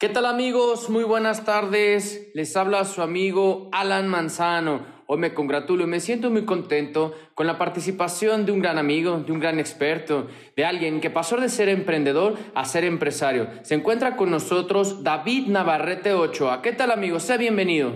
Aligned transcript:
¿Qué 0.00 0.08
tal 0.08 0.26
amigos? 0.26 0.90
Muy 0.90 1.02
buenas 1.02 1.44
tardes. 1.44 2.30
Les 2.32 2.56
habla 2.56 2.84
su 2.84 3.02
amigo 3.02 3.68
Alan 3.72 4.06
Manzano. 4.06 4.86
Hoy 5.06 5.18
me 5.18 5.34
congratulo 5.34 5.82
y 5.82 5.86
me 5.88 5.98
siento 5.98 6.30
muy 6.30 6.44
contento 6.44 7.16
con 7.34 7.48
la 7.48 7.58
participación 7.58 8.46
de 8.46 8.52
un 8.52 8.60
gran 8.60 8.78
amigo, 8.78 9.18
de 9.18 9.32
un 9.32 9.40
gran 9.40 9.58
experto, 9.58 10.28
de 10.54 10.64
alguien 10.64 11.00
que 11.00 11.10
pasó 11.10 11.36
de 11.38 11.48
ser 11.48 11.68
emprendedor 11.68 12.38
a 12.54 12.64
ser 12.64 12.84
empresario. 12.84 13.48
Se 13.62 13.74
encuentra 13.74 14.14
con 14.14 14.30
nosotros 14.30 15.02
David 15.02 15.48
Navarrete 15.48 16.12
Ochoa. 16.12 16.62
¿Qué 16.62 16.70
tal 16.70 16.92
amigo? 16.92 17.18
Sea 17.18 17.36
bienvenido. 17.36 17.90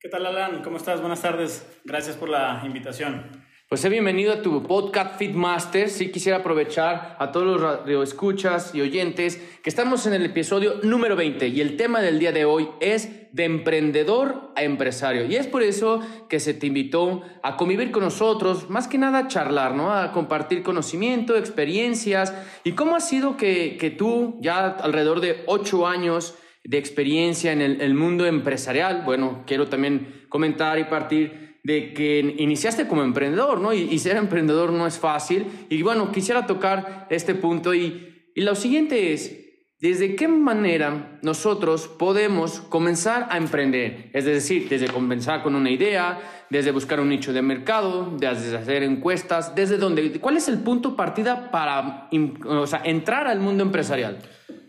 ¿Qué 0.00 0.08
tal 0.08 0.24
Alan? 0.24 0.62
¿Cómo 0.62 0.78
estás? 0.78 1.02
Buenas 1.02 1.20
tardes. 1.20 1.68
Gracias 1.84 2.16
por 2.16 2.30
la 2.30 2.62
invitación. 2.64 3.45
Pues 3.68 3.80
sé 3.80 3.88
bienvenido 3.88 4.32
a 4.32 4.42
tu 4.42 4.62
podcast 4.62 5.18
Fitmaster. 5.18 5.88
Sí 5.88 6.12
quisiera 6.12 6.38
aprovechar 6.38 7.16
a 7.18 7.32
todos 7.32 7.46
los 7.46 7.60
radioescuchas 7.60 8.72
y 8.76 8.80
oyentes 8.80 9.42
que 9.60 9.68
estamos 9.68 10.06
en 10.06 10.14
el 10.14 10.24
episodio 10.24 10.74
número 10.84 11.16
20 11.16 11.48
y 11.48 11.60
el 11.60 11.76
tema 11.76 12.00
del 12.00 12.20
día 12.20 12.30
de 12.30 12.44
hoy 12.44 12.68
es 12.78 13.10
de 13.32 13.42
emprendedor 13.42 14.52
a 14.54 14.62
empresario. 14.62 15.26
Y 15.26 15.34
es 15.34 15.48
por 15.48 15.64
eso 15.64 16.00
que 16.28 16.38
se 16.38 16.54
te 16.54 16.68
invitó 16.68 17.22
a 17.42 17.56
convivir 17.56 17.90
con 17.90 18.04
nosotros, 18.04 18.70
más 18.70 18.86
que 18.86 18.98
nada 18.98 19.18
a 19.18 19.26
charlar, 19.26 19.74
¿no? 19.74 19.92
A 19.92 20.12
compartir 20.12 20.62
conocimiento, 20.62 21.36
experiencias 21.36 22.32
y 22.62 22.74
cómo 22.74 22.94
ha 22.94 23.00
sido 23.00 23.36
que, 23.36 23.78
que 23.78 23.90
tú, 23.90 24.38
ya 24.40 24.64
alrededor 24.64 25.20
de 25.20 25.42
ocho 25.46 25.88
años 25.88 26.36
de 26.62 26.78
experiencia 26.78 27.50
en 27.50 27.62
el 27.62 27.94
mundo 27.94 28.26
empresarial, 28.26 29.02
bueno, 29.04 29.42
quiero 29.44 29.66
también 29.66 30.24
comentar 30.28 30.78
y 30.78 30.84
partir 30.84 31.46
de 31.66 31.92
que 31.92 32.36
iniciaste 32.38 32.86
como 32.86 33.02
emprendedor, 33.02 33.60
¿no? 33.60 33.72
Y, 33.72 33.98
ser 33.98 34.16
emprendedor 34.16 34.70
no 34.72 34.86
es 34.86 35.00
fácil. 35.00 35.46
Y 35.68 35.82
bueno, 35.82 36.12
quisiera 36.12 36.46
tocar 36.46 37.08
este 37.10 37.34
punto 37.34 37.74
y, 37.74 38.30
y 38.36 38.42
lo 38.42 38.54
siguiente 38.54 39.12
es, 39.12 39.36
¿desde 39.80 40.14
qué 40.14 40.28
manera 40.28 41.18
nosotros 41.22 41.88
podemos 41.88 42.60
comenzar 42.60 43.26
a 43.30 43.36
emprender? 43.36 44.10
Es 44.12 44.26
decir, 44.26 44.68
desde 44.68 44.86
comenzar 44.86 45.42
con 45.42 45.56
una 45.56 45.68
idea, 45.68 46.20
desde 46.50 46.70
buscar 46.70 47.00
un 47.00 47.08
nicho 47.08 47.32
de 47.32 47.42
mercado, 47.42 48.16
desde 48.16 48.56
hacer 48.56 48.84
encuestas, 48.84 49.56
desde 49.56 49.76
dónde, 49.76 50.20
¿cuál 50.20 50.36
es 50.36 50.46
el 50.46 50.60
punto 50.60 50.94
partida 50.94 51.50
para 51.50 52.08
o 52.46 52.66
sea, 52.68 52.82
entrar 52.84 53.26
al 53.26 53.40
mundo 53.40 53.64
empresarial? 53.64 54.18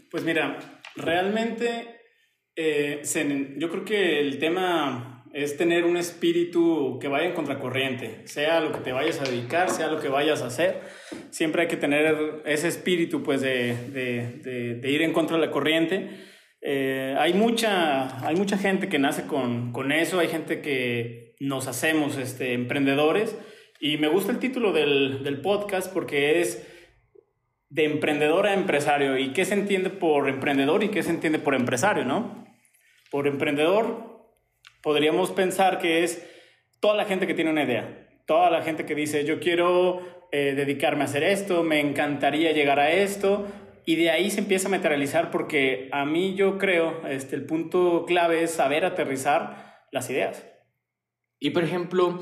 Pues 0.09 0.23
mira, 0.23 0.81
realmente 0.95 1.99
eh, 2.55 3.03
yo 3.59 3.69
creo 3.69 3.85
que 3.85 4.19
el 4.19 4.39
tema 4.39 5.16
es 5.37 5.55
tener 5.55 5.85
un 5.85 5.97
espíritu 5.97 6.97
que 6.99 7.07
vaya 7.07 7.27
en 7.27 7.33
contracorriente, 7.33 8.27
sea 8.27 8.59
lo 8.59 8.71
que 8.71 8.79
te 8.79 8.91
vayas 8.91 9.21
a 9.21 9.23
dedicar, 9.23 9.69
sea 9.69 9.85
lo 9.85 9.99
que 9.99 10.07
vayas 10.07 10.41
a 10.41 10.47
hacer, 10.47 10.81
siempre 11.29 11.61
hay 11.61 11.67
que 11.67 11.77
tener 11.77 12.41
ese 12.45 12.67
espíritu 12.67 13.21
pues 13.21 13.41
de, 13.41 13.75
de, 14.81 14.91
ir 14.91 15.03
en 15.03 15.13
contra 15.13 15.37
de 15.37 15.45
la 15.45 15.51
corriente. 15.51 16.09
Eh, 16.59 17.15
hay, 17.19 17.35
mucha, 17.35 18.25
hay 18.27 18.35
mucha 18.35 18.57
gente 18.57 18.89
que 18.89 18.97
nace 18.97 19.27
con, 19.27 19.73
con, 19.73 19.91
eso, 19.91 20.17
hay 20.17 20.27
gente 20.27 20.59
que 20.59 21.35
nos 21.39 21.67
hacemos 21.67 22.17
este, 22.17 22.53
emprendedores 22.53 23.37
y 23.79 23.97
me 23.97 24.07
gusta 24.07 24.31
el 24.31 24.39
título 24.39 24.73
del, 24.73 25.23
del 25.23 25.41
podcast 25.41 25.93
porque 25.93 26.41
es 26.41 26.67
de 27.69 27.85
emprendedor 27.85 28.47
a 28.47 28.55
empresario 28.55 29.19
y 29.19 29.33
qué 29.33 29.45
se 29.45 29.53
entiende 29.53 29.91
por 29.91 30.29
emprendedor 30.29 30.83
y 30.83 30.89
qué 30.89 31.03
se 31.03 31.11
entiende 31.11 31.37
por 31.37 31.53
empresario, 31.53 32.05
¿no? 32.05 32.43
Por 33.11 33.27
emprendedor 33.27 34.16
podríamos 34.81 35.31
pensar 35.31 35.79
que 35.79 36.03
es 36.03 36.25
toda 36.79 36.95
la 36.95 37.05
gente 37.05 37.27
que 37.27 37.33
tiene 37.33 37.51
una 37.51 37.63
idea, 37.63 38.07
toda 38.25 38.49
la 38.49 38.61
gente 38.61 38.85
que 38.85 38.95
dice, 38.95 39.25
yo 39.25 39.39
quiero 39.39 40.01
eh, 40.31 40.53
dedicarme 40.55 41.03
a 41.03 41.05
hacer 41.05 41.23
esto, 41.23 41.63
me 41.63 41.79
encantaría 41.79 42.51
llegar 42.51 42.79
a 42.79 42.91
esto, 42.91 43.47
y 43.85 43.95
de 43.95 44.11
ahí 44.11 44.29
se 44.29 44.41
empieza 44.41 44.67
a 44.67 44.71
materializar 44.71 45.31
porque 45.31 45.87
a 45.93 46.03
mí 46.03 46.35
yo 46.35 46.57
creo, 46.57 47.07
este, 47.07 47.37
el 47.37 47.45
punto 47.45 48.03
clave 48.05 48.43
es 48.43 48.51
saber 48.51 48.83
aterrizar 48.83 49.87
las 49.93 50.09
ideas. 50.09 50.45
Y 51.39 51.51
por 51.51 51.63
ejemplo, 51.63 52.19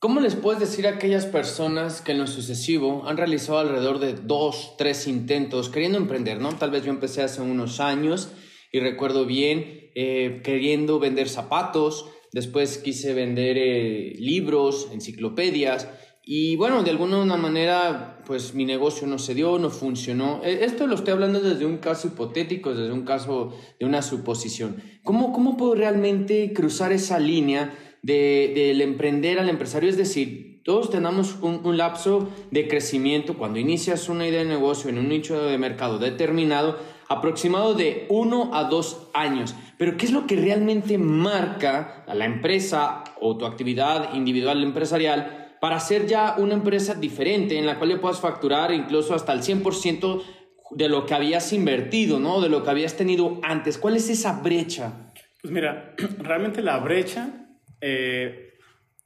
¿cómo 0.00 0.18
les 0.18 0.34
puedes 0.34 0.58
decir 0.58 0.88
a 0.88 0.94
aquellas 0.94 1.26
personas 1.26 2.00
que 2.00 2.10
en 2.10 2.18
lo 2.18 2.26
sucesivo 2.26 3.06
han 3.06 3.18
realizado 3.18 3.60
alrededor 3.60 4.00
de 4.00 4.14
dos, 4.14 4.74
tres 4.78 5.06
intentos 5.06 5.68
queriendo 5.68 5.96
emprender, 5.96 6.40
¿no? 6.40 6.56
Tal 6.56 6.72
vez 6.72 6.84
yo 6.84 6.90
empecé 6.90 7.22
hace 7.22 7.40
unos 7.40 7.78
años 7.78 8.32
y 8.72 8.80
recuerdo 8.80 9.26
bien 9.26 9.79
eh, 9.94 10.40
queriendo 10.44 10.98
vender 10.98 11.28
zapatos, 11.28 12.06
después 12.32 12.78
quise 12.78 13.14
vender 13.14 13.56
eh, 13.58 14.14
libros, 14.18 14.88
enciclopedias 14.92 15.88
y 16.22 16.54
bueno, 16.56 16.82
de 16.82 16.90
alguna 16.90 17.24
manera 17.36 18.22
pues 18.26 18.54
mi 18.54 18.64
negocio 18.64 19.06
no 19.06 19.18
se 19.18 19.34
dio, 19.34 19.58
no 19.58 19.70
funcionó. 19.70 20.42
E, 20.44 20.64
esto 20.64 20.86
lo 20.86 20.94
estoy 20.94 21.12
hablando 21.12 21.40
desde 21.40 21.66
un 21.66 21.78
caso 21.78 22.08
hipotético, 22.08 22.74
desde 22.74 22.92
un 22.92 23.04
caso 23.04 23.52
de 23.78 23.86
una 23.86 24.02
suposición. 24.02 24.82
¿Cómo, 25.02 25.32
cómo 25.32 25.56
puedo 25.56 25.74
realmente 25.74 26.52
cruzar 26.52 26.92
esa 26.92 27.18
línea 27.18 27.74
del 28.02 28.78
de, 28.78 28.84
emprender 28.84 29.38
al 29.38 29.48
empresario? 29.48 29.88
Es 29.88 29.96
decir, 29.96 30.62
todos 30.62 30.90
tenemos 30.90 31.36
un, 31.40 31.66
un, 31.66 31.76
lapso 31.76 32.28
de 32.52 32.68
crecimiento. 32.68 33.36
Cuando 33.36 33.58
inicias 33.58 34.08
una 34.08 34.28
idea 34.28 34.44
de 34.44 34.48
negocio 34.48 34.90
en 34.90 34.98
un 34.98 35.08
nicho 35.08 35.42
de 35.42 35.58
mercado 35.58 35.98
determinado, 35.98 36.78
aproximado 37.10 37.74
de 37.74 38.06
uno 38.08 38.54
a 38.54 38.64
dos 38.64 39.08
años. 39.12 39.56
Pero 39.76 39.96
¿qué 39.96 40.06
es 40.06 40.12
lo 40.12 40.28
que 40.28 40.36
realmente 40.36 40.96
marca 40.96 42.04
a 42.06 42.14
la 42.14 42.24
empresa 42.24 43.02
o 43.20 43.36
tu 43.36 43.46
actividad 43.46 44.14
individual 44.14 44.62
empresarial 44.62 45.56
para 45.60 45.80
ser 45.80 46.06
ya 46.06 46.36
una 46.38 46.54
empresa 46.54 46.94
diferente 46.94 47.58
en 47.58 47.66
la 47.66 47.78
cual 47.78 47.90
le 47.90 47.96
puedas 47.96 48.20
facturar 48.20 48.72
incluso 48.72 49.12
hasta 49.12 49.32
el 49.32 49.40
100% 49.40 50.22
de 50.70 50.88
lo 50.88 51.04
que 51.04 51.14
habías 51.14 51.52
invertido, 51.52 52.20
¿no? 52.20 52.40
De 52.40 52.48
lo 52.48 52.62
que 52.62 52.70
habías 52.70 52.96
tenido 52.96 53.40
antes. 53.42 53.76
¿Cuál 53.76 53.96
es 53.96 54.08
esa 54.08 54.40
brecha? 54.40 55.12
Pues 55.42 55.52
mira, 55.52 55.96
realmente 56.18 56.62
la 56.62 56.78
brecha 56.78 57.48
eh, 57.80 58.52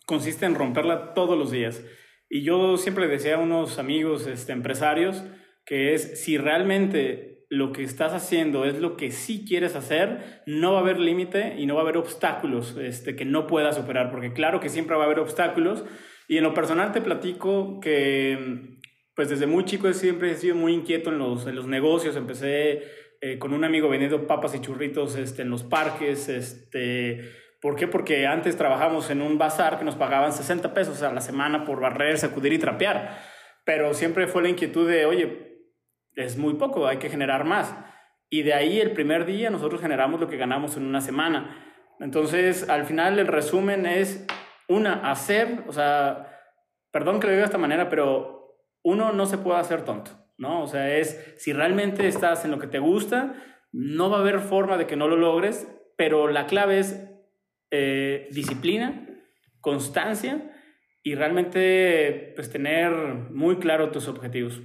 consiste 0.05 0.45
en 0.45 0.55
romperla 0.55 1.15
todos 1.15 1.39
los 1.39 1.51
días. 1.51 1.83
Y 2.29 2.43
yo 2.43 2.77
siempre 2.77 3.09
decía 3.09 3.37
a 3.37 3.39
unos 3.39 3.79
amigos 3.79 4.27
este, 4.27 4.53
empresarios 4.53 5.25
que 5.65 5.95
es 5.95 6.23
si 6.23 6.37
realmente 6.37 7.34
lo 7.51 7.73
que 7.73 7.83
estás 7.83 8.13
haciendo 8.13 8.65
es 8.65 8.79
lo 8.81 8.97
que 8.97 9.11
sí 9.11 9.45
quieres 9.47 9.77
hacer, 9.77 10.43
no 10.47 10.73
va 10.73 10.79
a 10.79 10.83
haber 10.83 10.99
límite 10.99 11.55
y 11.59 11.67
no 11.67 11.75
va 11.75 11.81
a 11.81 11.85
haber 11.85 11.97
obstáculos 11.97 12.77
este, 12.77 13.17
que 13.17 13.25
no 13.25 13.47
puedas 13.47 13.77
superar, 13.77 14.11
porque 14.11 14.33
claro 14.33 14.61
que 14.61 14.69
siempre 14.69 14.97
va 14.97 15.03
a 15.03 15.07
haber 15.07 15.21
obstáculos. 15.21 15.85
Y 16.27 16.39
en 16.39 16.45
lo 16.45 16.55
personal 16.55 16.93
te 16.93 17.03
platico 17.03 17.81
que, 17.81 18.79
pues 19.15 19.29
desde 19.29 19.47
muy 19.47 19.65
chico 19.65 19.93
siempre 19.93 20.33
he 20.33 20.37
sido 20.37 20.57
muy 20.57 20.73
inquieto 20.73 21.11
en 21.11 21.19
los, 21.19 21.47
en 21.47 21.55
los 21.55 21.67
negocios. 21.67 22.17
Empecé 22.17 22.83
eh, 23.21 23.39
con 23.39 23.53
un 23.53 23.65
amigo 23.65 23.89
vendiendo 23.89 24.27
papas 24.27 24.55
y 24.55 24.61
churritos 24.61 25.17
este, 25.17 25.43
en 25.43 25.51
los 25.51 25.63
parques. 25.63 26.29
Este, 26.29 27.21
¿Por 27.61 27.77
qué? 27.77 27.87
Porque 27.87 28.27
antes 28.27 28.57
trabajamos 28.57 29.11
en 29.11 29.23
un 29.23 29.39
bazar 29.39 29.79
que 29.79 29.85
nos 29.85 29.97
pagaban 29.97 30.33
60 30.33 30.75
pesos 30.75 31.03
a 31.03 31.13
la 31.13 31.21
semana 31.21 31.65
por 31.65 31.81
barrer, 31.81 32.19
sacudir 32.19 32.53
y 32.53 32.59
trapear. 32.59 33.19
Pero 33.65 33.95
siempre 33.95 34.27
fue 34.27 34.43
la 34.43 34.51
inquietud 34.51 34.89
de, 34.89 35.07
oye, 35.07 35.44
es 36.17 36.37
muy 36.37 36.55
poco, 36.55 36.87
hay 36.87 36.99
que 36.99 37.11
generar 37.11 37.45
más. 37.45 37.75
Y 38.31 38.43
de 38.43 38.55
ahí 38.55 38.81
el 38.81 38.93
primer 38.93 39.27
día 39.27 39.51
nosotros 39.51 39.81
generamos 39.81 40.21
lo 40.21 40.29
que 40.29 40.37
ganamos 40.37 40.77
en 40.77 40.87
una 40.87 41.01
semana. 41.01 41.65
Entonces, 42.01 42.69
al 42.69 42.85
final 42.85 43.19
el 43.19 43.27
resumen 43.27 43.87
es, 43.87 44.27
una, 44.69 45.11
hacer, 45.11 45.65
o 45.67 45.73
sea, 45.73 46.29
perdón 46.91 47.21
que 47.21 47.27
lo 47.27 47.33
diga 47.33 47.43
de 47.43 47.47
esta 47.47 47.59
manera, 47.59 47.89
pero 47.89 48.59
uno 48.83 49.13
no 49.13 49.27
se 49.27 49.39
puede 49.39 49.59
hacer 49.59 49.85
tonto, 49.85 50.11
¿no? 50.37 50.63
O 50.63 50.67
sea, 50.67 50.97
es, 50.97 51.35
si 51.37 51.53
realmente 51.53 52.07
estás 52.07 52.45
en 52.45 52.51
lo 52.51 52.59
que 52.59 52.67
te 52.67 52.79
gusta, 52.79 53.35
no 53.73 54.11
va 54.11 54.19
a 54.19 54.21
haber 54.21 54.41
forma 54.41 54.77
de 54.77 54.87
que 54.87 54.97
no 54.97 55.09
lo 55.09 55.17
logres, 55.17 55.69
pero 55.97 56.29
la 56.29 56.47
clave 56.47 56.79
es 56.79 57.09
eh, 57.71 58.29
disciplina, 58.31 59.07
constancia 59.61 60.51
y 61.03 61.15
realmente 61.15 62.33
pues 62.37 62.51
tener 62.51 62.93
muy 62.93 63.57
claro 63.59 63.91
tus 63.91 64.09
objetivos. 64.09 64.61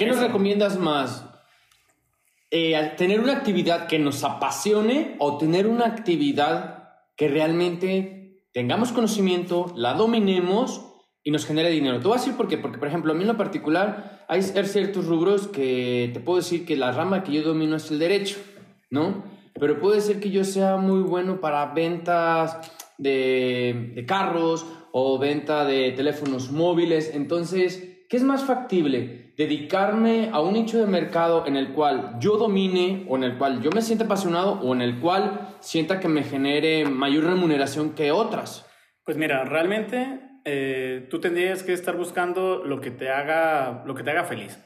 ¿Qué 0.00 0.06
nos 0.06 0.18
recomiendas 0.18 0.78
más? 0.78 1.26
Eh, 2.50 2.74
¿Tener 2.96 3.20
una 3.20 3.34
actividad 3.34 3.86
que 3.86 3.98
nos 3.98 4.24
apasione 4.24 5.14
o 5.18 5.36
tener 5.36 5.66
una 5.66 5.84
actividad 5.84 6.88
que 7.18 7.28
realmente 7.28 8.46
tengamos 8.54 8.92
conocimiento, 8.92 9.70
la 9.76 9.92
dominemos 9.92 10.86
y 11.22 11.30
nos 11.30 11.44
genere 11.44 11.68
dinero? 11.68 12.00
Te 12.00 12.08
voy 12.08 12.16
a 12.16 12.18
decir 12.18 12.34
por 12.34 12.48
qué. 12.48 12.56
Porque, 12.56 12.78
por 12.78 12.88
ejemplo, 12.88 13.12
a 13.12 13.14
mí 13.14 13.24
en 13.24 13.28
lo 13.28 13.36
particular 13.36 14.24
hay 14.26 14.40
ciertos 14.42 15.04
rubros 15.04 15.48
que 15.48 16.08
te 16.14 16.20
puedo 16.20 16.38
decir 16.38 16.64
que 16.64 16.78
la 16.78 16.92
rama 16.92 17.22
que 17.22 17.32
yo 17.32 17.42
domino 17.42 17.76
es 17.76 17.90
el 17.90 17.98
derecho, 17.98 18.38
¿no? 18.88 19.22
pero 19.52 19.80
puede 19.80 20.00
ser 20.00 20.18
que 20.18 20.30
yo 20.30 20.44
sea 20.44 20.78
muy 20.78 21.02
bueno 21.02 21.42
para 21.42 21.74
ventas 21.74 22.56
de, 22.96 23.92
de 23.94 24.06
carros 24.06 24.64
o 24.92 25.18
venta 25.18 25.66
de 25.66 25.92
teléfonos 25.92 26.50
móviles. 26.50 27.10
Entonces, 27.12 28.06
¿qué 28.08 28.16
es 28.16 28.22
más 28.22 28.44
factible? 28.44 29.29
Dedicarme 29.40 30.28
a 30.34 30.40
un 30.42 30.52
nicho 30.52 30.78
de 30.78 30.86
mercado 30.86 31.46
en 31.46 31.56
el 31.56 31.72
cual 31.72 32.16
yo 32.20 32.36
domine 32.36 33.06
o 33.08 33.16
en 33.16 33.24
el 33.24 33.38
cual 33.38 33.62
yo 33.62 33.70
me 33.70 33.80
sienta 33.80 34.04
apasionado 34.04 34.60
o 34.60 34.74
en 34.74 34.82
el 34.82 35.00
cual 35.00 35.56
sienta 35.60 35.98
que 35.98 36.08
me 36.08 36.24
genere 36.24 36.84
mayor 36.84 37.24
remuneración 37.24 37.94
que 37.94 38.12
otras. 38.12 38.70
Pues 39.02 39.16
mira, 39.16 39.46
realmente 39.46 40.20
eh, 40.44 41.06
tú 41.08 41.20
tendrías 41.20 41.62
que 41.62 41.72
estar 41.72 41.96
buscando 41.96 42.62
lo 42.66 42.82
que 42.82 42.90
te 42.90 43.08
haga, 43.08 43.82
lo 43.86 43.94
que 43.94 44.02
te 44.02 44.10
haga 44.10 44.24
feliz. 44.24 44.58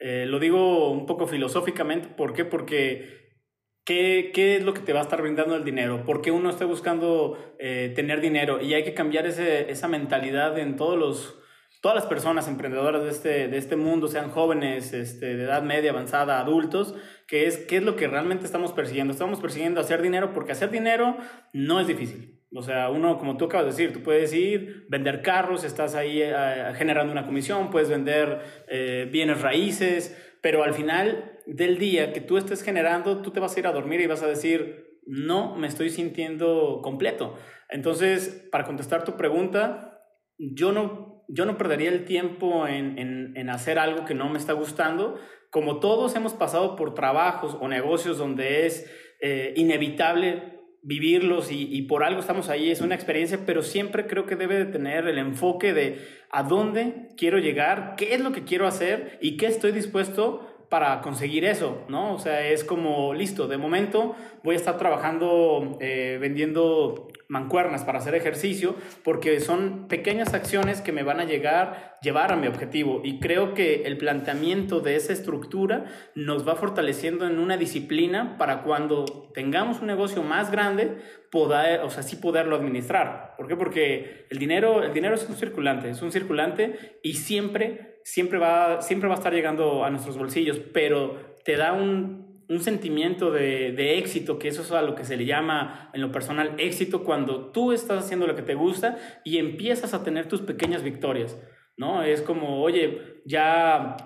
Eh, 0.00 0.26
lo 0.26 0.40
digo 0.40 0.90
un 0.90 1.06
poco 1.06 1.28
filosóficamente, 1.28 2.08
¿por 2.08 2.32
qué? 2.32 2.44
Porque 2.44 3.36
¿qué, 3.84 4.32
¿qué, 4.34 4.56
es 4.56 4.64
lo 4.64 4.74
que 4.74 4.80
te 4.80 4.92
va 4.92 4.98
a 4.98 5.04
estar 5.04 5.22
brindando 5.22 5.54
el 5.54 5.62
dinero? 5.62 6.04
¿Por 6.04 6.22
qué 6.22 6.32
uno 6.32 6.50
está 6.50 6.64
buscando 6.64 7.38
eh, 7.60 7.92
tener 7.94 8.20
dinero? 8.20 8.60
Y 8.60 8.74
hay 8.74 8.82
que 8.82 8.94
cambiar 8.94 9.26
ese, 9.26 9.70
esa 9.70 9.86
mentalidad 9.86 10.58
en 10.58 10.74
todos 10.74 10.98
los, 10.98 11.38
todas 11.80 11.94
las 11.94 12.06
personas 12.06 12.48
emprendedoras 12.48 13.02
de 13.02 13.10
este, 13.10 13.48
de 13.48 13.56
este 13.56 13.76
mundo, 13.76 14.08
sean 14.08 14.30
jóvenes, 14.30 14.92
este, 14.92 15.36
de 15.36 15.44
edad 15.44 15.62
media, 15.62 15.90
avanzada, 15.90 16.40
adultos, 16.40 16.94
que 17.26 17.46
es 17.46 17.58
qué 17.58 17.76
es 17.76 17.82
lo 17.82 17.96
que 17.96 18.08
realmente 18.08 18.44
estamos 18.44 18.72
persiguiendo. 18.72 19.12
Estamos 19.12 19.40
persiguiendo 19.40 19.80
hacer 19.80 20.02
dinero 20.02 20.32
porque 20.32 20.52
hacer 20.52 20.70
dinero 20.70 21.16
no 21.52 21.80
es 21.80 21.86
difícil. 21.86 22.38
O 22.54 22.62
sea, 22.62 22.88
uno, 22.88 23.18
como 23.18 23.36
tú 23.36 23.44
acabas 23.44 23.66
de 23.66 23.72
decir, 23.72 23.92
tú 23.92 24.02
puedes 24.02 24.32
ir, 24.32 24.86
vender 24.88 25.20
carros, 25.20 25.64
estás 25.64 25.94
ahí 25.94 26.22
eh, 26.22 26.32
generando 26.76 27.12
una 27.12 27.26
comisión, 27.26 27.70
puedes 27.70 27.90
vender 27.90 28.40
eh, 28.68 29.06
bienes 29.12 29.42
raíces, 29.42 30.16
pero 30.40 30.64
al 30.64 30.72
final 30.72 31.38
del 31.46 31.78
día 31.78 32.12
que 32.12 32.22
tú 32.22 32.38
estés 32.38 32.62
generando, 32.62 33.20
tú 33.20 33.30
te 33.32 33.40
vas 33.40 33.54
a 33.54 33.60
ir 33.60 33.66
a 33.66 33.72
dormir 33.72 34.00
y 34.00 34.06
vas 34.06 34.22
a 34.22 34.26
decir, 34.26 34.98
no 35.06 35.56
me 35.56 35.66
estoy 35.66 35.90
sintiendo 35.90 36.80
completo. 36.82 37.36
Entonces, 37.68 38.48
para 38.50 38.64
contestar 38.64 39.04
tu 39.04 39.16
pregunta, 39.16 40.02
yo 40.38 40.72
no, 40.72 41.17
yo 41.28 41.44
no 41.44 41.58
perdería 41.58 41.90
el 41.90 42.04
tiempo 42.04 42.66
en, 42.66 42.98
en, 43.36 43.50
hacer 43.50 43.78
algo 43.78 44.04
que 44.04 44.14
no 44.14 44.28
me 44.28 44.38
está 44.38 44.54
gustando. 44.54 45.20
Como 45.50 45.78
todos 45.78 46.16
hemos 46.16 46.32
pasado 46.32 46.74
por 46.74 46.94
trabajos 46.94 47.56
o 47.60 47.68
negocios 47.68 48.18
donde 48.18 48.66
es 48.66 48.90
eh, 49.20 49.52
inevitable 49.56 50.58
vivirlos 50.82 51.50
y, 51.50 51.82
por 51.82 52.04
algo 52.04 52.20
estamos 52.20 52.48
ahí, 52.48 52.70
es 52.70 52.80
una 52.80 52.94
experiencia, 52.94 53.40
pero 53.44 53.62
siempre 53.62 54.06
creo 54.06 54.26
que 54.26 54.36
debe 54.36 54.56
de 54.56 54.64
tener 54.64 55.06
el 55.06 55.18
enfoque 55.18 55.74
de 55.74 55.98
a 56.30 56.44
dónde 56.44 57.08
quiero 57.16 57.38
llegar, 57.38 57.94
qué 57.96 58.14
es 58.14 58.20
lo 58.20 58.32
que 58.32 58.44
quiero 58.44 58.66
hacer 58.66 59.18
y 59.20 59.36
qué 59.36 59.46
estoy 59.46 59.72
dispuesto 59.72 60.66
para 60.70 61.00
conseguir 61.00 61.44
eso, 61.44 61.84
¿no? 61.88 62.14
O 62.14 62.18
sea, 62.18 62.46
es 62.46 62.62
como, 62.62 63.12
listo, 63.12 63.48
de 63.48 63.58
momento 63.58 64.14
voy 64.44 64.54
a 64.54 64.58
estar 64.58 64.78
trabajando 64.78 65.76
eh, 65.80 66.16
vendiendo 66.20 67.08
mancuernas 67.28 67.84
para 67.84 67.98
hacer 67.98 68.14
ejercicio, 68.14 68.74
porque 69.04 69.40
son 69.40 69.86
pequeñas 69.86 70.32
acciones 70.32 70.80
que 70.80 70.92
me 70.92 71.02
van 71.02 71.20
a 71.20 71.24
llegar, 71.24 71.98
llevar 72.02 72.32
a 72.32 72.36
mi 72.36 72.46
objetivo. 72.46 73.02
Y 73.04 73.20
creo 73.20 73.52
que 73.52 73.82
el 73.84 73.98
planteamiento 73.98 74.80
de 74.80 74.96
esa 74.96 75.12
estructura 75.12 75.84
nos 76.14 76.48
va 76.48 76.56
fortaleciendo 76.56 77.26
en 77.26 77.38
una 77.38 77.58
disciplina 77.58 78.38
para 78.38 78.62
cuando 78.62 79.30
tengamos 79.34 79.80
un 79.80 79.88
negocio 79.88 80.22
más 80.22 80.50
grande, 80.50 80.96
poder, 81.30 81.80
o 81.80 81.90
sea, 81.90 82.02
sí 82.02 82.16
poderlo 82.16 82.56
administrar. 82.56 83.34
¿Por 83.36 83.46
qué? 83.46 83.56
Porque 83.56 84.26
el 84.30 84.38
dinero, 84.38 84.82
el 84.82 84.94
dinero 84.94 85.14
es 85.14 85.28
un 85.28 85.36
circulante, 85.36 85.90
es 85.90 86.00
un 86.00 86.10
circulante 86.10 86.98
y 87.02 87.14
siempre, 87.14 88.00
siempre 88.04 88.38
va, 88.38 88.80
siempre 88.80 89.08
va 89.08 89.16
a 89.16 89.18
estar 89.18 89.34
llegando 89.34 89.84
a 89.84 89.90
nuestros 89.90 90.16
bolsillos, 90.16 90.58
pero 90.72 91.36
te 91.44 91.56
da 91.56 91.74
un 91.74 92.27
un 92.48 92.60
sentimiento 92.60 93.30
de, 93.30 93.72
de, 93.72 93.98
éxito, 93.98 94.38
que 94.38 94.48
eso 94.48 94.62
es 94.62 94.70
a 94.72 94.82
lo 94.82 94.94
que 94.94 95.04
se 95.04 95.16
le 95.16 95.26
llama 95.26 95.90
en 95.92 96.00
lo 96.00 96.10
personal 96.10 96.54
éxito, 96.58 97.04
cuando 97.04 97.50
tú 97.50 97.72
estás 97.72 98.04
haciendo 98.04 98.26
lo 98.26 98.34
que 98.34 98.42
te 98.42 98.54
gusta 98.54 98.98
y 99.24 99.38
empiezas 99.38 99.92
a 99.94 100.02
tener 100.02 100.28
tus 100.28 100.40
pequeñas 100.40 100.82
victorias, 100.82 101.36
¿no? 101.76 102.02
Es 102.02 102.22
como, 102.22 102.62
oye, 102.62 103.20
ya 103.26 103.96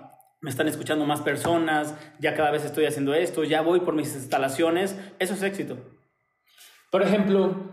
me 0.41 0.49
están 0.49 0.67
escuchando 0.67 1.05
más 1.05 1.21
personas, 1.21 1.95
ya 2.19 2.35
cada 2.35 2.51
vez 2.51 2.65
estoy 2.65 2.85
haciendo 2.85 3.13
esto, 3.13 3.45
ya 3.45 3.61
voy 3.61 3.79
por 3.79 3.95
mis 3.95 4.13
instalaciones, 4.13 4.99
eso 5.19 5.33
es 5.33 5.41
éxito. 5.41 5.77
Por 6.91 7.01
ejemplo, 7.01 7.72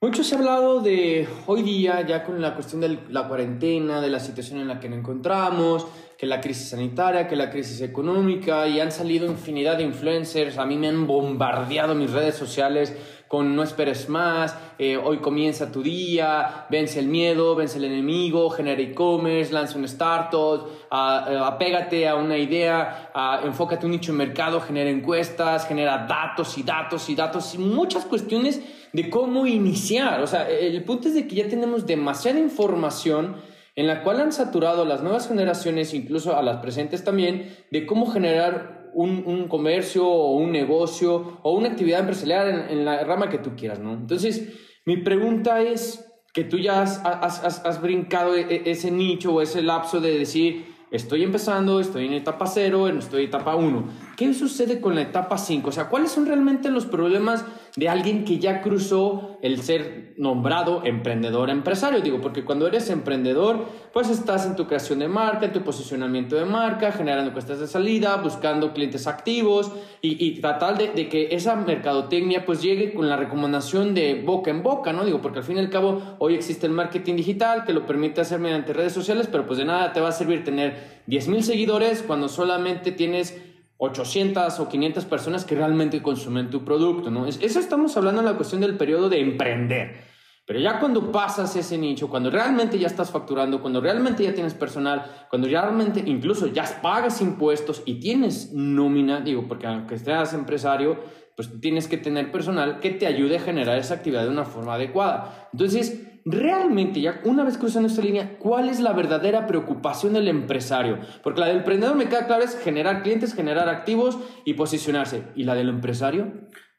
mucho 0.00 0.22
se 0.22 0.36
ha 0.36 0.38
hablado 0.38 0.80
de 0.80 1.26
hoy 1.46 1.62
día, 1.62 2.06
ya 2.06 2.22
con 2.22 2.40
la 2.40 2.54
cuestión 2.54 2.80
de 2.80 3.00
la 3.10 3.26
cuarentena, 3.26 4.00
de 4.00 4.08
la 4.08 4.20
situación 4.20 4.60
en 4.60 4.68
la 4.68 4.78
que 4.78 4.88
nos 4.88 5.00
encontramos, 5.00 5.88
que 6.16 6.24
la 6.24 6.40
crisis 6.40 6.68
sanitaria, 6.68 7.26
que 7.26 7.34
la 7.34 7.50
crisis 7.50 7.80
económica, 7.80 8.68
y 8.68 8.78
han 8.78 8.92
salido 8.92 9.26
infinidad 9.26 9.76
de 9.76 9.82
influencers, 9.82 10.56
a 10.56 10.66
mí 10.66 10.76
me 10.76 10.86
han 10.86 11.08
bombardeado 11.08 11.96
mis 11.96 12.12
redes 12.12 12.36
sociales 12.36 12.96
con 13.26 13.56
no 13.56 13.62
esperes 13.64 14.08
más, 14.08 14.56
eh, 14.78 14.96
hoy 14.96 15.18
comienza 15.18 15.72
tu 15.72 15.82
día, 15.82 16.66
vence 16.70 17.00
el 17.00 17.08
miedo, 17.08 17.56
vence 17.56 17.78
el 17.78 17.84
enemigo, 17.84 18.50
genera 18.50 18.80
e-commerce, 18.80 19.52
lanza 19.52 19.78
un 19.78 19.84
startup, 19.84 20.68
apégate 20.90 22.08
a 22.08 22.14
una 22.14 22.38
idea, 22.38 23.10
enfócate 23.44 23.84
un 23.84 23.92
nicho 23.92 24.12
de 24.12 24.18
mercado, 24.18 24.60
genera 24.60 24.88
encuestas, 24.90 25.66
genera 25.66 26.06
datos 26.06 26.56
y 26.56 26.62
datos 26.62 27.10
y 27.10 27.16
datos 27.16 27.54
y 27.54 27.58
muchas 27.58 28.06
cuestiones 28.06 28.62
de 28.92 29.10
cómo 29.10 29.46
iniciar. 29.46 30.20
O 30.22 30.26
sea, 30.26 30.48
el 30.48 30.82
punto 30.84 31.08
es 31.08 31.14
de 31.14 31.26
que 31.26 31.36
ya 31.36 31.48
tenemos 31.48 31.86
demasiada 31.86 32.38
información 32.38 33.36
en 33.76 33.86
la 33.86 34.02
cual 34.02 34.20
han 34.20 34.32
saturado 34.32 34.82
a 34.82 34.84
las 34.84 35.02
nuevas 35.02 35.28
generaciones, 35.28 35.94
incluso 35.94 36.36
a 36.36 36.42
las 36.42 36.56
presentes 36.56 37.04
también, 37.04 37.56
de 37.70 37.86
cómo 37.86 38.06
generar 38.06 38.90
un, 38.92 39.46
comercio 39.48 40.04
o 40.04 40.32
un 40.32 40.50
negocio 40.50 41.38
o 41.42 41.52
una 41.52 41.68
actividad 41.68 42.00
empresarial 42.00 42.66
en, 42.70 42.84
la 42.84 43.04
rama 43.04 43.28
que 43.28 43.38
tú 43.38 43.54
quieras, 43.56 43.78
¿no? 43.78 43.92
Entonces, 43.92 44.48
mi 44.84 44.96
pregunta 44.96 45.62
es 45.62 46.04
que 46.34 46.42
tú 46.42 46.58
ya 46.58 46.82
has, 46.82 47.00
has 47.04 47.80
brincado 47.80 48.34
e, 48.34 48.40
e, 48.40 48.70
ese 48.70 48.90
nicho 48.90 49.32
o 49.32 49.42
ese 49.42 49.62
lapso 49.62 50.00
de 50.00 50.18
decir, 50.18 50.66
estoy 50.90 51.22
empezando, 51.22 51.80
estoy 51.80 52.06
en 52.06 52.14
etapa 52.14 52.46
0, 52.46 52.88
estoy 52.88 53.22
en 53.22 53.28
etapa 53.28 53.54
1. 53.54 53.88
¿Qué 54.16 54.32
sucede 54.34 54.80
con 54.80 54.94
la 54.94 55.02
etapa 55.02 55.38
5? 55.38 55.68
O 55.68 55.72
sea, 55.72 55.88
¿cuáles 55.88 56.10
son 56.10 56.26
realmente 56.26 56.70
los 56.70 56.86
problemas 56.86 57.44
de 57.78 57.88
alguien 57.88 58.24
que 58.24 58.40
ya 58.40 58.60
cruzó 58.60 59.38
el 59.40 59.62
ser 59.62 60.14
nombrado 60.16 60.82
emprendedor 60.84 61.48
empresario? 61.48 62.00
Digo, 62.00 62.20
porque 62.20 62.44
cuando 62.44 62.66
eres 62.66 62.90
emprendedor, 62.90 63.66
pues 63.92 64.10
estás 64.10 64.46
en 64.46 64.56
tu 64.56 64.66
creación 64.66 64.98
de 64.98 65.06
marca, 65.06 65.46
en 65.46 65.52
tu 65.52 65.62
posicionamiento 65.62 66.34
de 66.34 66.44
marca, 66.44 66.90
generando 66.90 67.32
cuestas 67.32 67.60
de 67.60 67.68
salida, 67.68 68.16
buscando 68.16 68.72
clientes 68.72 69.06
activos 69.06 69.70
y, 70.02 70.26
y 70.26 70.40
tratar 70.40 70.76
de, 70.76 70.88
de, 70.88 71.08
que 71.08 71.28
esa 71.30 71.54
mercadotecnia 71.54 72.44
pues 72.44 72.60
llegue 72.62 72.92
con 72.92 73.08
la 73.08 73.16
recomendación 73.16 73.94
de 73.94 74.22
boca 74.26 74.50
en 74.50 74.64
boca, 74.64 74.92
¿no? 74.92 75.04
Digo, 75.04 75.20
porque 75.22 75.38
al 75.38 75.44
fin 75.44 75.56
y 75.56 75.60
al 75.60 75.70
cabo 75.70 76.02
hoy 76.18 76.34
existe 76.34 76.66
el 76.66 76.72
marketing 76.72 77.14
digital 77.14 77.64
que 77.64 77.72
lo 77.72 77.86
permite 77.86 78.20
hacer 78.20 78.40
mediante 78.40 78.72
redes 78.72 78.92
sociales, 78.92 79.28
pero 79.30 79.46
pues 79.46 79.58
de 79.58 79.66
nada 79.66 79.92
te 79.92 80.00
va 80.00 80.08
a 80.08 80.12
servir 80.12 80.42
tener 80.42 80.98
10.000 81.06 81.42
seguidores 81.42 82.02
cuando 82.02 82.28
solamente 82.28 82.90
tienes 82.90 83.40
800 83.78 84.60
o 84.60 84.68
500 84.68 85.04
personas 85.06 85.44
que 85.44 85.54
realmente 85.54 86.02
consumen 86.02 86.50
tu 86.50 86.64
producto, 86.64 87.10
¿no? 87.10 87.26
Eso 87.26 87.60
estamos 87.60 87.96
hablando 87.96 88.20
en 88.20 88.26
la 88.26 88.34
cuestión 88.34 88.60
del 88.60 88.76
periodo 88.76 89.08
de 89.08 89.20
emprender. 89.20 90.08
Pero 90.44 90.60
ya 90.60 90.80
cuando 90.80 91.12
pasas 91.12 91.54
ese 91.56 91.76
nicho, 91.76 92.08
cuando 92.08 92.30
realmente 92.30 92.78
ya 92.78 92.86
estás 92.86 93.10
facturando, 93.10 93.60
cuando 93.60 93.80
realmente 93.80 94.24
ya 94.24 94.34
tienes 94.34 94.54
personal, 94.54 95.26
cuando 95.28 95.46
realmente 95.46 96.02
incluso 96.06 96.46
ya 96.46 96.64
pagas 96.80 97.20
impuestos 97.20 97.82
y 97.84 98.00
tienes 98.00 98.52
nómina, 98.52 99.20
digo, 99.20 99.46
porque 99.46 99.66
aunque 99.66 99.98
seas 99.98 100.32
empresario, 100.32 100.98
pues 101.36 101.60
tienes 101.60 101.86
que 101.86 101.98
tener 101.98 102.32
personal 102.32 102.80
que 102.80 102.90
te 102.90 103.06
ayude 103.06 103.36
a 103.36 103.40
generar 103.40 103.78
esa 103.78 103.94
actividad 103.94 104.24
de 104.24 104.30
una 104.30 104.44
forma 104.46 104.74
adecuada. 104.74 105.50
Entonces, 105.52 106.07
realmente, 106.24 107.00
ya 107.00 107.20
una 107.24 107.44
vez 107.44 107.58
cruzando 107.58 107.88
esta 107.88 108.02
línea, 108.02 108.38
¿cuál 108.38 108.68
es 108.68 108.80
la 108.80 108.92
verdadera 108.92 109.46
preocupación 109.46 110.12
del 110.12 110.28
empresario? 110.28 110.98
Porque 111.22 111.40
la 111.40 111.46
del 111.46 111.58
emprendedor 111.58 111.96
me 111.96 112.08
queda 112.08 112.26
claro 112.26 112.44
es 112.44 112.58
generar 112.58 113.02
clientes, 113.02 113.34
generar 113.34 113.68
activos 113.68 114.18
y 114.44 114.54
posicionarse. 114.54 115.22
¿Y 115.34 115.44
la 115.44 115.54
del 115.54 115.68
empresario? 115.68 116.32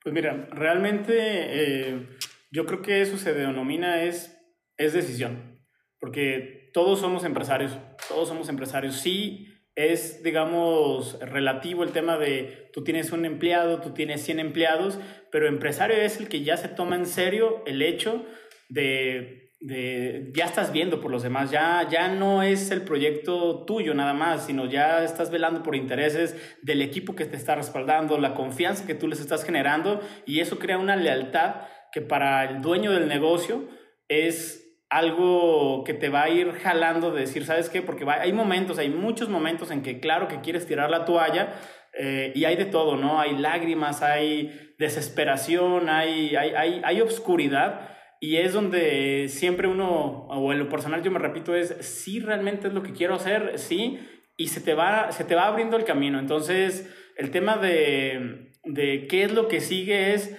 Pues 0.04 0.14
mira, 0.14 0.48
realmente 0.52 1.14
eh, 1.18 2.08
yo 2.52 2.66
creo 2.66 2.82
que 2.82 3.02
eso 3.02 3.18
se 3.18 3.34
denomina 3.34 4.04
es, 4.04 4.38
es 4.78 4.94
decisión. 4.94 5.60
Porque 6.00 6.70
todos 6.74 7.00
somos 7.00 7.24
empresarios, 7.26 7.78
todos 8.08 8.28
somos 8.28 8.50
empresarios. 8.50 8.96
Sí 8.96 9.48
es, 9.76 10.24
digamos, 10.24 11.18
relativo 11.22 11.84
el 11.84 11.92
tema 11.92 12.18
de 12.18 12.70
tú 12.74 12.84
tienes 12.84 13.14
un 13.14 13.26
empleado, 13.26 13.80
tú 13.80 13.94
tienes 13.94 14.22
100 14.24 14.40
empleados, 14.40 15.00
pero 15.32 15.48
empresario 15.48 15.96
es 15.96 16.20
el 16.20 16.28
que 16.28 16.44
ya 16.44 16.58
se 16.58 16.68
toma 16.68 16.96
en 16.96 17.06
serio 17.06 17.64
el 17.66 17.82
hecho 17.82 18.26
de, 18.70 19.52
de, 19.60 20.32
ya 20.34 20.46
estás 20.46 20.72
viendo 20.72 21.02
por 21.02 21.12
los 21.12 21.24
demás, 21.24 21.52
ya, 21.52 21.88
ya 21.90 22.08
no 22.08 22.44
es 22.44 22.72
el 22.72 22.84
proyecto 22.84 23.66
tuyo 23.66 23.94
nada 23.94 24.14
más, 24.14 24.46
sino 24.46 24.66
ya 24.66 25.04
estás 25.04 25.32
velando 25.32 25.64
por 25.64 25.76
intereses 25.76 26.36
del 26.62 26.82
equipo 26.82 27.16
que 27.16 27.26
te 27.26 27.36
está 27.36 27.56
respaldando, 27.56 28.18
la 28.18 28.36
confianza 28.36 28.88
que 28.88 28.96
tú 28.96 29.08
les 29.08 29.20
estás 29.20 29.44
generando 29.44 30.02
y 30.26 30.40
eso 30.40 30.60
crea 30.60 30.78
una 30.78 30.96
lealtad 30.96 31.56
que 31.92 32.02
para 32.02 32.46
el 32.46 32.62
dueño 32.62 32.92
del 32.92 33.08
negocio 33.08 33.68
es 34.08 34.66
algo 34.90 35.84
que 35.84 35.94
te 35.94 36.10
va 36.10 36.24
a 36.24 36.30
ir 36.30 36.52
jalando 36.54 37.12
de 37.12 37.22
decir, 37.22 37.46
¿sabes 37.46 37.70
qué? 37.70 37.82
Porque 37.82 38.06
hay 38.10 38.34
momentos, 38.34 38.80
hay 38.80 38.90
muchos 38.90 39.30
momentos 39.30 39.70
en 39.70 39.84
que 39.84 40.00
claro 40.00 40.28
que 40.28 40.42
quieres 40.42 40.66
tirar 40.66 40.90
la 40.90 41.06
toalla, 41.06 41.54
eh, 41.94 42.32
y 42.36 42.46
hay 42.46 42.56
de 42.56 42.66
todo, 42.66 42.96
¿no? 42.96 43.20
Hay 43.20 43.38
lágrimas, 43.38 44.02
hay 44.02 44.74
desesperación, 44.78 45.90
hay, 45.90 46.36
hay, 46.36 46.52
hay, 46.52 46.82
hay 46.84 47.02
obscuridad. 47.02 47.90
Y 48.20 48.38
es 48.38 48.54
donde 48.54 49.28
siempre 49.30 49.68
uno, 49.68 50.28
o 50.28 50.52
en 50.52 50.60
lo 50.60 50.70
personal 50.70 51.02
yo 51.02 51.12
me 51.12 51.20
repito, 51.20 51.56
es 51.56 51.76
si 51.80 52.20
realmente 52.20 52.68
es 52.68 52.74
lo 52.74 52.84
que 52.84 52.92
quiero 52.92 53.16
hacer, 53.16 53.58
sí, 53.58 54.00
y 54.36 54.48
se 54.48 54.62
te 54.62 54.74
va, 54.74 55.12
se 55.12 55.24
te 55.24 55.36
va 55.36 55.48
abriendo 55.48 55.78
el 55.78 55.86
camino. 55.86 56.20
Entonces, 56.20 56.94
el 57.16 57.32
tema 57.32 57.58
de, 57.58 58.52
de 58.64 59.08
qué 59.08 59.24
es 59.24 59.34
lo 59.34 59.48
que 59.48 59.62
sigue 59.62 60.14
es 60.14 60.36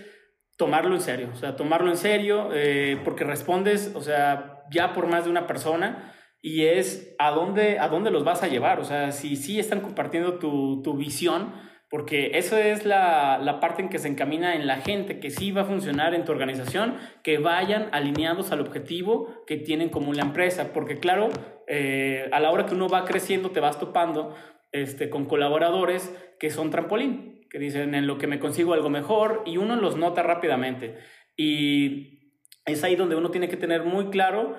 tomarlo 0.57 0.95
en 0.95 1.01
serio, 1.01 1.31
o 1.33 1.37
sea, 1.37 1.57
tomarlo 1.57 1.91
en 1.91 1.97
serio, 1.97 2.51
eh, 2.53 3.01
porque 3.03 3.25
respondes, 3.25 3.93
o 3.95 4.03
sea, 4.03 4.63
ya 4.71 4.93
por 4.93 5.07
más 5.07 5.25
de 5.25 5.31
una 5.31 5.47
persona, 5.47 6.15
y 6.43 6.65
es 6.65 7.15
a 7.19 7.31
dónde, 7.31 7.79
a 7.79 7.89
dónde 7.89 8.11
los 8.11 8.25
vas 8.25 8.43
a 8.43 8.49
llevar, 8.49 8.79
o 8.79 8.85
sea, 8.85 9.11
si 9.13 9.37
sí 9.37 9.59
están 9.59 9.81
compartiendo 9.81 10.39
tu, 10.39 10.83
tu 10.83 10.99
visión, 10.99 11.55
porque 11.91 12.39
esa 12.39 12.61
es 12.61 12.87
la, 12.87 13.39
la, 13.43 13.59
parte 13.59 13.83
en 13.83 13.89
que 13.89 13.99
se 13.99 14.07
encamina 14.07 14.55
en 14.55 14.69
la 14.69 14.77
gente, 14.77 15.19
que 15.19 15.31
sí 15.31 15.51
va 15.51 15.63
a 15.63 15.65
funcionar 15.65 16.15
en 16.15 16.25
tu 16.25 16.31
organización, 16.31 16.97
que 17.25 17.39
vayan 17.39 17.89
alineados 17.91 18.53
al 18.53 18.61
objetivo 18.61 19.45
que 19.45 19.57
tienen 19.57 19.89
como 19.89 20.13
la 20.13 20.23
empresa, 20.23 20.73
porque 20.73 21.01
claro, 21.01 21.31
eh, 21.67 22.29
a 22.33 22.39
la 22.39 22.53
hora 22.53 22.67
que 22.67 22.75
uno 22.75 22.89
va 22.89 23.05
creciendo 23.05 23.51
te 23.51 23.59
vas 23.59 23.81
topando 23.81 24.37
este, 24.71 25.11
con 25.11 25.25
colaboradores 25.25 26.15
que 26.39 26.51
son 26.51 26.71
trampolín, 26.71 27.41
que 27.51 27.59
dicen 27.59 27.97
en 27.97 28.07
lo 28.07 28.19
que 28.19 28.29
me 28.29 28.39
consigo 28.39 28.73
algo 28.73 28.89
mejor 28.89 29.43
y 29.45 29.57
uno 29.57 29.75
los 29.75 29.97
nota 29.97 30.23
rápidamente. 30.23 30.97
Y 31.37 32.37
es 32.67 32.85
ahí 32.85 32.95
donde 32.95 33.17
uno 33.17 33.33
tiene 33.33 33.49
que 33.49 33.57
tener 33.57 33.83
muy 33.83 34.11
claro 34.11 34.57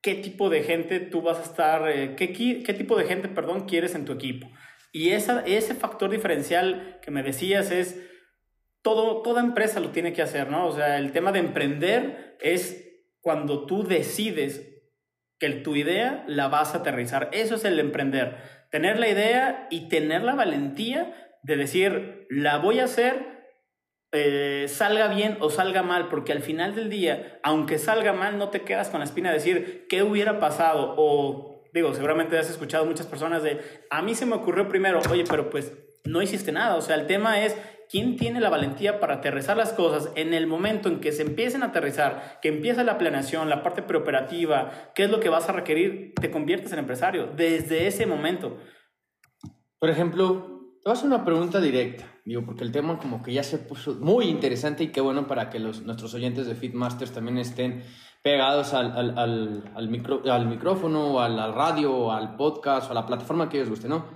qué 0.00 0.14
tipo 0.16 0.48
de 0.50 0.62
gente 0.62 1.00
tú 1.00 1.22
vas 1.22 1.38
a 1.38 1.42
estar, 1.42 1.88
eh, 1.88 2.14
qué, 2.16 2.32
qué, 2.32 2.74
tipo 2.74 2.96
de 2.96 3.04
gente, 3.04 3.28
perdón, 3.28 3.66
quieres 3.66 3.94
en 3.94 4.04
tu 4.04 4.12
equipo. 4.12 4.48
Y 4.92 5.10
esa, 5.10 5.40
ese 5.46 5.74
factor 5.74 6.10
diferencial 6.10 6.98
que 7.02 7.10
me 7.10 7.22
decías 7.22 7.70
es, 7.70 7.98
todo, 8.82 9.22
toda 9.22 9.40
empresa 9.40 9.80
lo 9.80 9.90
tiene 9.90 10.12
que 10.12 10.22
hacer, 10.22 10.50
¿no? 10.50 10.66
O 10.66 10.72
sea, 10.72 10.98
el 10.98 11.12
tema 11.12 11.32
de 11.32 11.38
emprender 11.38 12.36
es 12.40 12.92
cuando 13.20 13.64
tú 13.66 13.84
decides 13.84 14.68
que 15.38 15.50
tu 15.50 15.74
idea 15.76 16.24
la 16.26 16.48
vas 16.48 16.74
a 16.74 16.78
aterrizar. 16.78 17.30
Eso 17.32 17.54
es 17.54 17.64
el 17.64 17.78
emprender. 17.78 18.36
Tener 18.70 18.98
la 18.98 19.08
idea 19.08 19.66
y 19.70 19.88
tener 19.88 20.22
la 20.22 20.34
valentía 20.34 21.32
de 21.42 21.56
decir, 21.56 22.26
la 22.30 22.58
voy 22.58 22.80
a 22.80 22.84
hacer, 22.84 23.48
eh, 24.12 24.66
salga 24.68 25.08
bien 25.08 25.38
o 25.40 25.50
salga 25.50 25.82
mal, 25.82 26.08
porque 26.08 26.32
al 26.32 26.42
final 26.42 26.74
del 26.74 26.90
día, 26.90 27.40
aunque 27.42 27.78
salga 27.78 28.12
mal, 28.12 28.38
no 28.38 28.50
te 28.50 28.62
quedas 28.62 28.90
con 28.90 29.00
la 29.00 29.04
espina 29.04 29.30
de 29.30 29.36
decir, 29.36 29.86
¿qué 29.88 30.02
hubiera 30.02 30.38
pasado? 30.38 30.94
O, 30.96 31.51
digo, 31.72 31.94
seguramente 31.94 32.38
has 32.38 32.50
escuchado 32.50 32.84
muchas 32.84 33.06
personas 33.06 33.42
de, 33.42 33.60
a 33.90 34.02
mí 34.02 34.14
se 34.14 34.26
me 34.26 34.34
ocurrió 34.34 34.68
primero, 34.68 35.00
oye, 35.10 35.24
pero 35.28 35.50
pues 35.50 35.72
no 36.04 36.22
hiciste 36.22 36.52
nada. 36.52 36.76
O 36.76 36.82
sea, 36.82 36.96
el 36.96 37.06
tema 37.06 37.42
es, 37.42 37.56
¿quién 37.88 38.16
tiene 38.16 38.40
la 38.40 38.50
valentía 38.50 39.00
para 39.00 39.14
aterrizar 39.14 39.56
las 39.56 39.72
cosas 39.72 40.10
en 40.16 40.34
el 40.34 40.46
momento 40.46 40.88
en 40.88 41.00
que 41.00 41.12
se 41.12 41.22
empiecen 41.22 41.62
a 41.62 41.66
aterrizar, 41.66 42.38
que 42.42 42.48
empieza 42.48 42.84
la 42.84 42.98
planeación, 42.98 43.48
la 43.48 43.62
parte 43.62 43.82
preoperativa, 43.82 44.92
qué 44.94 45.04
es 45.04 45.10
lo 45.10 45.20
que 45.20 45.28
vas 45.28 45.48
a 45.48 45.52
requerir? 45.52 46.12
Te 46.20 46.30
conviertes 46.30 46.72
en 46.72 46.80
empresario 46.80 47.28
desde 47.34 47.86
ese 47.86 48.06
momento. 48.06 48.58
Por 49.78 49.90
ejemplo, 49.90 50.78
te 50.82 50.90
voy 50.90 50.98
a 51.00 51.04
una 51.04 51.24
pregunta 51.24 51.60
directa, 51.60 52.04
digo, 52.24 52.44
porque 52.44 52.64
el 52.64 52.72
tema 52.72 52.98
como 52.98 53.22
que 53.22 53.32
ya 53.32 53.42
se 53.42 53.58
puso 53.58 53.94
muy 54.00 54.26
interesante 54.26 54.84
y 54.84 54.88
qué 54.88 55.00
bueno 55.00 55.26
para 55.26 55.48
que 55.48 55.58
los, 55.58 55.82
nuestros 55.82 56.14
oyentes 56.14 56.46
de 56.46 56.54
Fitmasters 56.54 57.12
también 57.12 57.38
estén 57.38 57.84
pegados 58.22 58.72
al, 58.72 58.92
al, 58.96 59.18
al, 59.18 59.72
al, 59.74 59.88
micro, 59.88 60.22
al 60.30 60.46
micrófono, 60.46 61.20
al, 61.20 61.38
al 61.38 61.54
radio, 61.54 62.12
al 62.12 62.36
podcast, 62.36 62.88
o 62.88 62.92
a 62.92 62.94
la 62.94 63.06
plataforma 63.06 63.48
que 63.48 63.58
ellos 63.58 63.70
guste, 63.70 63.88
¿no? 63.88 64.06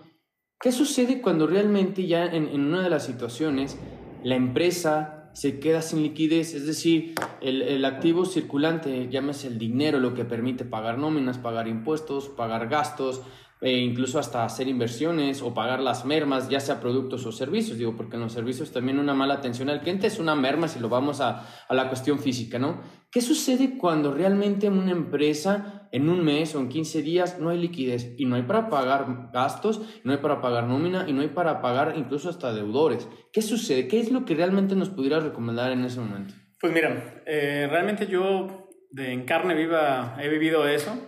¿Qué 0.61 0.73
sucede 0.73 1.21
cuando 1.21 1.47
realmente 1.47 2.07
ya 2.07 2.25
en, 2.25 2.49
en 2.49 2.67
una 2.67 2.83
de 2.83 2.91
las 2.91 3.05
situaciones 3.05 3.79
la 4.23 4.37
empresa 4.37 5.31
se 5.35 5.61
queda 5.61 5.83
sin 5.83 6.03
liquidez, 6.03 6.55
es 6.55 6.67
decir, 6.67 7.15
el, 7.43 7.61
el, 7.61 7.85
activo 7.85 8.25
circulante, 8.25 9.09
llámese 9.11 9.49
el 9.49 9.59
dinero, 9.59 10.01
lo 10.01 10.15
que 10.15 10.25
permite 10.25 10.65
pagar 10.65 10.97
nóminas, 10.97 11.37
pagar 11.37 11.69
impuestos, 11.69 12.31
pagar 12.31 12.69
gastos, 12.69 13.21
e 13.61 13.79
incluso 13.79 14.19
hasta 14.19 14.45
hacer 14.45 14.69
inversiones 14.69 15.41
o 15.41 15.55
pagar 15.55 15.81
las 15.81 16.05
mermas, 16.05 16.49
ya 16.49 16.61
sea 16.61 16.81
productos 16.81 17.25
o 17.25 17.33
servicios, 17.33 17.79
digo, 17.79 17.97
porque 17.97 18.17
en 18.17 18.23
los 18.23 18.33
servicios 18.33 18.71
también 18.71 18.99
una 18.99 19.15
mala 19.15 19.35
atención 19.35 19.71
al 19.71 19.81
cliente 19.81 20.07
es 20.07 20.19
una 20.19 20.35
merma 20.35 20.69
si 20.69 20.79
lo 20.79 20.89
vamos 20.89 21.21
a, 21.21 21.47
a 21.67 21.75
la 21.75 21.89
cuestión 21.89 22.19
física, 22.19 22.59
¿no? 22.59 22.81
¿Qué 23.11 23.23
sucede 23.23 23.79
cuando 23.79 24.13
realmente 24.13 24.67
en 24.67 24.75
una 24.75 24.93
empresa 24.93 25.89
en 25.91 26.11
un 26.11 26.23
mes 26.23 26.55
o 26.55 26.61
en 26.61 26.69
15 26.69 27.01
días 27.01 27.39
no 27.39 27.49
hay 27.49 27.59
liquidez 27.59 28.15
y 28.19 28.27
no 28.27 28.37
hay 28.37 28.43
para 28.43 28.69
pagar 28.69 29.31
gastos, 29.33 29.81
no 30.05 30.13
hay 30.13 30.19
para 30.19 30.43
pagar 30.43 30.65
nómina 30.65 31.07
y 31.09 31.15
no 31.15 31.23
hay 31.23 31.29
para 31.29 31.63
pagar 31.63 31.95
incluso 31.97 32.29
hasta 32.29 32.53
deudores? 32.53 33.09
¿Qué 33.33 33.41
sucede? 33.41 33.89
¿Qué 33.89 34.01
es 34.01 34.13
lo 34.13 34.27
que 34.27 34.35
realmente 34.35 34.77
nos 34.77 34.91
pudieras 34.91 35.23
recomendar 35.23 35.73
en 35.73 35.85
ese 35.85 36.01
momento? 36.01 36.35
Pues 36.61 36.73
mira, 36.73 37.23
eh, 37.25 37.67
realmente 37.71 38.07
yo 38.07 38.69
en 38.95 39.25
carne 39.25 39.55
viva 39.55 40.19
he 40.21 40.29
vivido 40.29 40.69
eso 40.69 40.99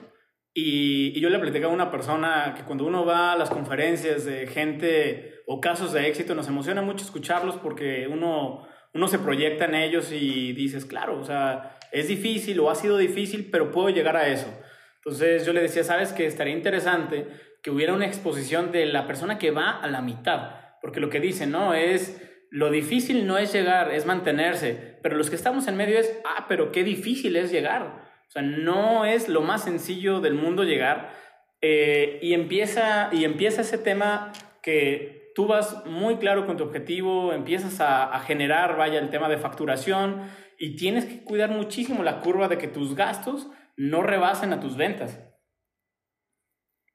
y, 0.60 1.20
yo 1.20 1.30
le 1.30 1.38
platicé 1.38 1.64
a 1.64 1.68
una 1.68 1.90
persona 1.90 2.54
que 2.56 2.64
cuando 2.64 2.84
uno 2.84 3.04
va 3.04 3.32
a 3.32 3.36
las 3.36 3.48
conferencias 3.48 4.24
de 4.24 4.48
gente 4.48 5.42
o 5.46 5.60
casos 5.60 5.92
de 5.92 6.08
éxito, 6.08 6.34
nos 6.34 6.48
emociona 6.48 6.82
mucho 6.82 7.04
escucharlos 7.04 7.54
porque 7.56 8.08
uno, 8.10 8.66
uno 8.92 9.08
se 9.08 9.20
proyecta 9.20 9.66
en 9.66 9.76
ellos 9.76 10.10
y 10.10 10.52
dices, 10.54 10.84
claro, 10.84 11.20
o 11.20 11.24
sea, 11.24 11.78
es 11.92 12.08
difícil 12.08 12.58
o 12.58 12.70
ha 12.70 12.74
sido 12.74 12.98
difícil, 12.98 13.50
pero 13.52 13.70
puedo 13.70 13.90
llegar 13.90 14.16
a 14.16 14.26
eso. 14.26 14.52
Entonces 14.96 15.46
yo 15.46 15.52
le 15.52 15.62
decía, 15.62 15.84
sabes 15.84 16.12
que 16.12 16.26
estaría 16.26 16.54
interesante 16.54 17.28
que 17.62 17.70
hubiera 17.70 17.94
una 17.94 18.06
exposición 18.06 18.72
de 18.72 18.86
la 18.86 19.06
persona 19.06 19.38
que 19.38 19.52
va 19.52 19.78
a 19.78 19.86
la 19.86 20.02
mitad, 20.02 20.54
porque 20.82 20.98
lo 20.98 21.08
que 21.08 21.20
dicen, 21.20 21.52
¿no? 21.52 21.72
Es, 21.74 22.20
lo 22.50 22.70
difícil 22.70 23.28
no 23.28 23.38
es 23.38 23.52
llegar, 23.52 23.92
es 23.92 24.06
mantenerse, 24.06 24.98
pero 25.02 25.16
los 25.16 25.30
que 25.30 25.36
estamos 25.36 25.68
en 25.68 25.76
medio 25.76 25.98
es, 25.98 26.20
ah, 26.24 26.46
pero 26.48 26.72
qué 26.72 26.82
difícil 26.82 27.36
es 27.36 27.52
llegar. 27.52 28.07
O 28.28 28.30
sea, 28.30 28.42
no 28.42 29.04
es 29.04 29.28
lo 29.28 29.40
más 29.40 29.64
sencillo 29.64 30.20
del 30.20 30.35
mundo 30.35 30.64
llegar 30.64 31.14
eh, 31.61 32.18
y, 32.23 32.35
empieza, 32.35 33.08
y 33.11 33.25
empieza 33.25 33.62
ese 33.62 33.78
tema 33.78 34.32
que 34.62 35.32
tú 35.35 35.47
vas 35.47 35.85
muy 35.87 36.16
claro 36.16 36.47
con 36.47 36.56
tu 36.56 36.64
objetivo, 36.64 37.32
empiezas 37.32 37.80
a, 37.80 38.04
a 38.14 38.20
generar, 38.20 38.76
vaya, 38.76 38.99
el 38.99 39.11
tema 39.11 39.28
de 39.28 39.38
facturación 39.38 40.23
y 40.58 40.76
tienes 40.76 41.06
que 41.06 41.25
cuidar 41.25 41.50
muchísimo 41.50 42.02
la 42.02 42.20
curva 42.20 42.49
de 42.49 42.58
que 42.58 42.68
tus 42.68 42.94
gastos 42.94 43.49
no 43.76 44.02
rebasen 44.02 44.52
a 44.52 44.61
tus 44.61 44.76
ventas. 44.76 45.20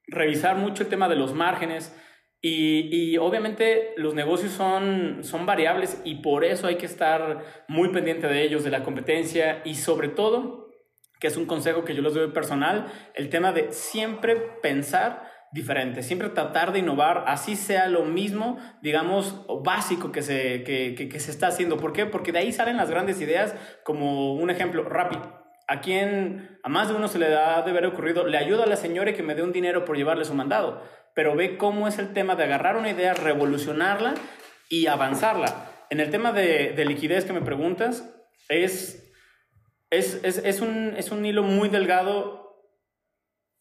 Revisar 0.06 0.58
mucho 0.58 0.84
el 0.84 0.90
tema 0.90 1.10
de 1.10 1.16
los 1.16 1.34
márgenes, 1.34 1.96
y, 2.46 2.90
y, 2.92 3.18
obviamente 3.20 3.94
los 3.96 4.16
negocios 4.16 4.52
son, 4.52 5.24
son 5.24 5.46
variables 5.46 6.02
y 6.04 6.16
por 6.16 6.44
eso 6.44 6.68
hay 6.68 6.76
que 6.76 6.86
estar 6.86 7.42
muy 7.70 7.88
pendiente 7.88 8.28
de 8.28 8.44
ellos, 8.44 8.66
de 8.66 8.70
la 8.70 8.84
competencia 8.84 9.62
y 9.64 9.76
sobre 9.76 10.10
todo 10.10 10.63
que 11.24 11.28
es 11.28 11.38
un 11.38 11.46
consejo 11.46 11.86
que 11.86 11.96
yo 11.96 12.02
les 12.02 12.14
doy 12.14 12.32
personal, 12.32 12.92
el 13.16 13.30
tema 13.30 13.54
de 13.54 13.72
siempre 13.72 14.36
pensar 14.62 15.32
diferente, 15.54 16.04
siempre 16.04 16.28
tratar 16.28 16.74
de 16.74 16.80
innovar, 16.80 17.24
así 17.28 17.56
sea 17.56 17.88
lo 17.88 18.04
mismo, 18.04 18.60
digamos, 18.82 19.46
básico 19.64 20.12
que 20.12 20.22
se, 20.22 20.64
que, 20.64 20.96
que, 20.96 21.20
se 21.22 21.32
está 21.32 21.48
haciendo. 21.48 21.78
¿Por 21.78 21.94
qué? 21.94 22.06
Porque 22.06 22.34
de 22.34 22.40
ahí 22.40 22.52
salen 22.52 22.76
las 22.76 22.90
grandes 22.90 23.22
ideas, 23.22 23.56
como 23.86 24.34
un 24.34 24.50
ejemplo, 24.50 24.84
Rappi. 24.84 25.18
A 25.70 25.80
quien 25.80 26.60
a 26.62 26.68
más 26.68 26.90
de 26.90 26.96
uno 26.96 27.08
se 27.08 27.20
le 27.20 27.30
da 27.30 27.62
de 27.62 27.72
haber 27.72 27.86
ocurrido, 27.86 28.28
le 28.28 28.38
ayuda 28.38 28.66
a 28.66 28.68
la 28.68 28.76
señora 28.76 29.14
que 29.14 29.24
me 29.24 29.34
dé 29.34 29.44
un 29.44 29.54
dinero 29.54 29.86
por 29.86 29.96
llevarle 29.96 30.26
su 30.26 30.34
mandado, 30.34 30.84
pero 31.16 31.38
ve 31.38 31.56
cómo 31.56 31.88
es 31.88 32.00
el 32.00 32.12
tema 32.12 32.36
de 32.36 32.44
agarrar 32.44 32.76
una 32.76 32.90
idea, 32.90 33.14
revolucionarla 33.14 34.16
y 34.68 34.88
avanzarla. 34.88 35.72
En 35.90 36.02
el 36.02 36.10
tema 36.10 36.34
de 36.34 36.84
liquidez 36.86 37.24
que 37.24 37.32
me 37.32 37.40
preguntas, 37.40 38.14
es 38.50 39.03
es, 39.98 40.20
es, 40.24 40.40
es, 40.40 40.62
un, 40.62 40.96
es 40.98 41.12
un 41.12 41.26
hilo 41.26 41.44
muy 41.44 41.70
delgado 41.70 42.44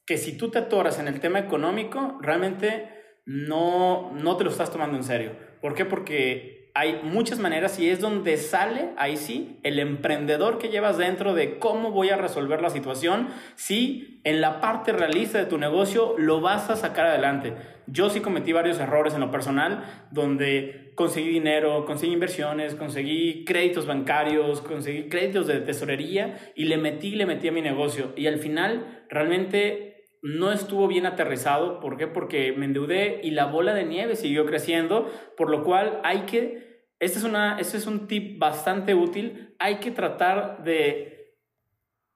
que 0.06 0.18
si 0.18 0.36
tú 0.36 0.50
te 0.50 0.58
atoras 0.58 0.98
en 0.98 1.08
el 1.08 1.20
tema 1.20 1.38
económico, 1.38 2.18
realmente 2.20 2.88
no, 3.24 4.12
no 4.12 4.36
te 4.36 4.44
lo 4.44 4.50
estás 4.50 4.70
tomando 4.70 4.96
en 4.96 5.04
serio. 5.04 5.36
¿Por 5.60 5.74
qué? 5.74 5.84
Porque 5.84 6.61
hay 6.74 7.00
muchas 7.02 7.38
maneras 7.38 7.78
y 7.78 7.90
es 7.90 8.00
donde 8.00 8.36
sale, 8.38 8.90
ahí 8.96 9.16
sí, 9.16 9.58
el 9.62 9.78
emprendedor 9.78 10.58
que 10.58 10.68
llevas 10.68 10.96
dentro 10.96 11.34
de 11.34 11.58
cómo 11.58 11.90
voy 11.90 12.08
a 12.08 12.16
resolver 12.16 12.62
la 12.62 12.70
situación, 12.70 13.28
si 13.56 14.20
en 14.24 14.40
la 14.40 14.60
parte 14.60 14.92
realista 14.92 15.38
de 15.38 15.44
tu 15.44 15.58
negocio 15.58 16.14
lo 16.16 16.40
vas 16.40 16.70
a 16.70 16.76
sacar 16.76 17.06
adelante. 17.06 17.54
Yo 17.86 18.08
sí 18.08 18.20
cometí 18.20 18.52
varios 18.52 18.78
errores 18.78 19.12
en 19.12 19.20
lo 19.20 19.30
personal, 19.30 19.84
donde 20.10 20.92
conseguí 20.94 21.28
dinero, 21.28 21.84
conseguí 21.84 22.12
inversiones, 22.14 22.74
conseguí 22.74 23.44
créditos 23.44 23.86
bancarios, 23.86 24.62
conseguí 24.62 25.08
créditos 25.08 25.46
de 25.48 25.60
tesorería 25.60 26.52
y 26.54 26.64
le 26.64 26.78
metí, 26.78 27.10
le 27.16 27.26
metí 27.26 27.48
a 27.48 27.52
mi 27.52 27.60
negocio. 27.60 28.12
Y 28.16 28.28
al 28.28 28.38
final 28.38 29.04
realmente 29.10 29.91
no 30.22 30.52
estuvo 30.52 30.86
bien 30.88 31.04
aterrizado. 31.04 31.80
¿Por 31.80 31.96
qué? 31.96 32.06
Porque 32.06 32.52
me 32.52 32.64
endeudé 32.64 33.20
y 33.22 33.32
la 33.32 33.46
bola 33.46 33.74
de 33.74 33.84
nieve 33.84 34.16
siguió 34.16 34.46
creciendo, 34.46 35.10
por 35.36 35.50
lo 35.50 35.64
cual 35.64 36.00
hay 36.04 36.22
que, 36.22 36.86
este 37.00 37.18
es, 37.18 37.24
una, 37.24 37.58
este 37.58 37.76
es 37.76 37.86
un 37.86 38.06
tip 38.06 38.38
bastante 38.38 38.94
útil, 38.94 39.54
hay 39.58 39.80
que 39.80 39.90
tratar 39.90 40.62
de 40.62 41.36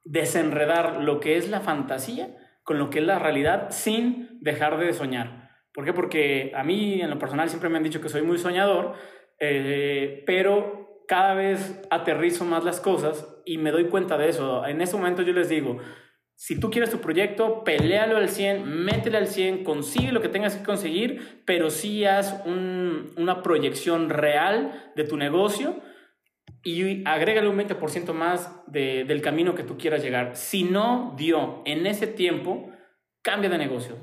desenredar 0.04 1.02
lo 1.02 1.18
que 1.18 1.36
es 1.36 1.50
la 1.50 1.60
fantasía 1.60 2.36
con 2.62 2.78
lo 2.78 2.90
que 2.90 2.98
es 3.00 3.04
la 3.04 3.18
realidad 3.18 3.68
sin 3.70 4.38
dejar 4.40 4.78
de 4.78 4.92
soñar. 4.92 5.50
¿Por 5.72 5.84
qué? 5.84 5.92
Porque 5.92 6.52
a 6.54 6.64
mí 6.64 7.00
en 7.00 7.10
lo 7.10 7.18
personal 7.18 7.48
siempre 7.48 7.68
me 7.68 7.76
han 7.76 7.84
dicho 7.84 8.00
que 8.00 8.08
soy 8.08 8.22
muy 8.22 8.38
soñador, 8.38 8.94
eh, 9.38 10.24
pero 10.26 11.02
cada 11.06 11.34
vez 11.34 11.80
aterrizo 11.90 12.44
más 12.44 12.64
las 12.64 12.80
cosas 12.80 13.40
y 13.44 13.58
me 13.58 13.70
doy 13.70 13.84
cuenta 13.88 14.18
de 14.18 14.28
eso. 14.28 14.66
En 14.66 14.80
ese 14.80 14.96
momento 14.96 15.22
yo 15.22 15.32
les 15.32 15.48
digo, 15.48 15.78
si 16.36 16.60
tú 16.60 16.70
quieres 16.70 16.90
tu 16.90 17.00
proyecto, 17.00 17.64
pelealo 17.64 18.18
al 18.18 18.28
100, 18.28 18.62
métele 18.84 19.16
al 19.16 19.26
100, 19.26 19.64
consigue 19.64 20.12
lo 20.12 20.20
que 20.20 20.28
tengas 20.28 20.54
que 20.54 20.64
conseguir, 20.64 21.42
pero 21.46 21.70
sí 21.70 22.04
haz 22.04 22.42
una 22.44 23.42
proyección 23.42 24.10
real 24.10 24.92
de 24.94 25.04
tu 25.04 25.16
negocio 25.16 25.80
y 26.62 27.02
agrégale 27.08 27.48
un 27.48 27.58
20% 27.58 28.12
más 28.12 28.50
del 28.66 29.22
camino 29.22 29.54
que 29.54 29.62
tú 29.62 29.78
quieras 29.78 30.02
llegar. 30.02 30.36
Si 30.36 30.62
no 30.62 31.14
dio 31.16 31.62
en 31.64 31.86
ese 31.86 32.06
tiempo, 32.06 32.70
cambia 33.22 33.48
de 33.48 33.56
negocio. 33.56 33.96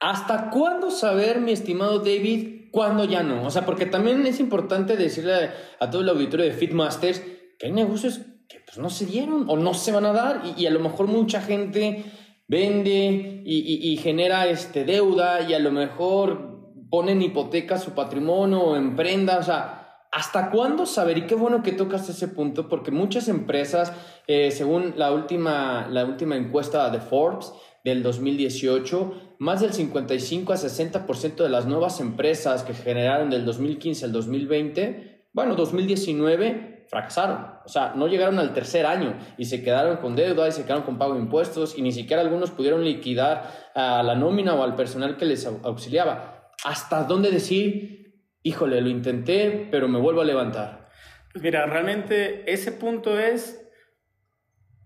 ¿Hasta 0.00 0.50
cuándo 0.50 0.90
saber, 0.90 1.40
mi 1.40 1.52
estimado 1.52 2.00
David, 2.00 2.70
cuándo 2.72 3.04
ya 3.04 3.22
no? 3.22 3.44
O 3.44 3.50
sea, 3.50 3.64
porque 3.64 3.86
también 3.86 4.26
es 4.26 4.40
importante 4.40 4.96
decirle 4.96 5.50
a 5.78 5.90
todo 5.90 6.02
el 6.02 6.08
auditorio 6.08 6.44
de 6.44 6.52
Fitmasters 6.52 7.20
que 7.58 7.66
hay 7.66 7.72
negocios 7.72 8.20
que 8.48 8.60
pues 8.60 8.78
no 8.78 8.88
se 8.88 9.04
dieron 9.04 9.44
o 9.48 9.56
no 9.56 9.74
se 9.74 9.92
van 9.92 10.06
a 10.06 10.12
dar 10.12 10.42
y, 10.56 10.64
a 10.66 10.70
lo 10.70 10.80
mejor 10.80 11.06
mucha 11.06 11.42
gente 11.42 12.04
vende 12.46 13.42
y, 13.44 13.96
genera 13.98 14.46
este, 14.46 14.84
deuda 14.84 15.42
y 15.42 15.52
a 15.52 15.58
lo 15.58 15.70
mejor 15.70 16.72
pone 16.90 17.12
en 17.12 17.20
hipoteca 17.20 17.78
su 17.78 17.90
patrimonio 17.90 18.60
o 18.60 18.76
emprenda, 18.76 19.38
o 19.38 19.42
sea, 19.42 20.06
¿hasta 20.10 20.50
cuándo 20.50 20.86
saber? 20.86 21.18
Y 21.18 21.26
qué 21.26 21.34
bueno 21.34 21.62
que 21.62 21.72
tocas 21.72 22.08
ese 22.08 22.28
punto 22.28 22.70
porque 22.70 22.90
muchas 22.90 23.28
empresas, 23.28 23.92
eh, 24.26 24.50
según 24.50 24.94
la 24.96 25.12
última, 25.12 25.86
la 25.90 26.06
última 26.06 26.36
encuesta 26.36 26.88
de 26.88 27.00
Forbes 27.00 27.52
del 27.84 28.02
2018, 28.02 29.36
más 29.40 29.60
del 29.60 29.74
55 29.74 30.54
a 30.54 30.56
60% 30.56 31.36
de 31.36 31.50
las 31.50 31.66
nuevas 31.66 32.00
empresas 32.00 32.62
que 32.62 32.72
generaron 32.72 33.28
del 33.28 33.44
2015 33.44 34.06
al 34.06 34.12
2020, 34.12 35.26
bueno, 35.34 35.54
2019, 35.54 36.77
fracasaron. 36.88 37.46
O 37.64 37.68
sea, 37.68 37.92
no 37.94 38.08
llegaron 38.08 38.38
al 38.38 38.52
tercer 38.52 38.86
año 38.86 39.16
y 39.36 39.44
se 39.44 39.62
quedaron 39.62 39.98
con 39.98 40.16
deuda 40.16 40.48
y 40.48 40.52
se 40.52 40.62
quedaron 40.62 40.84
con 40.84 40.98
pago 40.98 41.14
de 41.14 41.20
impuestos 41.20 41.78
y 41.78 41.82
ni 41.82 41.92
siquiera 41.92 42.22
algunos 42.22 42.50
pudieron 42.50 42.84
liquidar 42.84 43.70
a 43.74 44.02
la 44.02 44.14
nómina 44.14 44.54
o 44.54 44.62
al 44.62 44.74
personal 44.74 45.16
que 45.16 45.26
les 45.26 45.46
auxiliaba. 45.46 46.52
¿Hasta 46.64 47.04
dónde 47.04 47.30
decir, 47.30 48.22
híjole, 48.42 48.80
lo 48.80 48.88
intenté, 48.88 49.68
pero 49.70 49.88
me 49.88 50.00
vuelvo 50.00 50.22
a 50.22 50.24
levantar? 50.24 50.88
Pues 51.32 51.42
mira, 51.42 51.66
realmente 51.66 52.50
ese 52.50 52.72
punto 52.72 53.18
es 53.18 53.64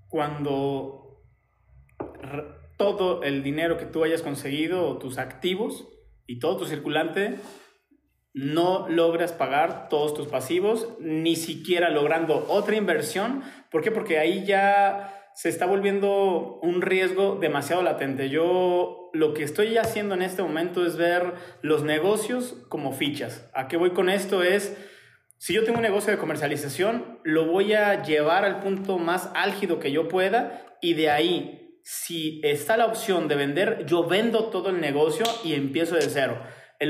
cuando 0.09 1.23
todo 2.77 3.23
el 3.23 3.43
dinero 3.43 3.79
que 3.79 3.87
tú 3.87 4.05
hayas 4.05 4.23
conseguido 4.23 4.99
tus 4.99 5.19
activos 5.19 5.89
y 6.27 6.41
todo 6.41 6.57
tu 6.59 6.65
circulante 6.67 7.39
no 8.35 8.89
logras 8.89 9.33
pagar 9.33 9.89
todos 9.89 10.15
tus 10.15 10.29
pasivos, 10.29 10.89
ni 11.01 11.37
siquiera 11.37 11.91
logrando 11.91 12.47
otra 12.49 12.77
inversión. 12.77 13.43
¿Por 13.71 13.83
qué? 13.83 13.91
Porque 13.91 14.19
ahí 14.19 14.45
ya 14.45 15.31
se 15.35 15.49
está 15.49 15.67
volviendo 15.67 16.59
un 16.63 16.83
riesgo 16.83 17.37
demasiado 17.41 17.83
latente. 17.83 18.31
Yo 18.31 19.11
lo 19.13 19.35
que 19.35 19.45
estoy 19.45 19.77
haciendo 19.77 20.15
en 20.15 20.23
este 20.23 20.43
momento 20.43 20.87
es 20.87 20.97
ver 20.97 21.35
los 21.61 21.83
negocios 21.85 22.57
como 22.69 22.93
fichas. 22.93 23.51
¿A 23.55 23.69
qué 23.69 23.77
voy 23.77 23.91
con 23.91 24.09
esto? 24.09 24.43
Es, 24.43 24.77
si 25.37 25.53
yo 25.53 25.65
tengo 25.65 25.79
un 25.79 25.83
negocio 25.83 26.13
de 26.13 26.19
comercialización, 26.19 27.19
lo 27.25 27.47
voy 27.47 27.75
a 27.75 28.03
llevar 28.03 28.45
al 28.45 28.61
punto 28.61 28.99
más 28.99 29.31
álgido 29.35 29.79
que 29.79 29.93
yo 29.93 30.09
pueda 30.09 30.77
y 30.81 30.95
de 30.95 31.11
ahí, 31.11 31.79
si 31.85 32.41
está 32.45 32.77
la 32.77 32.87
opción 32.87 33.29
de 33.29 33.35
vender, 33.35 33.85
yo 33.87 34.07
vendo 34.07 34.45
todo 34.47 34.71
el 34.71 34.81
negocio 34.81 35.27
y 35.45 35.55
empiezo 35.55 35.97
de 35.97 36.03
cero 36.03 36.39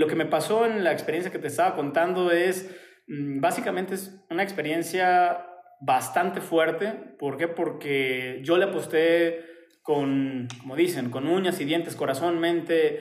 lo 0.01 0.07
que 0.07 0.17
me 0.17 0.27
pasó 0.27 0.67
en 0.67 0.85
la 0.85 0.93
experiencia 0.93 1.33
que 1.33 1.39
te 1.39 1.49
estaba 1.49 1.75
contando 1.75 2.31
es, 2.31 2.71
mm, 3.09 3.41
básicamente 3.41 3.95
es 3.95 4.19
una 4.31 4.43
experiencia 4.43 5.47
bastante 5.81 6.41
fuerte. 6.41 6.93
¿Por 7.19 7.37
qué? 7.37 7.49
Porque 7.49 8.41
yo 8.43 8.57
le 8.57 8.65
aposté 8.65 9.45
con, 9.83 10.49
como 10.61 10.77
dicen, 10.77 11.11
con 11.11 11.27
uñas 11.27 11.61
y 11.61 11.65
dientes, 11.65 11.97
corazón, 11.97 12.39
mente, 12.39 13.01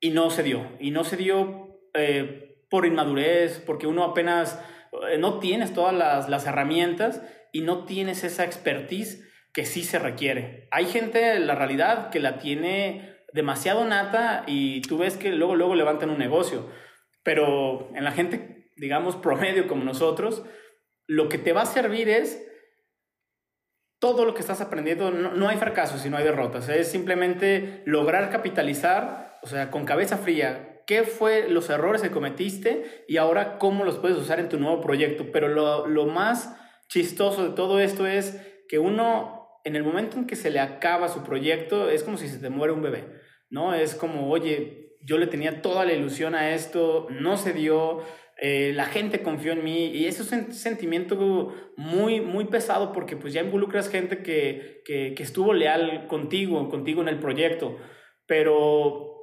y 0.00 0.10
no 0.10 0.30
se 0.30 0.42
dio. 0.42 0.66
Y 0.80 0.90
no 0.90 1.04
se 1.04 1.16
dio 1.16 1.80
eh, 1.94 2.64
por 2.68 2.86
inmadurez, 2.86 3.62
porque 3.64 3.86
uno 3.86 4.04
apenas 4.04 4.60
eh, 5.10 5.18
no 5.18 5.38
tienes 5.38 5.72
todas 5.72 5.94
las, 5.94 6.28
las 6.28 6.46
herramientas 6.46 7.22
y 7.52 7.62
no 7.62 7.84
tienes 7.84 8.24
esa 8.24 8.44
expertise 8.44 9.24
que 9.52 9.64
sí 9.64 9.82
se 9.82 9.98
requiere. 9.98 10.68
Hay 10.70 10.86
gente, 10.86 11.38
la 11.38 11.54
realidad, 11.54 12.10
que 12.10 12.20
la 12.20 12.38
tiene 12.38 13.17
demasiado 13.38 13.84
nata 13.84 14.42
y 14.48 14.80
tú 14.82 14.98
ves 14.98 15.16
que 15.16 15.30
luego, 15.30 15.54
luego 15.54 15.76
levantan 15.76 16.10
un 16.10 16.18
negocio. 16.18 16.68
Pero 17.22 17.88
en 17.94 18.02
la 18.02 18.10
gente, 18.10 18.72
digamos, 18.76 19.14
promedio 19.14 19.68
como 19.68 19.84
nosotros, 19.84 20.42
lo 21.06 21.28
que 21.28 21.38
te 21.38 21.52
va 21.52 21.62
a 21.62 21.66
servir 21.66 22.08
es 22.08 22.44
todo 24.00 24.24
lo 24.24 24.34
que 24.34 24.40
estás 24.40 24.60
aprendiendo. 24.60 25.12
No, 25.12 25.48
hay 25.48 25.56
fracasos 25.56 26.04
y 26.04 26.10
no 26.10 26.16
hay 26.16 26.24
derrotas. 26.24 26.68
Es 26.68 26.90
simplemente 26.90 27.84
lograr 27.86 28.28
capitalizar, 28.30 29.38
o 29.42 29.46
sea, 29.46 29.70
con 29.70 29.84
cabeza 29.84 30.18
fría, 30.18 30.82
qué 30.88 31.04
fue 31.04 31.48
los 31.48 31.70
errores 31.70 32.02
que 32.02 32.10
cometiste 32.10 33.04
y 33.06 33.18
ahora 33.18 33.58
cómo 33.58 33.84
los 33.84 33.98
puedes 33.98 34.18
usar 34.18 34.40
en 34.40 34.48
tu 34.48 34.58
nuevo 34.58 34.80
proyecto. 34.80 35.26
Pero 35.32 35.46
lo, 35.46 35.86
lo 35.86 36.06
más 36.06 36.56
chistoso 36.88 37.48
de 37.48 37.54
todo 37.54 37.78
esto 37.78 38.04
es 38.04 38.44
que 38.68 38.80
uno 38.80 39.38
en 39.62 39.76
el 39.76 39.84
momento 39.84 40.16
en 40.16 40.26
que 40.26 40.34
se 40.34 40.50
le 40.50 40.60
acaba 40.60 41.08
su 41.08 41.22
proyecto, 41.22 41.90
es 41.90 42.02
como 42.02 42.16
si 42.16 42.26
se 42.26 42.38
te 42.38 42.48
muere 42.48 42.72
un 42.72 42.82
bebé, 42.82 43.04
¿no? 43.50 43.74
Es 43.74 43.94
como, 43.94 44.30
oye, 44.30 44.96
yo 45.02 45.18
le 45.18 45.26
tenía 45.26 45.62
toda 45.62 45.84
la 45.84 45.92
ilusión 45.92 46.34
a 46.34 46.54
esto, 46.54 47.06
no 47.10 47.36
se 47.36 47.52
dio, 47.52 48.02
eh, 48.40 48.72
la 48.74 48.86
gente 48.86 49.22
confió 49.22 49.52
en 49.52 49.64
mí 49.64 49.86
y 49.86 50.06
eso 50.06 50.22
es 50.22 50.32
un 50.32 50.52
sentimiento 50.52 51.54
muy, 51.76 52.20
muy 52.20 52.44
pesado 52.44 52.92
porque 52.92 53.16
pues 53.16 53.32
ya 53.32 53.40
involucras 53.40 53.88
gente 53.88 54.22
que, 54.22 54.82
que, 54.84 55.14
que 55.14 55.22
estuvo 55.22 55.52
leal 55.52 56.06
contigo, 56.06 56.68
contigo 56.68 57.02
en 57.02 57.08
el 57.08 57.18
proyecto, 57.18 57.76
pero 58.26 59.17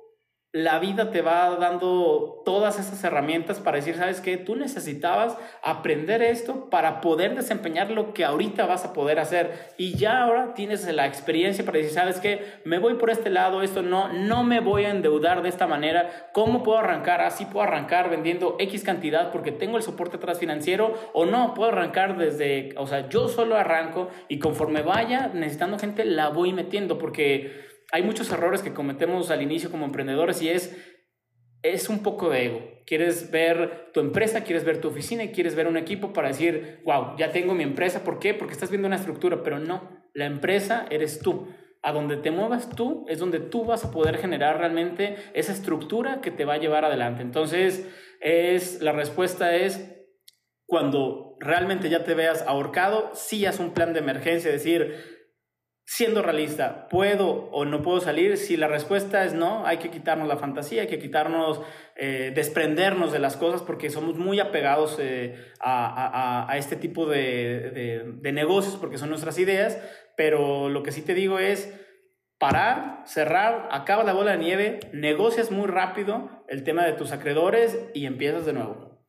la 0.56 0.80
vida 0.80 1.12
te 1.12 1.22
va 1.22 1.58
dando 1.58 2.42
todas 2.46 2.80
esas 2.80 3.04
herramientas 3.04 3.60
para 3.60 3.76
decir, 3.76 3.96
¿sabes 3.96 4.22
qué? 4.22 4.38
Tú 4.38 4.56
necesitabas 4.56 5.38
aprender 5.62 6.22
esto 6.22 6.70
para 6.70 7.02
poder 7.02 7.36
desempeñar 7.36 7.92
lo 7.92 8.14
que 8.14 8.24
ahorita 8.24 8.66
vas 8.66 8.86
a 8.86 8.94
poder 8.94 9.20
hacer. 9.20 9.52
Y 9.78 9.98
ya 9.98 10.24
ahora 10.24 10.54
tienes 10.54 10.88
la 10.88 11.08
experiencia 11.08 11.66
para 11.66 11.80
decir, 11.80 11.92
¿sabes 11.92 12.22
qué? 12.22 12.54
Me 12.64 12.80
voy 12.80 12.94
por 12.94 13.10
este 13.10 13.30
lado, 13.30 13.64
esto 13.64 13.82
no, 13.82 14.14
no 14.14 14.46
me 14.46 14.62
voy 14.62 14.86
a 14.86 14.92
endeudar 14.92 15.42
de 15.42 15.50
esta 15.50 15.68
manera. 15.68 16.30
¿Cómo 16.32 16.64
puedo 16.64 16.78
arrancar? 16.78 17.20
Así 17.20 17.44
puedo 17.44 17.68
arrancar 17.68 18.10
vendiendo 18.10 18.56
X 18.58 18.82
cantidad 18.86 19.34
porque 19.34 19.52
tengo 19.52 19.76
el 19.76 19.84
soporte 19.84 20.16
atrás 20.16 20.40
financiero 20.40 20.94
o 21.12 21.26
no, 21.26 21.54
puedo 21.54 21.72
arrancar 21.72 22.18
desde, 22.18 22.74
o 22.78 22.88
sea, 22.88 23.10
yo 23.10 23.28
solo 23.28 23.58
arranco 23.58 24.08
y 24.30 24.40
conforme 24.40 24.84
vaya 24.84 25.32
necesitando 25.34 25.78
gente, 25.78 26.06
la 26.06 26.30
voy 26.30 26.54
metiendo 26.54 26.98
porque 26.98 27.75
hay 27.92 28.04
muchos 28.04 28.32
errores 28.32 28.62
que 28.62 28.74
cometemos 28.74 29.32
al 29.32 29.42
inicio 29.42 29.72
como 29.72 29.86
emprendedores 29.86 30.42
y 30.42 30.50
es, 30.50 30.76
es 31.62 31.90
un 31.90 32.04
poco 32.04 32.30
de 32.30 32.46
ego. 32.46 32.62
Quieres 32.86 33.32
ver 33.32 33.92
tu 33.94 34.00
empresa, 34.00 34.44
quieres 34.44 34.64
ver 34.64 34.82
tu 34.82 34.88
oficina 34.88 35.24
y 35.24 35.32
quieres 35.32 35.56
ver 35.56 35.68
un 35.68 35.78
equipo 35.78 36.14
para 36.14 36.30
decir, 36.30 36.82
wow, 36.86 37.16
ya 37.18 37.32
tengo 37.32 37.54
mi 37.54 37.64
empresa. 37.64 38.04
¿Por 38.04 38.20
qué? 38.20 38.34
Porque 38.34 38.54
estás 38.54 38.70
viendo 38.70 38.88
una 38.88 38.98
estructura, 38.98 39.44
pero 39.44 39.60
no, 39.60 40.06
la 40.14 40.26
empresa 40.26 40.86
eres 40.90 41.20
tú. 41.20 41.48
A 41.82 41.92
donde 41.92 42.18
te 42.18 42.32
muevas 42.32 42.70
tú 42.76 43.06
es 43.08 43.20
donde 43.20 43.40
tú 43.40 43.64
vas 43.64 43.86
a 43.86 43.92
poder 43.92 44.18
generar 44.18 44.58
realmente 44.58 45.18
esa 45.34 45.52
estructura 45.52 46.20
que 46.20 46.32
te 46.32 46.44
va 46.44 46.54
a 46.54 46.58
llevar 46.58 46.84
adelante. 46.84 47.22
Entonces, 47.22 47.88
es, 48.22 48.82
la 48.82 48.92
respuesta 48.92 49.56
es 49.56 49.96
cuando 50.66 51.38
realmente 51.40 51.90
ya 51.90 52.04
te 52.04 52.16
veas 52.16 52.42
ahorcado, 52.48 53.12
sí 53.14 53.46
haz 53.46 53.60
un 53.60 53.74
plan 53.74 53.94
de 53.94 54.00
emergencia, 54.00 54.52
decir, 54.52 55.15
siendo 55.86 56.24
realista, 56.24 56.90
¿puedo 56.90 57.50
o 57.52 57.64
no 57.64 57.84
puedo 57.84 58.02
salir? 58.02 58.38
Si 58.38 58.58
la 58.58 58.68
respuesta 58.68 59.24
es 59.24 59.34
no, 59.34 59.66
hay 59.68 59.78
que 59.78 59.92
quitarnos 59.92 60.28
la 60.28 60.38
fantasía, 60.38 60.82
hay 60.82 60.88
que 60.88 60.98
quitarnos, 60.98 61.62
eh, 61.96 62.32
desprendernos 62.36 63.12
de 63.12 63.20
las 63.20 63.38
cosas 63.38 63.62
porque 63.62 63.92
somos 63.92 64.18
muy 64.18 64.40
apegados 64.40 64.98
eh, 65.00 65.54
a, 65.60 66.52
este 66.58 66.76
tipo 66.76 67.06
de, 67.06 68.18
negocios 68.24 68.78
porque 68.78 68.98
son 68.98 69.10
nuestras 69.10 69.38
ideas, 69.38 69.80
pero 70.18 70.70
lo 70.70 70.82
que 70.82 70.92
sí 70.92 71.04
te 71.04 71.14
digo 71.14 71.38
es 71.38 71.72
parar, 72.40 73.04
cerrar, 73.06 73.70
acaba 73.72 74.04
la 74.04 74.14
bola 74.14 74.32
de 74.32 74.40
nieve, 74.40 74.80
negocias 74.92 75.52
muy 75.52 75.68
rápido 75.68 76.44
el 76.50 76.64
tema 76.64 76.84
de 76.84 76.94
tus 76.94 77.12
acreedores 77.12 77.78
y 77.94 78.08
empiezas 78.08 78.46
de 78.48 78.54
nuevo. 78.54 79.06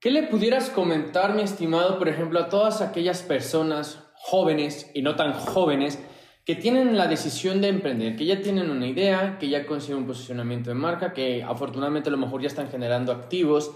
¿Qué 0.00 0.10
le 0.10 0.24
pudieras 0.24 0.68
comentar, 0.70 1.34
mi 1.34 1.42
estimado, 1.42 1.98
por 1.98 2.08
ejemplo, 2.08 2.38
a 2.40 2.48
todas 2.48 2.82
aquellas 2.82 3.22
personas 3.22 4.04
jóvenes 4.26 4.90
y 4.94 5.02
no 5.02 5.16
tan 5.16 5.34
jóvenes 5.34 5.98
que 6.46 6.54
tienen 6.54 6.96
la 6.96 7.08
decisión 7.08 7.60
de 7.60 7.68
emprender, 7.68 8.16
que 8.16 8.24
ya 8.24 8.40
tienen 8.40 8.70
una 8.70 8.86
idea, 8.86 9.36
que 9.38 9.50
ya 9.50 9.66
consiguen 9.66 9.98
un 9.98 10.06
posicionamiento 10.06 10.70
de 10.70 10.74
marca, 10.74 11.12
que 11.12 11.42
afortunadamente 11.42 12.08
a 12.08 12.12
lo 12.12 12.16
mejor 12.16 12.40
ya 12.40 12.46
están 12.46 12.70
generando 12.70 13.12
activos, 13.12 13.70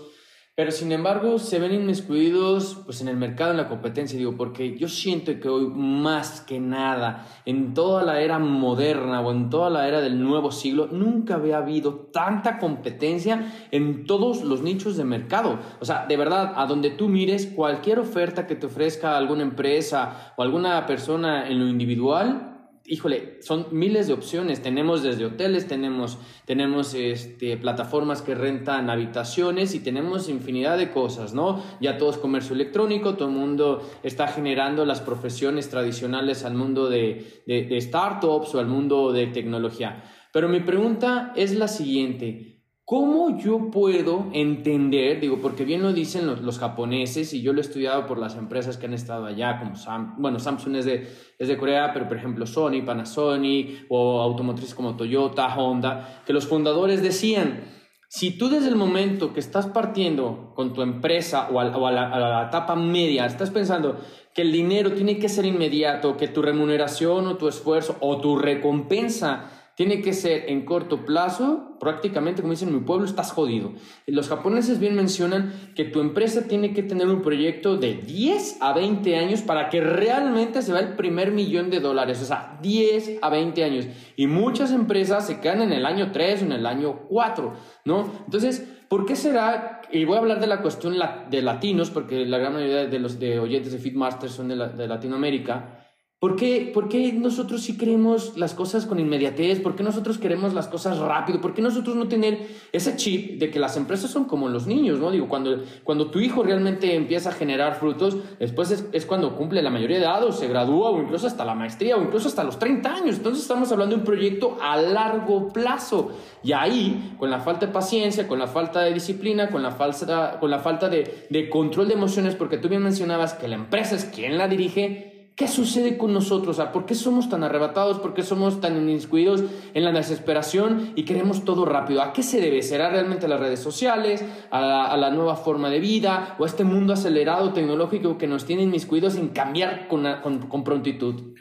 pero 0.58 0.72
sin 0.72 0.90
embargo 0.90 1.38
se 1.38 1.60
ven 1.60 1.72
inmiscuidos 1.72 2.80
pues, 2.84 3.00
en 3.00 3.06
el 3.06 3.16
mercado, 3.16 3.52
en 3.52 3.58
la 3.58 3.68
competencia, 3.68 4.18
digo, 4.18 4.36
porque 4.36 4.76
yo 4.76 4.88
siento 4.88 5.38
que 5.38 5.48
hoy 5.48 5.68
más 5.68 6.40
que 6.40 6.58
nada, 6.58 7.28
en 7.44 7.74
toda 7.74 8.02
la 8.02 8.20
era 8.22 8.40
moderna 8.40 9.20
o 9.20 9.30
en 9.30 9.50
toda 9.50 9.70
la 9.70 9.86
era 9.86 10.00
del 10.00 10.20
nuevo 10.20 10.50
siglo, 10.50 10.88
nunca 10.90 11.36
había 11.36 11.58
habido 11.58 12.08
tanta 12.12 12.58
competencia 12.58 13.52
en 13.70 14.04
todos 14.04 14.42
los 14.42 14.62
nichos 14.62 14.96
de 14.96 15.04
mercado. 15.04 15.60
O 15.78 15.84
sea, 15.84 16.06
de 16.08 16.16
verdad, 16.16 16.54
a 16.56 16.66
donde 16.66 16.90
tú 16.90 17.06
mires, 17.06 17.46
cualquier 17.46 18.00
oferta 18.00 18.48
que 18.48 18.56
te 18.56 18.66
ofrezca 18.66 19.16
alguna 19.16 19.44
empresa 19.44 20.32
o 20.36 20.42
alguna 20.42 20.86
persona 20.86 21.48
en 21.48 21.60
lo 21.60 21.68
individual, 21.68 22.57
híjole, 22.88 23.38
son 23.42 23.66
miles 23.70 24.06
de 24.06 24.14
opciones. 24.14 24.62
Tenemos 24.62 25.02
desde 25.02 25.26
hoteles, 25.26 25.66
tenemos, 25.66 26.18
tenemos 26.46 26.94
este, 26.94 27.56
plataformas 27.56 28.22
que 28.22 28.34
rentan 28.34 28.90
habitaciones 28.90 29.74
y 29.74 29.80
tenemos 29.80 30.28
infinidad 30.28 30.78
de 30.78 30.90
cosas, 30.90 31.34
¿no? 31.34 31.62
Ya 31.80 31.98
todo 31.98 32.10
es 32.10 32.16
comercio 32.16 32.54
electrónico, 32.54 33.14
todo 33.14 33.28
el 33.28 33.34
mundo 33.34 33.88
está 34.02 34.28
generando 34.28 34.84
las 34.84 35.00
profesiones 35.00 35.68
tradicionales 35.68 36.44
al 36.44 36.54
mundo 36.54 36.88
de, 36.88 37.42
de 37.46 37.80
startups 37.80 38.54
o 38.54 38.58
al 38.58 38.66
mundo 38.66 39.12
de 39.12 39.26
tecnología. 39.28 40.02
Pero 40.32 40.48
mi 40.48 40.60
pregunta 40.60 41.32
es 41.36 41.54
la 41.54 41.68
siguiente. 41.68 42.57
¿Cómo 42.88 43.38
yo 43.38 43.70
puedo 43.70 44.28
entender, 44.32 45.20
digo, 45.20 45.40
porque 45.42 45.66
bien 45.66 45.82
lo 45.82 45.92
dicen 45.92 46.26
los, 46.26 46.58
japoneses 46.58 47.34
y 47.34 47.42
yo 47.42 47.52
lo 47.52 47.58
he 47.58 47.60
estudiado 47.60 48.06
por 48.06 48.16
las 48.16 48.34
empresas 48.34 48.78
que 48.78 48.86
han 48.86 48.94
estado 48.94 49.26
allá, 49.26 49.58
como 49.58 49.76
Sam, 49.76 50.14
bueno, 50.16 50.38
Samsung 50.38 50.76
es 50.76 50.86
de, 50.86 51.06
es 51.38 51.48
de 51.48 51.58
Corea, 51.58 51.92
pero 51.92 52.08
por 52.08 52.16
ejemplo 52.16 52.46
Sony, 52.46 52.80
Panasonic 52.86 53.84
o 53.90 54.22
automotrices 54.22 54.74
como 54.74 54.96
Toyota, 54.96 55.54
Honda, 55.54 56.22
que 56.24 56.32
los 56.32 56.46
fundadores 56.46 57.02
decían, 57.02 57.60
si 58.08 58.38
tú 58.38 58.48
desde 58.48 58.68
el 58.68 58.76
momento 58.76 59.34
que 59.34 59.40
estás 59.40 59.66
partiendo 59.66 60.54
con 60.54 60.72
tu 60.72 60.80
empresa 60.80 61.50
o, 61.52 61.60
a, 61.60 61.64
la, 61.92 62.10
a 62.10 62.18
la 62.18 62.46
etapa 62.46 62.74
media, 62.74 63.26
estás 63.26 63.50
pensando 63.50 64.00
que 64.32 64.40
el 64.40 64.50
dinero 64.50 64.92
tiene 64.92 65.18
que 65.18 65.28
ser 65.28 65.44
inmediato, 65.44 66.16
que 66.16 66.28
tu 66.28 66.40
remuneración 66.40 67.26
o 67.26 67.36
tu 67.36 67.48
esfuerzo 67.48 67.98
o 68.00 68.18
tu 68.18 68.38
recompensa 68.38 69.57
tiene 69.78 70.02
que 70.02 70.12
ser 70.12 70.46
en 70.48 70.64
corto 70.64 71.06
plazo, 71.06 71.76
prácticamente 71.78 72.42
como 72.42 72.52
dicen 72.52 72.70
en 72.70 72.74
mi 72.74 72.80
pueblo, 72.80 73.06
estás 73.06 73.30
jodido. 73.30 73.74
Los 74.08 74.28
japoneses 74.28 74.80
bien 74.80 74.96
mencionan 74.96 75.52
que 75.76 75.84
tu 75.84 76.00
empresa 76.00 76.48
tiene 76.48 76.72
que 76.72 76.82
tener 76.82 77.06
un 77.06 77.22
proyecto 77.22 77.76
de 77.76 77.94
10 77.94 78.60
a 78.60 78.72
20 78.72 79.14
años 79.14 79.42
para 79.42 79.68
que 79.68 79.80
realmente 79.80 80.62
se 80.62 80.72
vea 80.72 80.80
el 80.80 80.96
primer 80.96 81.30
millón 81.30 81.70
de 81.70 81.78
dólares, 81.78 82.20
o 82.20 82.24
sea, 82.24 82.58
10 82.60 83.18
a 83.22 83.30
20 83.30 83.62
años. 83.62 83.86
Y 84.16 84.26
muchas 84.26 84.72
empresas 84.72 85.28
se 85.28 85.38
quedan 85.38 85.62
en 85.62 85.72
el 85.72 85.86
año 85.86 86.10
3 86.10 86.42
o 86.42 86.44
en 86.46 86.52
el 86.52 86.66
año 86.66 87.02
4, 87.08 87.54
¿no? 87.84 88.12
Entonces, 88.24 88.68
¿por 88.88 89.06
qué 89.06 89.14
será? 89.14 89.82
Y 89.92 90.04
voy 90.06 90.16
a 90.16 90.18
hablar 90.18 90.40
de 90.40 90.48
la 90.48 90.60
cuestión 90.60 90.96
de 91.30 91.42
latinos, 91.42 91.90
porque 91.90 92.26
la 92.26 92.38
gran 92.38 92.54
mayoría 92.54 92.86
de 92.86 92.98
los 92.98 93.20
de 93.20 93.38
oyentes 93.38 93.70
de 93.70 93.78
Feedmaster 93.78 94.28
son 94.28 94.48
de, 94.48 94.56
de 94.56 94.88
Latinoamérica. 94.88 95.77
¿Por 96.20 96.34
qué, 96.34 96.72
¿Por 96.74 96.88
qué, 96.88 97.12
nosotros 97.12 97.62
sí 97.62 97.78
queremos 97.78 98.36
las 98.36 98.52
cosas 98.52 98.86
con 98.86 98.98
inmediatez? 98.98 99.60
¿Por 99.60 99.76
qué 99.76 99.84
nosotros 99.84 100.18
queremos 100.18 100.52
las 100.52 100.66
cosas 100.66 100.98
rápido? 100.98 101.40
¿Por 101.40 101.54
qué 101.54 101.62
nosotros 101.62 101.94
no 101.94 102.08
tener 102.08 102.44
ese 102.72 102.96
chip 102.96 103.38
de 103.38 103.52
que 103.52 103.60
las 103.60 103.76
empresas 103.76 104.10
son 104.10 104.24
como 104.24 104.48
los 104.48 104.66
niños, 104.66 104.98
¿no? 104.98 105.12
Digo, 105.12 105.28
cuando, 105.28 105.62
cuando 105.84 106.10
tu 106.10 106.18
hijo 106.18 106.42
realmente 106.42 106.96
empieza 106.96 107.28
a 107.28 107.32
generar 107.32 107.76
frutos, 107.76 108.16
después 108.40 108.72
es, 108.72 108.88
es 108.90 109.06
cuando 109.06 109.36
cumple 109.36 109.62
la 109.62 109.70
mayoría 109.70 109.98
de 109.98 110.02
edad 110.02 110.24
o 110.24 110.32
se 110.32 110.48
gradúa 110.48 110.90
o 110.90 111.00
incluso 111.00 111.28
hasta 111.28 111.44
la 111.44 111.54
maestría 111.54 111.96
o 111.96 112.02
incluso 112.02 112.26
hasta 112.26 112.42
los 112.42 112.58
30 112.58 112.92
años. 112.92 113.18
Entonces 113.18 113.42
estamos 113.42 113.70
hablando 113.70 113.94
de 113.94 114.00
un 114.00 114.04
proyecto 114.04 114.58
a 114.60 114.76
largo 114.76 115.52
plazo. 115.52 116.10
Y 116.42 116.50
ahí, 116.50 117.14
con 117.16 117.30
la 117.30 117.38
falta 117.38 117.66
de 117.66 117.72
paciencia, 117.72 118.26
con 118.26 118.40
la 118.40 118.48
falta 118.48 118.80
de 118.80 118.92
disciplina, 118.92 119.50
con 119.50 119.62
la, 119.62 119.70
falsa, 119.70 120.38
con 120.40 120.50
la 120.50 120.58
falta 120.58 120.88
de, 120.88 121.28
de 121.30 121.48
control 121.48 121.86
de 121.86 121.94
emociones, 121.94 122.34
porque 122.34 122.58
tú 122.58 122.68
bien 122.68 122.82
mencionabas 122.82 123.34
que 123.34 123.46
la 123.46 123.54
empresa 123.54 123.94
es 123.94 124.04
quien 124.04 124.36
la 124.36 124.48
dirige, 124.48 125.07
¿Qué 125.38 125.46
sucede 125.46 125.96
con 125.96 126.12
nosotros? 126.12 126.60
¿Por 126.72 126.84
qué 126.84 126.96
somos 126.96 127.28
tan 127.28 127.44
arrebatados? 127.44 128.00
¿Por 128.00 128.12
qué 128.12 128.24
somos 128.24 128.60
tan 128.60 128.76
inmiscuidos 128.76 129.44
en 129.72 129.84
la 129.84 129.92
desesperación 129.92 130.92
y 130.96 131.04
queremos 131.04 131.44
todo 131.44 131.64
rápido? 131.64 132.02
¿A 132.02 132.12
qué 132.12 132.24
se 132.24 132.40
debe? 132.40 132.60
¿Será 132.60 132.90
realmente 132.90 133.28
las 133.28 133.38
redes 133.38 133.60
sociales? 133.60 134.24
¿A 134.50 134.96
la, 134.96 135.10
nueva 135.10 135.36
forma 135.36 135.70
de 135.70 135.78
vida? 135.78 136.34
¿O 136.40 136.42
a 136.42 136.46
este 136.48 136.64
mundo 136.64 136.92
acelerado 136.92 137.52
tecnológico 137.52 138.18
que 138.18 138.26
nos 138.26 138.46
tiene 138.46 138.62
inmiscuidos 138.64 139.12
sin 139.12 139.28
cambiar 139.28 139.86
con, 139.86 140.64
prontitud? 140.64 141.36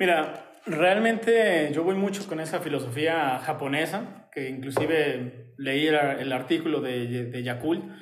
Mira, 0.00 0.50
realmente 0.66 1.70
yo 1.72 1.84
voy 1.84 1.94
mucho 1.94 2.26
con 2.26 2.40
esa 2.40 2.58
filosofía 2.58 3.38
japonesa, 3.38 4.28
que 4.32 4.48
inclusive 4.48 5.54
leí 5.58 5.86
el, 5.86 6.32
artículo 6.32 6.80
de, 6.80 7.06
de 7.06 7.92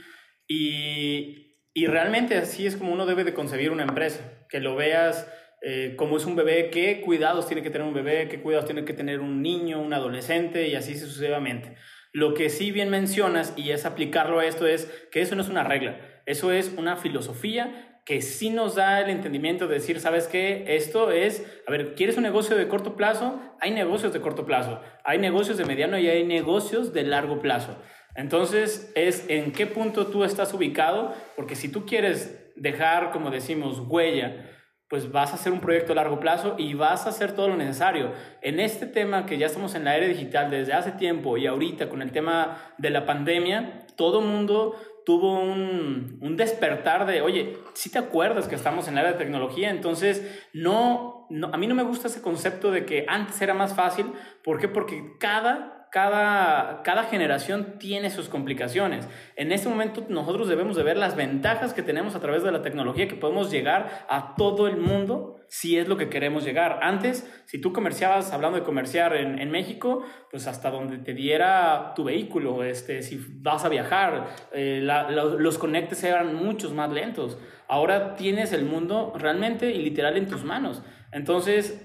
y, 0.49 1.59
y 1.75 1.87
realmente 1.89 2.39
así 2.39 2.67
es 2.67 2.79
como 2.79 2.95
uno 2.95 3.05
debe 3.05 3.25
de 3.25 3.35
concebir 3.35 3.71
una 3.71 3.83
empresa 3.83 4.40
que 4.51 4.61
lo 4.61 4.77
veas 4.77 5.31
eh, 5.63 5.95
como 5.97 6.17
es 6.17 6.25
un 6.25 6.37
bebé, 6.37 6.71
qué 6.71 7.03
cuidados 7.03 7.47
tiene 7.47 7.63
que 7.63 7.71
tener 7.71 7.87
un 7.87 7.95
bebé, 7.95 8.29
qué 8.29 8.41
cuidados 8.41 8.67
tiene 8.67 8.85
que 8.85 8.95
tener 8.95 9.21
un 9.21 9.43
niño, 9.43 9.81
un 9.81 9.93
adolescente 9.93 10.69
y 10.69 10.75
así 10.75 10.99
sucesivamente. 10.99 11.75
Lo 12.13 12.35
que 12.35 12.49
sí 12.49 12.73
bien 12.73 12.91
mencionas 12.91 13.53
y 13.57 13.71
es 13.71 13.85
aplicarlo 13.85 14.41
a 14.41 14.47
esto 14.47 14.67
es 14.67 14.87
que 15.13 15.21
eso 15.21 15.37
no 15.37 15.43
es 15.43 15.49
una 15.49 15.63
regla, 15.63 16.01
eso 16.27 16.51
es 16.51 16.73
una 16.77 16.97
filosofía 16.97 18.01
que 18.07 18.23
sí 18.23 18.51
nos 18.51 18.75
da 18.75 19.01
el 19.01 19.11
entendimiento 19.11 19.69
de 19.69 19.75
decir, 19.75 20.01
¿sabes 20.01 20.27
qué? 20.27 20.65
Esto 20.67 21.13
es, 21.13 21.47
a 21.67 21.71
ver, 21.71 21.95
¿quieres 21.95 22.17
un 22.17 22.23
negocio 22.23 22.57
de 22.57 22.67
corto 22.67 22.97
plazo? 22.97 23.41
Hay 23.61 23.71
negocios 23.71 24.13
de 24.13 24.21
corto 24.21 24.47
plazo, 24.47 24.81
hay 25.05 25.19
negocios 25.19 25.59
de 25.59 25.67
mediano 25.67 25.99
y 25.99 26.09
hay 26.09 26.25
negocios 26.25 26.93
de 26.93 27.05
largo 27.05 27.41
plazo. 27.41 27.77
Entonces 28.17 28.91
es 28.97 29.27
en 29.29 29.53
qué 29.53 29.67
punto 29.67 30.09
tú 30.09 30.25
estás 30.25 30.53
ubicado, 30.55 31.15
porque 31.37 31.55
si 31.55 31.69
tú 31.69 31.87
quieres 31.87 32.50
dejar, 32.61 33.11
como 33.11 33.31
decimos, 33.31 33.83
huella, 33.89 34.47
pues 34.89 35.11
vas 35.13 35.31
a 35.31 35.35
hacer 35.35 35.53
un 35.53 35.61
proyecto 35.61 35.93
a 35.93 35.97
largo 35.97 36.21
plazo 36.21 36.57
y 36.59 36.75
vas 36.75 37.07
a 37.07 37.11
hacer 37.11 37.33
todo 37.33 37.49
lo 37.49 37.57
necesario. 37.57 38.13
En 38.43 38.61
este 38.61 38.87
tema 38.87 39.25
que 39.25 39.39
ya 39.39 39.47
estamos 39.47 39.75
en 39.75 39.85
la 39.85 39.97
era 39.97 40.07
digital 40.07 40.51
desde 40.51 40.73
hace 40.73 40.93
tiempo 40.93 41.37
y 41.37 41.47
ahorita 41.47 41.89
con 41.89 42.03
el 42.03 42.11
tema 42.13 42.59
de 42.77 42.91
la 42.91 43.07
pandemia, 43.07 43.87
todo 43.97 44.21
mundo 44.21 44.75
tuvo 45.07 45.41
un, 45.41 46.19
un 46.21 46.37
despertar 46.37 47.07
de, 47.07 47.23
oye, 47.23 47.57
si 47.73 47.91
te 47.91 47.99
acuerdas 47.99 48.49
que 48.49 48.57
estamos 48.57 48.89
en 48.89 48.97
la 48.97 49.03
era 49.03 49.13
de 49.13 49.19
tecnología, 49.19 49.71
entonces 49.71 50.47
no, 50.53 51.27
no, 51.31 51.51
a 51.53 51.57
mí 51.57 51.67
no 51.67 51.75
me 51.75 51.85
gusta 51.85 52.09
ese 52.09 52.21
concepto 52.21 52.71
de 52.71 52.85
que 52.85 53.07
antes 53.09 53.41
era 53.41 53.55
más 53.55 53.75
fácil, 53.75 54.07
¿por 54.43 54.59
qué? 54.59 54.69
Porque 54.69 55.15
cada 55.19 55.80
cada, 55.91 56.83
cada 56.83 57.05
generación 57.05 57.79
tiene 57.79 58.11
sus 58.11 58.29
complicaciones. 58.29 59.09
En 59.37 59.53
este 59.53 59.69
momento 59.69 60.07
nosotros 60.09 60.49
debemos 60.49 60.77
de 60.77 60.83
ver 60.83 60.97
las 60.97 61.17
ventajas 61.17 61.75
que 61.75 61.83
tenemos 61.83 62.15
a 62.15 62.21
través 62.21 62.43
de 62.43 62.53
la 62.53 62.63
tecnología, 62.63 63.09
que 63.09 63.17
podemos 63.17 63.51
llegar 63.51 64.07
a 64.09 64.35
todo 64.37 64.69
el 64.69 64.77
mundo 64.77 65.37
si 65.49 65.79
es 65.79 65.89
lo 65.89 65.97
que 65.97 66.09
queremos 66.09 66.45
llegar. 66.45 66.79
Antes, 66.83 67.29
si 67.47 67.61
tú 67.61 67.73
comerciabas, 67.73 68.33
hablando 68.33 68.59
de 68.59 68.65
comerciar 68.65 69.17
en, 69.17 69.41
en 69.41 69.51
México, 69.51 70.05
pues 70.31 70.47
hasta 70.47 70.71
donde 70.71 70.99
te 70.99 71.13
diera 71.13 71.93
tu 71.97 72.05
vehículo, 72.05 72.63
este, 72.63 73.03
si 73.03 73.21
vas 73.41 73.65
a 73.65 73.69
viajar, 73.69 74.29
eh, 74.53 74.81
los 75.11 75.59
conectes 75.59 76.05
eran 76.05 76.37
muchos 76.37 76.73
más 76.73 76.91
lentos. 76.93 77.37
Ahora 77.67 78.15
tienes 78.15 78.53
el 78.53 78.65
mundo 78.65 79.13
realmente 79.17 79.73
y 79.73 79.83
literal 79.83 80.17
en 80.17 80.29
tus 80.29 80.45
manos. 80.45 80.83
Entonces, 81.11 81.85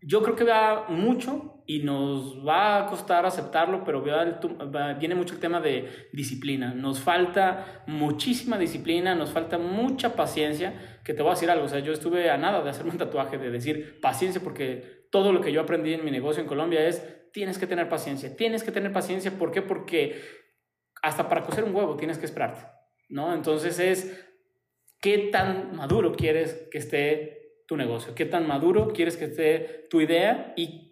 yo 0.00 0.22
creo 0.22 0.36
que 0.36 0.44
va 0.44 0.86
mucho 0.88 1.61
y 1.72 1.78
nos 1.78 2.46
va 2.46 2.80
a 2.80 2.86
costar 2.86 3.24
aceptarlo, 3.24 3.82
pero 3.82 4.02
viene 4.98 5.14
mucho 5.14 5.32
el 5.32 5.40
tema 5.40 5.58
de 5.58 6.08
disciplina. 6.12 6.74
Nos 6.74 7.00
falta 7.00 7.82
muchísima 7.86 8.58
disciplina, 8.58 9.14
nos 9.14 9.30
falta 9.30 9.56
mucha 9.56 10.14
paciencia, 10.14 10.98
que 11.02 11.14
te 11.14 11.22
voy 11.22 11.30
a 11.30 11.34
decir 11.34 11.50
algo, 11.50 11.64
o 11.64 11.68
sea, 11.68 11.78
yo 11.78 11.94
estuve 11.94 12.28
a 12.28 12.36
nada 12.36 12.62
de 12.62 12.68
hacerme 12.68 12.90
un 12.90 12.98
tatuaje, 12.98 13.38
de 13.38 13.50
decir 13.50 14.00
paciencia, 14.02 14.42
porque 14.42 15.06
todo 15.10 15.32
lo 15.32 15.40
que 15.40 15.50
yo 15.50 15.62
aprendí 15.62 15.94
en 15.94 16.04
mi 16.04 16.10
negocio 16.10 16.42
en 16.42 16.48
Colombia 16.48 16.86
es, 16.86 17.30
tienes 17.32 17.56
que 17.56 17.66
tener 17.66 17.88
paciencia, 17.88 18.36
tienes 18.36 18.64
que 18.64 18.70
tener 18.70 18.92
paciencia, 18.92 19.30
¿por 19.30 19.50
qué? 19.50 19.62
Porque 19.62 20.20
hasta 21.02 21.26
para 21.30 21.42
cocer 21.42 21.64
un 21.64 21.74
huevo 21.74 21.96
tienes 21.96 22.18
que 22.18 22.26
esperarte, 22.26 22.66
¿no? 23.08 23.32
Entonces 23.32 23.78
es, 23.78 24.28
¿qué 25.00 25.30
tan 25.32 25.74
maduro 25.74 26.12
quieres 26.12 26.68
que 26.70 26.76
esté 26.76 27.64
tu 27.66 27.78
negocio? 27.78 28.14
¿Qué 28.14 28.26
tan 28.26 28.46
maduro 28.46 28.88
quieres 28.88 29.16
que 29.16 29.24
esté 29.24 29.86
tu 29.88 30.02
idea? 30.02 30.52
Y 30.54 30.91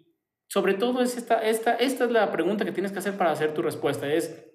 sobre 0.51 0.73
todo 0.73 1.01
es 1.01 1.15
esta, 1.15 1.35
esta, 1.47 1.75
esta 1.75 2.03
es 2.03 2.11
la 2.11 2.29
pregunta 2.29 2.65
que 2.65 2.73
tienes 2.73 2.91
que 2.91 2.99
hacer 2.99 3.17
para 3.17 3.31
hacer 3.31 3.53
tu 3.53 3.61
respuesta, 3.61 4.11
es 4.11 4.51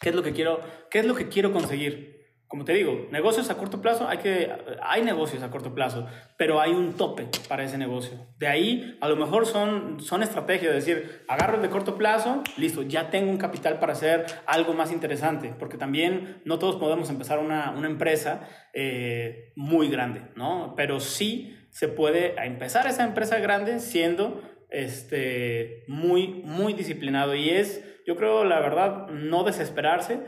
¿qué 0.00 0.10
es 0.10 0.14
lo 0.14 0.22
que 0.22 0.32
quiero, 0.32 0.60
qué 0.88 1.00
es 1.00 1.04
lo 1.04 1.16
que 1.16 1.28
quiero 1.28 1.52
conseguir? 1.52 2.12
Como 2.46 2.64
te 2.64 2.74
digo, 2.74 3.08
negocios 3.10 3.50
a 3.50 3.56
corto 3.56 3.80
plazo, 3.80 4.06
hay, 4.06 4.18
que, 4.18 4.52
hay 4.82 5.02
negocios 5.02 5.42
a 5.42 5.50
corto 5.50 5.74
plazo, 5.74 6.06
pero 6.38 6.60
hay 6.60 6.70
un 6.70 6.92
tope 6.92 7.26
para 7.48 7.64
ese 7.64 7.76
negocio. 7.76 8.24
De 8.38 8.46
ahí, 8.46 8.96
a 9.00 9.08
lo 9.08 9.16
mejor 9.16 9.46
son, 9.46 9.98
son 9.98 10.22
estrategias, 10.22 10.76
es 10.76 10.86
decir, 10.86 11.24
agarro 11.26 11.56
el 11.56 11.62
de 11.62 11.70
corto 11.70 11.98
plazo, 11.98 12.44
listo, 12.56 12.82
ya 12.82 13.10
tengo 13.10 13.28
un 13.28 13.38
capital 13.38 13.80
para 13.80 13.94
hacer 13.94 14.26
algo 14.46 14.74
más 14.74 14.92
interesante, 14.92 15.56
porque 15.58 15.76
también 15.76 16.40
no 16.44 16.60
todos 16.60 16.76
podemos 16.76 17.10
empezar 17.10 17.40
una, 17.40 17.72
una 17.72 17.88
empresa 17.88 18.48
eh, 18.74 19.52
muy 19.56 19.88
grande, 19.88 20.22
¿no? 20.36 20.74
Pero 20.76 21.00
sí 21.00 21.58
se 21.72 21.88
puede 21.88 22.34
empezar 22.44 22.86
esa 22.86 23.02
empresa 23.02 23.38
grande 23.38 23.80
siendo 23.80 24.42
este, 24.72 25.84
muy, 25.86 26.42
muy 26.44 26.72
disciplinado 26.72 27.34
y 27.34 27.50
es, 27.50 27.84
yo 28.06 28.16
creo, 28.16 28.44
la 28.44 28.60
verdad, 28.60 29.08
no 29.08 29.44
desesperarse. 29.44 30.20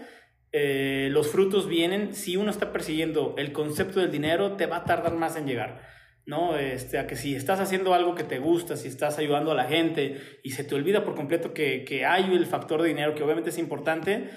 eh, 0.53 1.09
los 1.11 1.29
frutos 1.29 1.69
vienen 1.69 2.15
si 2.15 2.37
uno 2.37 2.51
está 2.51 2.73
persiguiendo 2.73 3.35
el 3.39 3.53
concepto 3.53 3.99
del 3.99 4.13
dinero, 4.13 4.53
te 4.53 4.67
va 4.67 4.79
a 4.79 4.85
tardar 4.85 5.15
más 5.15 5.37
en 5.37 5.47
llegar. 5.47 5.83
¿no? 6.27 6.57
Este, 6.57 6.99
a 6.99 7.07
que 7.07 7.17
si 7.17 7.35
estás 7.35 7.61
haciendo 7.61 7.93
algo 7.93 8.15
que 8.15 8.25
te 8.25 8.39
gusta, 8.39 8.77
si 8.77 8.89
estás 8.89 9.19
ayudando 9.19 9.51
a 9.51 9.55
la 9.55 9.65
gente 9.65 10.21
y 10.43 10.51
se 10.51 10.65
te 10.65 10.75
olvida 10.75 11.05
por 11.05 11.15
completo 11.15 11.53
que, 11.53 11.85
que 11.85 12.07
hay 12.07 12.33
el 12.33 12.47
factor 12.47 12.81
de 12.81 12.89
dinero, 12.89 13.15
que 13.15 13.23
obviamente 13.23 13.51
es 13.51 13.59
importante, 13.59 14.31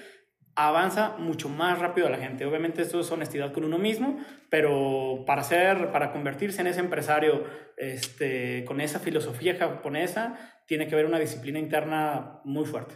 avanza 0.58 1.15
mucho 1.20 1.50
más 1.50 1.78
rápido 1.78 2.08
a 2.08 2.10
la 2.10 2.17
gente. 2.17 2.43
Obviamente 2.43 2.82
esto 2.82 3.00
es 3.00 3.12
honestidad 3.12 3.54
con 3.54 3.63
uno 3.63 3.78
mismo, 3.78 4.17
pero 4.50 5.24
para 5.28 5.43
ser, 5.43 5.91
para 5.91 6.12
convertirse 6.12 6.62
en 6.62 6.67
ese 6.67 6.80
empresario 6.80 7.43
este, 7.78 8.65
con 8.65 8.82
esa 8.82 9.00
filosofía 9.00 9.56
japonesa, 9.56 10.36
tiene 10.65 10.88
que 10.88 10.96
haber 10.96 11.06
una 11.06 11.20
disciplina 11.20 11.60
interna 11.60 12.41
muy 12.43 12.65
fuerte. 12.65 12.96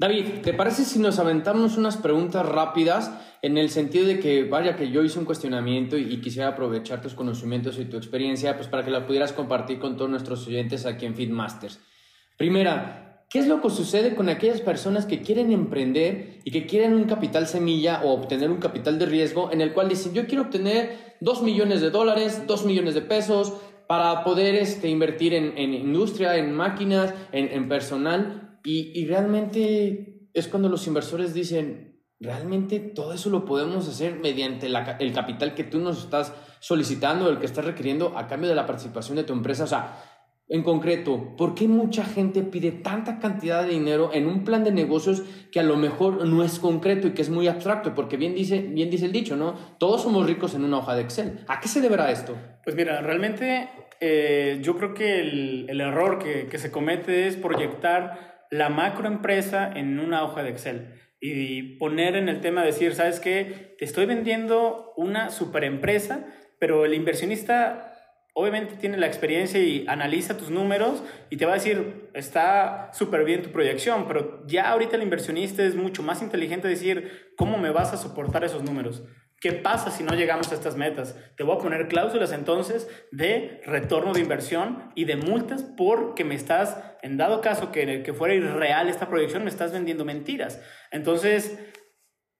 David, 0.00 0.42
¿te 0.42 0.52
parece 0.52 0.84
si 0.84 0.98
nos 0.98 1.20
aventamos 1.20 1.76
unas 1.76 1.96
preguntas 1.96 2.44
rápidas 2.44 3.12
en 3.42 3.56
el 3.56 3.70
sentido 3.70 4.06
de 4.06 4.18
que, 4.18 4.44
vaya, 4.44 4.74
que 4.74 4.90
yo 4.90 5.04
hice 5.04 5.20
un 5.20 5.24
cuestionamiento 5.24 5.96
y, 5.96 6.20
quisiera 6.20 6.48
aprovechar 6.48 7.00
tus 7.00 7.14
conocimientos 7.14 7.78
y 7.78 7.84
tu 7.84 7.96
experiencia 7.96 8.56
pues 8.56 8.66
para 8.66 8.84
que 8.84 8.90
la 8.90 9.06
pudieras 9.06 9.32
compartir 9.32 9.78
con 9.78 9.96
todos 9.96 10.10
nuestros 10.10 10.46
oyentes 10.48 10.86
aquí 10.86 11.06
en 11.06 11.14
Feedmasters? 11.14 11.80
Primera, 12.36 13.07
¿qué 13.28 13.38
es 13.38 13.46
lo 13.46 13.60
que 13.60 13.70
sucede 13.70 14.14
con 14.14 14.28
aquellas 14.28 14.60
personas 14.60 15.06
que 15.06 15.20
quieren 15.22 15.52
emprender 15.52 16.40
y 16.44 16.50
que 16.50 16.66
quieren 16.66 16.94
un 16.94 17.04
capital 17.04 17.46
semilla 17.46 18.02
o 18.04 18.12
obtener 18.12 18.50
un 18.50 18.58
capital 18.58 18.98
de 18.98 19.06
riesgo 19.06 19.50
en 19.52 19.60
el 19.60 19.72
cual 19.72 19.88
dicen, 19.88 20.14
yo 20.14 20.26
quiero 20.26 20.44
obtener 20.44 21.16
2 21.20 21.42
millones 21.42 21.80
de 21.80 21.90
dólares, 21.90 22.42
2 22.46 22.64
millones 22.64 22.94
de 22.94 23.02
pesos 23.02 23.54
para 23.86 24.22
poder 24.24 24.54
este, 24.54 24.88
invertir 24.88 25.34
en, 25.34 25.56
industria, 25.74 26.36
en 26.36 26.54
máquinas, 26.54 27.14
en, 27.32 27.48
en 27.48 27.68
personal? 27.68 28.48
Y, 28.64 29.06
realmente 29.06 30.28
es 30.34 30.48
cuando 30.48 30.68
los 30.68 30.86
inversores 30.86 31.32
dicen, 31.32 32.02
realmente 32.20 32.80
todo 32.80 33.12
eso 33.12 33.30
lo 33.30 33.44
podemos 33.44 33.88
hacer 33.88 34.18
mediante 34.20 34.66
el 34.66 35.12
capital 35.12 35.54
que 35.54 35.64
tú 35.64 35.78
nos 35.78 36.04
estás 36.04 36.34
solicitando, 36.60 37.30
el 37.30 37.38
que 37.38 37.46
estás 37.46 37.64
requiriendo 37.64 38.18
a 38.18 38.26
cambio 38.26 38.48
de 38.48 38.54
la 38.54 38.66
participación 38.66 39.16
de 39.16 39.24
tu 39.24 39.32
empresa. 39.32 39.64
O 39.64 39.68
sea, 39.68 40.02
en 40.50 40.62
concreto, 40.62 41.36
¿por 41.36 41.54
qué 41.54 41.68
mucha 41.68 42.04
gente 42.04 42.42
pide 42.42 42.70
tanta 42.70 43.18
cantidad 43.18 43.64
de 43.64 43.70
dinero 43.70 44.10
en 44.14 44.26
un 44.26 44.44
plan 44.44 44.64
de 44.64 44.72
negocios 44.72 45.22
que 45.52 45.60
a 45.60 45.62
lo 45.62 45.76
mejor 45.76 46.26
no 46.26 46.42
es 46.42 46.58
concreto 46.58 47.06
y 47.06 47.10
que 47.10 47.20
es 47.20 47.28
muy 47.28 47.48
abstracto? 47.48 47.94
Porque 47.94 48.16
bien 48.16 48.34
dice, 48.34 48.60
bien 48.60 48.88
dice 48.88 49.04
el 49.04 49.12
dicho, 49.12 49.36
¿no? 49.36 49.54
Todos 49.78 50.02
somos 50.02 50.26
ricos 50.26 50.54
en 50.54 50.64
una 50.64 50.78
hoja 50.78 50.94
de 50.94 51.02
Excel. 51.02 51.44
¿A 51.48 51.60
qué 51.60 51.68
se 51.68 51.82
deberá 51.82 52.10
esto? 52.10 52.34
Pues 52.64 52.74
mira, 52.74 53.02
realmente 53.02 53.68
eh, 54.00 54.58
yo 54.62 54.76
creo 54.78 54.94
que 54.94 55.20
el, 55.20 55.80
error 55.80 56.18
que, 56.18 56.46
que 56.46 56.56
se 56.56 56.70
comete 56.70 57.26
es 57.26 57.36
proyectar 57.36 58.46
la 58.50 58.70
macroempresa 58.70 59.70
en 59.70 60.00
una 60.00 60.24
hoja 60.24 60.42
de 60.42 60.50
Excel 60.50 60.94
y 61.20 61.76
poner 61.78 62.16
en 62.16 62.28
el 62.28 62.40
tema, 62.40 62.64
decir, 62.64 62.94
¿sabes 62.94 63.20
qué? 63.20 63.74
Te 63.78 63.84
estoy 63.84 64.06
vendiendo 64.06 64.94
una 64.96 65.30
superempresa, 65.30 66.26
pero 66.58 66.84
el 66.84 66.94
inversionista 66.94 67.87
obviamente 68.38 68.76
tiene 68.76 68.96
la 68.98 69.08
experiencia 69.08 69.58
y 69.58 69.84
analiza 69.88 70.36
tus 70.36 70.48
números 70.48 71.02
y 71.28 71.38
te 71.38 71.44
va 71.44 71.52
a 71.52 71.54
decir, 71.56 72.08
está 72.14 72.88
súper 72.92 73.24
bien 73.24 73.42
tu 73.42 73.50
proyección, 73.50 74.06
pero 74.06 74.46
ya 74.46 74.70
ahorita 74.70 74.94
el 74.94 75.02
inversionista 75.02 75.64
es 75.64 75.74
mucho 75.74 76.04
más 76.04 76.22
inteligente 76.22 76.68
decir, 76.68 77.32
¿cómo 77.36 77.58
me 77.58 77.70
vas 77.70 77.92
a 77.92 77.96
soportar 77.96 78.44
esos 78.44 78.62
números? 78.62 79.02
¿Qué 79.40 79.50
pasa 79.50 79.90
si 79.90 80.04
no 80.04 80.14
llegamos 80.14 80.52
a 80.52 80.54
estas 80.54 80.76
metas? 80.76 81.16
Te 81.36 81.42
voy 81.42 81.56
a 81.56 81.58
poner 81.58 81.88
cláusulas 81.88 82.30
entonces 82.30 82.88
de 83.10 83.60
retorno 83.66 84.12
de 84.12 84.20
inversión 84.20 84.92
y 84.94 85.04
de 85.04 85.16
multas 85.16 85.64
porque 85.76 86.22
me 86.22 86.36
estás, 86.36 86.76
en 87.02 87.16
dado 87.16 87.40
caso 87.40 87.72
que, 87.72 88.04
que 88.04 88.12
fuera 88.12 88.34
irreal 88.34 88.88
esta 88.88 89.08
proyección, 89.08 89.42
me 89.42 89.50
estás 89.50 89.72
vendiendo 89.72 90.04
mentiras. 90.04 90.62
Entonces, 90.92 91.58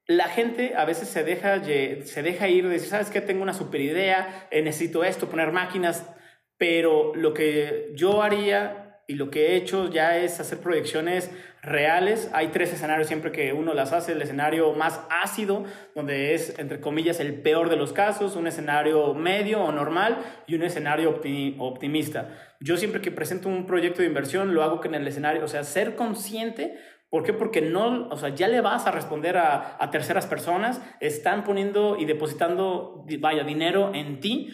la 0.09 0.29
gente 0.29 0.75
a 0.75 0.87
veces 0.87 1.09
se 1.09 1.23
deja, 1.23 1.63
se 1.63 2.23
deja 2.23 2.49
ir, 2.49 2.67
decir, 2.67 2.89
¿sabes 2.89 3.11
qué? 3.11 3.21
Tengo 3.21 3.43
una 3.43 3.53
super 3.53 3.81
idea, 3.81 4.49
eh, 4.51 4.63
necesito 4.63 5.05
esto, 5.05 5.29
poner 5.29 5.53
máquinas, 5.53 6.09
pero 6.57 7.15
lo 7.15 7.35
que 7.35 7.93
yo 7.95 8.23
haría 8.23 9.01
y 9.07 9.15
lo 9.15 9.31
que 9.31 9.49
he 9.49 9.57
hecho 9.57 9.91
ya 9.91 10.19
es 10.19 10.41
hacer 10.41 10.59
proyecciones 10.59 11.31
reales. 11.63 12.31
Hay 12.33 12.49
tres 12.49 12.73
escenarios 12.73 13.09
siempre 13.09 13.33
que 13.33 13.53
uno 13.53 13.75
las 13.75 13.93
hace. 13.93 14.13
El 14.13 14.23
escenario 14.23 14.73
más 14.73 15.01
ácido, 15.11 15.65
donde 15.95 16.35
es, 16.35 16.59
entre 16.59 16.81
comillas, 16.81 17.21
el 17.21 17.41
peor 17.41 17.69
de 17.69 17.77
los 17.77 17.93
casos, 17.93 18.37
un 18.37 18.47
escenario 18.47 19.15
medio 19.15 19.63
o 19.63 19.73
normal 19.73 20.19
y 20.47 20.55
un 20.55 20.63
escenario 20.63 21.21
optimista. 21.59 22.29
Yo 22.61 22.77
siempre 22.77 23.01
que 23.01 23.11
presento 23.11 23.49
un 23.49 23.67
proyecto 23.67 24.03
de 24.03 24.09
inversión 24.09 24.55
lo 24.55 24.63
hago 24.63 24.81
que 24.81 24.89
en 24.89 24.95
el 24.95 25.07
escenario, 25.07 25.45
o 25.45 25.49
sea, 25.49 25.65
ser 25.65 25.97
consciente. 25.97 26.79
¿Por 27.11 27.23
qué? 27.23 27.33
Porque 27.33 27.63
no, 27.63 28.09
o 28.09 28.17
sea, 28.17 28.31
ya 28.31 28.49
le 28.49 28.61
vas 28.61 28.87
a 28.87 28.91
responder 28.91 29.39
a, 29.39 29.77
a 29.81 29.91
terceras 29.91 30.27
personas, 30.27 30.83
están 31.01 31.45
poniendo 31.45 31.97
y 31.99 32.05
depositando, 32.05 33.05
vaya, 33.21 33.45
dinero 33.45 33.93
en 33.95 34.21
ti 34.21 34.51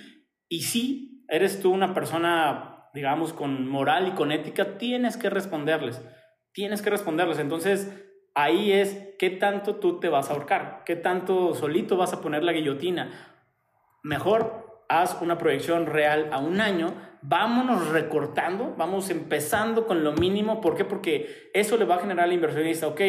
y 0.49 0.63
sí, 0.63 1.25
eres 1.29 1.61
tú 1.61 1.73
una 1.73 1.95
persona 1.95 2.75
digamos, 2.95 3.33
con 3.33 3.69
moral 3.69 4.09
y 4.09 4.13
con 4.13 4.31
ética, 4.31 4.79
tienes 4.79 5.17
que 5.17 5.29
responderles. 5.29 6.01
Tienes 6.53 6.81
que 6.81 6.91
responderles. 6.91 7.41
Entonces, 7.41 7.93
ahí 8.35 8.73
es 8.73 9.15
qué 9.19 9.31
tanto 9.31 9.77
tú 9.77 9.99
te 9.99 10.09
vas 10.09 10.31
a 10.31 10.35
ahorcar, 10.35 10.83
qué 10.87 10.95
tanto 10.95 11.55
solito 11.55 11.97
vas 11.97 12.13
a 12.13 12.21
poner 12.21 12.45
la 12.45 12.53
guillotina. 12.53 13.11
Mejor 14.05 14.74
haz 14.89 15.21
una 15.21 15.39
proyección 15.39 15.87
real 15.87 16.29
a 16.33 16.39
un 16.39 16.61
año, 16.61 16.95
vámonos 17.23 17.89
recortando, 17.89 18.75
vamos 18.77 19.11
empezando 19.11 19.87
con 19.87 20.05
lo 20.05 20.13
mínimo. 20.13 20.61
¿Por 20.61 20.77
qué? 20.77 20.85
Porque 20.85 21.51
eso 21.55 21.77
le 21.77 21.85
va 21.85 21.97
a 21.97 22.01
generar 22.01 22.25
al 22.25 22.33
inversionista, 22.33 22.87
ok, 22.87 23.01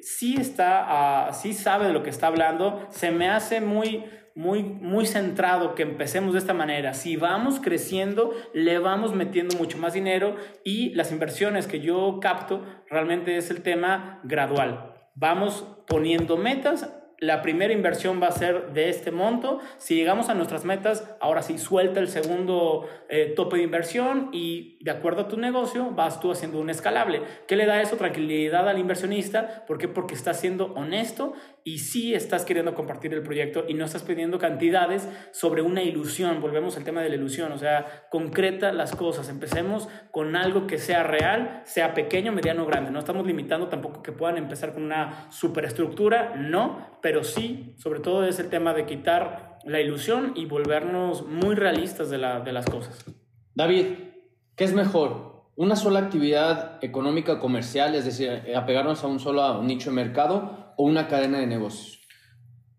sí 0.00 0.36
está, 0.38 1.28
uh, 1.30 1.34
sí 1.34 1.52
sabe 1.52 1.86
de 1.86 1.92
lo 1.92 2.02
que 2.02 2.10
está 2.10 2.26
hablando, 2.26 2.86
se 2.90 3.10
me 3.10 3.28
hace 3.28 3.60
muy 3.60 4.04
muy, 4.34 4.62
muy 4.62 5.06
centrado 5.06 5.74
que 5.74 5.82
empecemos 5.82 6.32
de 6.32 6.38
esta 6.38 6.54
manera. 6.54 6.94
Si 6.94 7.16
vamos 7.16 7.60
creciendo, 7.60 8.32
le 8.54 8.78
vamos 8.78 9.14
metiendo 9.14 9.56
mucho 9.58 9.78
más 9.78 9.92
dinero 9.92 10.36
y 10.64 10.94
las 10.94 11.12
inversiones 11.12 11.66
que 11.66 11.80
yo 11.80 12.18
capto 12.20 12.64
realmente 12.88 13.36
es 13.36 13.50
el 13.50 13.62
tema 13.62 14.20
gradual. 14.24 14.94
Vamos 15.14 15.66
poniendo 15.86 16.36
metas 16.36 17.01
la 17.22 17.40
primera 17.40 17.72
inversión 17.72 18.20
va 18.20 18.26
a 18.26 18.32
ser 18.32 18.72
de 18.72 18.88
este 18.88 19.12
monto. 19.12 19.60
Si 19.78 19.94
llegamos 19.94 20.28
a 20.28 20.34
nuestras 20.34 20.64
metas, 20.64 21.08
ahora 21.20 21.42
sí, 21.42 21.56
suelta 21.56 22.00
el 22.00 22.08
segundo 22.08 22.88
eh, 23.08 23.32
tope 23.36 23.58
de 23.58 23.62
inversión 23.62 24.30
y 24.32 24.71
de 24.82 24.90
acuerdo 24.90 25.22
a 25.22 25.28
tu 25.28 25.36
negocio 25.36 25.90
vas 25.92 26.20
tú 26.20 26.32
haciendo 26.32 26.58
un 26.58 26.68
escalable. 26.68 27.22
¿Qué 27.46 27.54
le 27.54 27.66
da 27.66 27.80
eso? 27.80 27.96
Tranquilidad 27.96 28.68
al 28.68 28.80
inversionista. 28.80 29.64
¿Por 29.64 29.78
qué? 29.78 29.86
Porque 29.86 30.14
estás 30.14 30.40
siendo 30.40 30.72
honesto 30.74 31.34
y 31.62 31.78
sí 31.78 32.14
estás 32.14 32.44
queriendo 32.44 32.74
compartir 32.74 33.14
el 33.14 33.22
proyecto 33.22 33.64
y 33.68 33.74
no 33.74 33.84
estás 33.84 34.02
pidiendo 34.02 34.38
cantidades 34.38 35.08
sobre 35.30 35.62
una 35.62 35.82
ilusión. 35.82 36.40
Volvemos 36.40 36.76
al 36.76 36.82
tema 36.82 37.00
de 37.00 37.10
la 37.10 37.14
ilusión, 37.14 37.52
o 37.52 37.58
sea, 37.58 38.06
concreta 38.10 38.72
las 38.72 38.96
cosas. 38.96 39.28
Empecemos 39.28 39.88
con 40.10 40.34
algo 40.34 40.66
que 40.66 40.78
sea 40.78 41.04
real, 41.04 41.62
sea 41.64 41.94
pequeño, 41.94 42.32
mediano 42.32 42.64
o 42.64 42.66
grande. 42.66 42.90
No 42.90 42.98
estamos 42.98 43.24
limitando 43.24 43.68
tampoco 43.68 44.02
que 44.02 44.10
puedan 44.10 44.36
empezar 44.36 44.74
con 44.74 44.82
una 44.82 45.30
superestructura, 45.30 46.34
no, 46.36 46.98
pero 47.00 47.22
sí, 47.22 47.76
sobre 47.78 48.00
todo 48.00 48.24
es 48.24 48.40
el 48.40 48.48
tema 48.48 48.74
de 48.74 48.84
quitar 48.84 49.58
la 49.64 49.80
ilusión 49.80 50.32
y 50.34 50.46
volvernos 50.46 51.24
muy 51.24 51.54
realistas 51.54 52.10
de, 52.10 52.18
las 52.18 52.66
cosas. 52.66 53.04
David, 53.54 54.11
¿qué 54.56 54.64
es 54.64 54.72
mejor? 54.72 55.32
¿Una 55.54 55.76
sola 55.76 56.00
actividad 56.00 56.82
económica 56.82 57.38
comercial, 57.38 57.94
es 57.94 58.04
decir, 58.04 58.28
eh, 58.46 58.56
apegarnos 58.56 59.04
a 59.04 59.06
un 59.06 59.20
solo 59.20 59.62
nicho 59.62 59.90
de 59.90 59.96
mercado 59.96 60.74
o 60.76 60.84
una 60.84 61.08
cadena 61.08 61.38
de 61.38 61.46
negocios? 61.46 62.00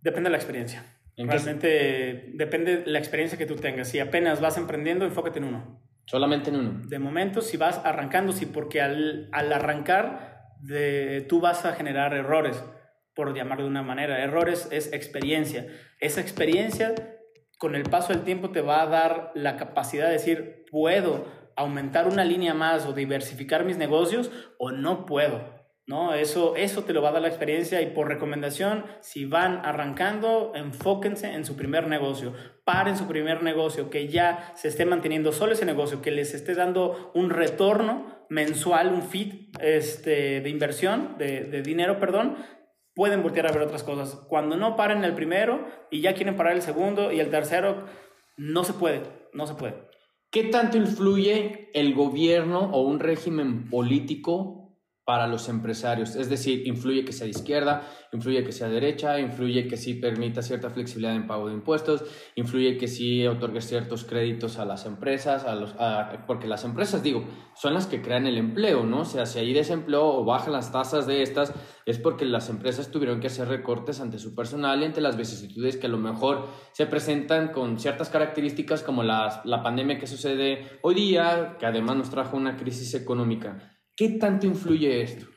Depende 0.01 0.29
de 0.29 0.31
la 0.31 0.37
experiencia. 0.37 0.85
Realmente 1.15 2.31
depende 2.33 2.77
de 2.77 2.91
la 2.91 2.97
experiencia 2.97 3.37
que 3.37 3.45
tú 3.45 3.55
tengas. 3.55 3.87
Si 3.87 3.99
apenas 3.99 4.41
vas 4.41 4.57
emprendiendo, 4.57 5.05
enfócate 5.05 5.37
en 5.39 5.45
uno. 5.45 5.81
Solamente 6.05 6.49
en 6.49 6.55
uno. 6.57 6.81
De 6.87 6.99
momento, 6.99 7.41
si 7.41 7.57
vas 7.57 7.79
arrancando, 7.85 8.33
sí, 8.33 8.47
porque 8.47 8.81
al, 8.81 9.29
al 9.31 9.53
arrancar 9.53 10.49
de, 10.61 11.25
tú 11.29 11.39
vas 11.39 11.65
a 11.65 11.73
generar 11.73 12.13
errores 12.13 12.63
por 13.13 13.35
llamarlo 13.35 13.65
de 13.65 13.69
una 13.69 13.83
manera. 13.83 14.23
Errores 14.23 14.67
es 14.71 14.91
experiencia. 14.91 15.67
Esa 15.99 16.21
experiencia 16.21 16.95
con 17.59 17.75
el 17.75 17.83
paso 17.83 18.11
del 18.11 18.23
tiempo 18.23 18.49
te 18.49 18.61
va 18.61 18.81
a 18.81 18.87
dar 18.87 19.31
la 19.35 19.55
capacidad 19.55 20.07
de 20.07 20.13
decir, 20.13 20.65
puedo 20.71 21.25
aumentar 21.55 22.07
una 22.07 22.25
línea 22.25 22.53
más 22.53 22.85
o 22.85 22.93
diversificar 22.93 23.65
mis 23.65 23.77
negocios 23.77 24.31
o 24.57 24.71
no 24.71 25.05
puedo. 25.05 25.63
¿no? 25.85 26.13
Eso, 26.13 26.55
eso 26.55 26.83
te 26.83 26.93
lo 26.93 27.01
va 27.01 27.09
a 27.09 27.11
dar 27.13 27.21
la 27.21 27.27
experiencia 27.27 27.81
y 27.81 27.87
por 27.87 28.07
recomendación, 28.07 28.85
si 29.01 29.25
van 29.25 29.57
arrancando, 29.65 30.53
enfóquense 30.55 31.33
en 31.33 31.45
su 31.45 31.55
primer 31.55 31.87
negocio, 31.87 32.33
paren 32.63 32.95
su 32.95 33.07
primer 33.07 33.43
negocio, 33.43 33.89
que 33.89 34.07
ya 34.07 34.53
se 34.55 34.69
esté 34.69 34.85
manteniendo 34.85 35.31
solo 35.31 35.53
ese 35.53 35.65
negocio, 35.65 36.01
que 36.01 36.11
les 36.11 36.33
esté 36.33 36.55
dando 36.55 37.11
un 37.13 37.29
retorno 37.29 38.25
mensual, 38.29 38.93
un 38.93 39.03
fit 39.03 39.55
este, 39.61 40.41
de 40.41 40.49
inversión, 40.49 41.17
de, 41.17 41.41
de 41.41 41.61
dinero, 41.61 41.99
perdón, 41.99 42.37
pueden 42.95 43.21
voltear 43.21 43.47
a 43.47 43.51
ver 43.51 43.63
otras 43.63 43.83
cosas. 43.83 44.15
Cuando 44.29 44.55
no 44.55 44.75
paren 44.75 45.03
el 45.03 45.13
primero 45.13 45.67
y 45.91 46.01
ya 46.01 46.13
quieren 46.13 46.37
parar 46.37 46.53
el 46.53 46.61
segundo 46.61 47.11
y 47.11 47.19
el 47.19 47.29
tercero, 47.29 47.85
no 48.37 48.63
se 48.63 48.73
puede, 48.73 49.01
no 49.33 49.47
se 49.47 49.55
puede. 49.55 49.92
¿Qué 50.33 50.45
tanto 50.45 50.77
influye 50.77 51.69
el 51.75 51.93
gobierno 51.93 52.71
o 52.71 52.81
un 52.81 52.99
régimen 52.99 53.69
político 53.69 54.62
para 55.05 55.27
los 55.27 55.49
empresarios. 55.49 56.15
Es 56.15 56.29
decir, 56.29 56.65
influye 56.65 57.03
que 57.03 57.11
sea 57.11 57.25
de 57.25 57.31
izquierda, 57.31 57.81
influye 58.13 58.43
que 58.43 58.53
sea 58.53 58.69
derecha, 58.69 59.19
influye 59.19 59.67
que 59.67 59.75
sí 59.75 59.95
permita 59.95 60.41
cierta 60.41 60.69
flexibilidad 60.69 61.15
en 61.15 61.27
pago 61.27 61.47
de 61.47 61.55
impuestos, 61.55 62.03
influye 62.35 62.77
que 62.77 62.87
sí 62.87 63.27
otorgue 63.27 63.59
ciertos 63.59 64.05
créditos 64.05 64.59
a 64.59 64.65
las 64.65 64.85
empresas, 64.85 65.43
a 65.43 65.55
los, 65.55 65.75
porque 66.25 66.47
las 66.47 66.63
empresas, 66.63 67.03
digo, 67.03 67.25
son 67.55 67.73
las 67.73 67.87
que 67.87 68.01
crean 68.01 68.27
el 68.27 68.37
empleo, 68.37 68.85
¿no? 68.85 69.01
O 69.01 69.05
sea, 69.05 69.25
si 69.25 69.39
hay 69.39 69.53
desempleo 69.53 70.05
o 70.05 70.23
bajan 70.23 70.53
las 70.53 70.71
tasas 70.71 71.05
de 71.05 71.21
estas, 71.21 71.53
es 71.85 71.99
porque 71.99 72.23
las 72.23 72.49
empresas 72.49 72.89
tuvieron 72.89 73.19
que 73.19 73.27
hacer 73.27 73.49
recortes 73.49 73.99
ante 73.99 74.19
su 74.19 74.33
personal 74.33 74.81
y 74.81 74.85
ante 74.85 75.01
las 75.01 75.17
vicisitudes 75.17 75.75
que 75.75 75.87
a 75.87 75.89
lo 75.89 75.97
mejor 75.97 76.47
se 76.71 76.85
presentan 76.85 77.49
con 77.49 77.77
ciertas 77.77 78.09
características 78.09 78.83
como 78.83 79.03
la, 79.03 79.41
la 79.43 79.61
pandemia 79.61 79.99
que 79.99 80.07
sucede 80.07 80.79
hoy 80.81 80.95
día, 80.95 81.57
que 81.59 81.65
además 81.65 81.97
nos 81.97 82.09
trajo 82.09 82.37
una 82.37 82.55
crisis 82.55 82.93
económica. 82.93 83.72
¿Qué 83.95 84.09
tanto 84.09 84.47
influye 84.47 85.01
esto? 85.01 85.27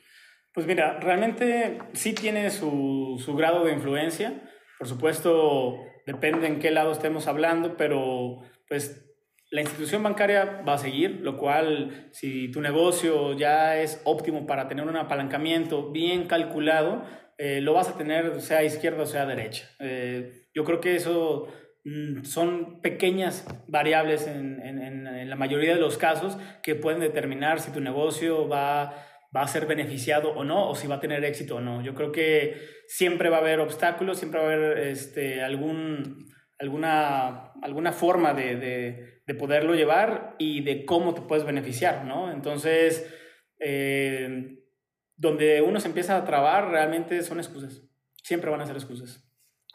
Pues 0.52 0.66
mira, 0.66 0.98
realmente 1.00 1.78
sí 1.92 2.14
tiene 2.14 2.50
su, 2.50 3.20
su 3.22 3.36
grado 3.36 3.64
de 3.64 3.72
influencia. 3.72 4.42
Por 4.78 4.88
supuesto, 4.88 5.76
depende 6.06 6.46
en 6.46 6.58
qué 6.58 6.70
lado 6.70 6.92
estemos 6.92 7.26
hablando, 7.26 7.76
pero 7.76 8.38
pues 8.68 9.06
la 9.50 9.60
institución 9.60 10.02
bancaria 10.02 10.62
va 10.66 10.74
a 10.74 10.78
seguir, 10.78 11.20
lo 11.22 11.36
cual 11.36 12.08
si 12.12 12.50
tu 12.50 12.60
negocio 12.60 13.36
ya 13.36 13.78
es 13.78 14.00
óptimo 14.04 14.46
para 14.46 14.66
tener 14.68 14.86
un 14.86 14.96
apalancamiento 14.96 15.92
bien 15.92 16.26
calculado, 16.26 17.04
eh, 17.38 17.60
lo 17.60 17.74
vas 17.74 17.88
a 17.88 17.98
tener 17.98 18.40
sea 18.40 18.64
izquierda 18.64 19.02
o 19.02 19.06
sea 19.06 19.26
derecha. 19.26 19.68
Eh, 19.78 20.48
yo 20.54 20.64
creo 20.64 20.80
que 20.80 20.96
eso 20.96 21.48
son 22.24 22.80
pequeñas 22.80 23.46
variables 23.68 24.26
en, 24.26 24.60
en, 24.60 25.30
la 25.30 25.36
mayoría 25.36 25.74
de 25.74 25.80
los 25.80 25.98
casos 25.98 26.36
que 26.62 26.74
pueden 26.74 27.00
determinar 27.00 27.60
si 27.60 27.72
tu 27.72 27.80
negocio 27.80 28.48
va, 28.48 29.06
va 29.34 29.42
a 29.42 29.48
ser 29.48 29.66
beneficiado 29.66 30.30
o 30.30 30.44
no, 30.44 30.68
o 30.68 30.74
si 30.74 30.86
va 30.86 30.96
a 30.96 31.00
tener 31.00 31.24
éxito 31.24 31.56
o 31.56 31.60
no. 31.60 31.82
Yo 31.82 31.94
creo 31.94 32.10
que 32.10 32.60
siempre 32.86 33.28
va 33.28 33.38
a 33.38 33.40
haber 33.40 33.60
obstáculos, 33.60 34.18
siempre 34.18 34.40
va 34.40 34.46
a 34.46 34.52
haber 34.52 34.78
este, 34.78 35.42
algún, 35.42 36.26
alguna, 36.58 37.52
alguna 37.62 37.92
forma 37.92 38.34
de, 38.34 38.56
de, 38.56 39.22
de 39.26 39.34
poderlo 39.34 39.74
llevar 39.74 40.34
y 40.38 40.62
de 40.62 40.84
cómo 40.84 41.14
te 41.14 41.22
puedes 41.22 41.44
beneficiar, 41.44 42.04
¿no? 42.04 42.32
Entonces, 42.32 43.12
eh, 43.60 44.58
donde 45.16 45.62
uno 45.62 45.80
se 45.80 45.88
empieza 45.88 46.16
a 46.16 46.24
trabar 46.24 46.70
realmente 46.70 47.22
son 47.22 47.38
excusas. 47.38 47.82
Siempre 48.22 48.50
van 48.50 48.60
a 48.60 48.66
ser 48.66 48.76
excusas. 48.76 49.25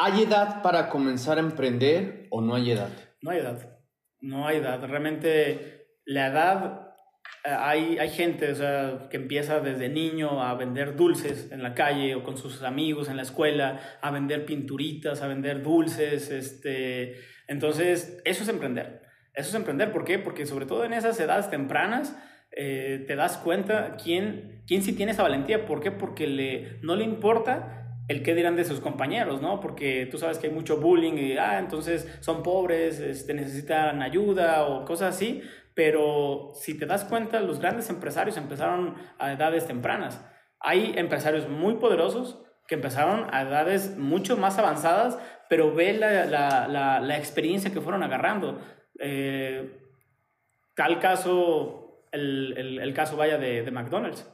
¿Hay 0.03 0.23
edad 0.23 0.63
para 0.63 0.89
comenzar 0.89 1.37
a 1.37 1.41
emprender 1.41 2.25
o 2.31 2.41
no 2.41 2.55
hay 2.55 2.71
edad? 2.71 2.89
No 3.21 3.29
hay 3.29 3.37
edad. 3.37 3.77
No 4.19 4.47
hay 4.47 4.57
edad. 4.57 4.83
Realmente 4.83 5.99
la 6.05 6.25
edad, 6.25 6.95
eh, 7.45 7.49
hay, 7.55 7.99
hay 7.99 8.09
gente 8.09 8.51
o 8.51 8.55
sea, 8.55 9.09
que 9.11 9.17
empieza 9.17 9.59
desde 9.59 9.89
niño 9.89 10.41
a 10.41 10.55
vender 10.55 10.95
dulces 10.95 11.51
en 11.51 11.61
la 11.61 11.75
calle 11.75 12.15
o 12.15 12.23
con 12.23 12.35
sus 12.35 12.63
amigos 12.63 13.09
en 13.09 13.17
la 13.17 13.21
escuela, 13.21 13.79
a 14.01 14.09
vender 14.09 14.43
pinturitas, 14.47 15.21
a 15.21 15.27
vender 15.27 15.61
dulces. 15.61 16.31
Este... 16.31 17.19
Entonces, 17.47 18.23
eso 18.25 18.41
es 18.41 18.49
emprender. 18.49 19.03
Eso 19.35 19.49
es 19.49 19.53
emprender. 19.53 19.91
¿Por 19.91 20.03
qué? 20.03 20.17
Porque 20.17 20.47
sobre 20.47 20.65
todo 20.65 20.83
en 20.83 20.93
esas 20.93 21.19
edades 21.19 21.51
tempranas, 21.51 22.17
eh, 22.57 23.03
te 23.05 23.15
das 23.15 23.37
cuenta 23.37 23.97
quién, 24.03 24.63
quién 24.65 24.81
sí 24.81 24.93
tiene 24.93 25.11
esa 25.11 25.21
valentía. 25.21 25.67
¿Por 25.67 25.79
qué? 25.79 25.91
Porque 25.91 26.25
le, 26.25 26.79
no 26.81 26.95
le 26.95 27.03
importa 27.03 27.80
el 28.11 28.23
qué 28.23 28.35
dirán 28.35 28.55
de 28.57 28.65
sus 28.65 28.81
compañeros, 28.81 29.41
¿no? 29.41 29.59
Porque 29.59 30.05
tú 30.11 30.17
sabes 30.17 30.37
que 30.37 30.47
hay 30.47 30.53
mucho 30.53 30.77
bullying 30.77 31.13
y, 31.13 31.37
ah, 31.37 31.59
entonces 31.59 32.07
son 32.19 32.43
pobres, 32.43 32.99
este, 32.99 33.33
necesitan 33.33 34.01
ayuda 34.01 34.67
o 34.67 34.83
cosas 34.85 35.15
así, 35.15 35.41
pero 35.73 36.51
si 36.53 36.77
te 36.77 36.85
das 36.85 37.05
cuenta, 37.05 37.39
los 37.39 37.59
grandes 37.59 37.89
empresarios 37.89 38.35
empezaron 38.35 38.95
a 39.17 39.31
edades 39.31 39.65
tempranas. 39.65 40.23
Hay 40.59 40.93
empresarios 40.97 41.47
muy 41.47 41.75
poderosos 41.75 42.43
que 42.67 42.75
empezaron 42.75 43.27
a 43.33 43.43
edades 43.43 43.97
mucho 43.97 44.35
más 44.35 44.59
avanzadas, 44.59 45.17
pero 45.49 45.73
ve 45.73 45.93
la, 45.93 46.25
la, 46.25 46.99
la, 46.99 47.17
experiencia 47.17 47.71
que 47.71 47.81
fueron 47.81 48.03
agarrando. 48.03 48.59
Eh, 48.99 49.79
tal 50.75 50.99
caso, 50.99 52.05
el, 52.11 52.53
el, 52.57 52.79
el, 52.79 52.93
caso 52.93 53.17
vaya 53.17 53.37
de, 53.37 53.63
de 53.63 53.71
McDonald's. 53.71 54.29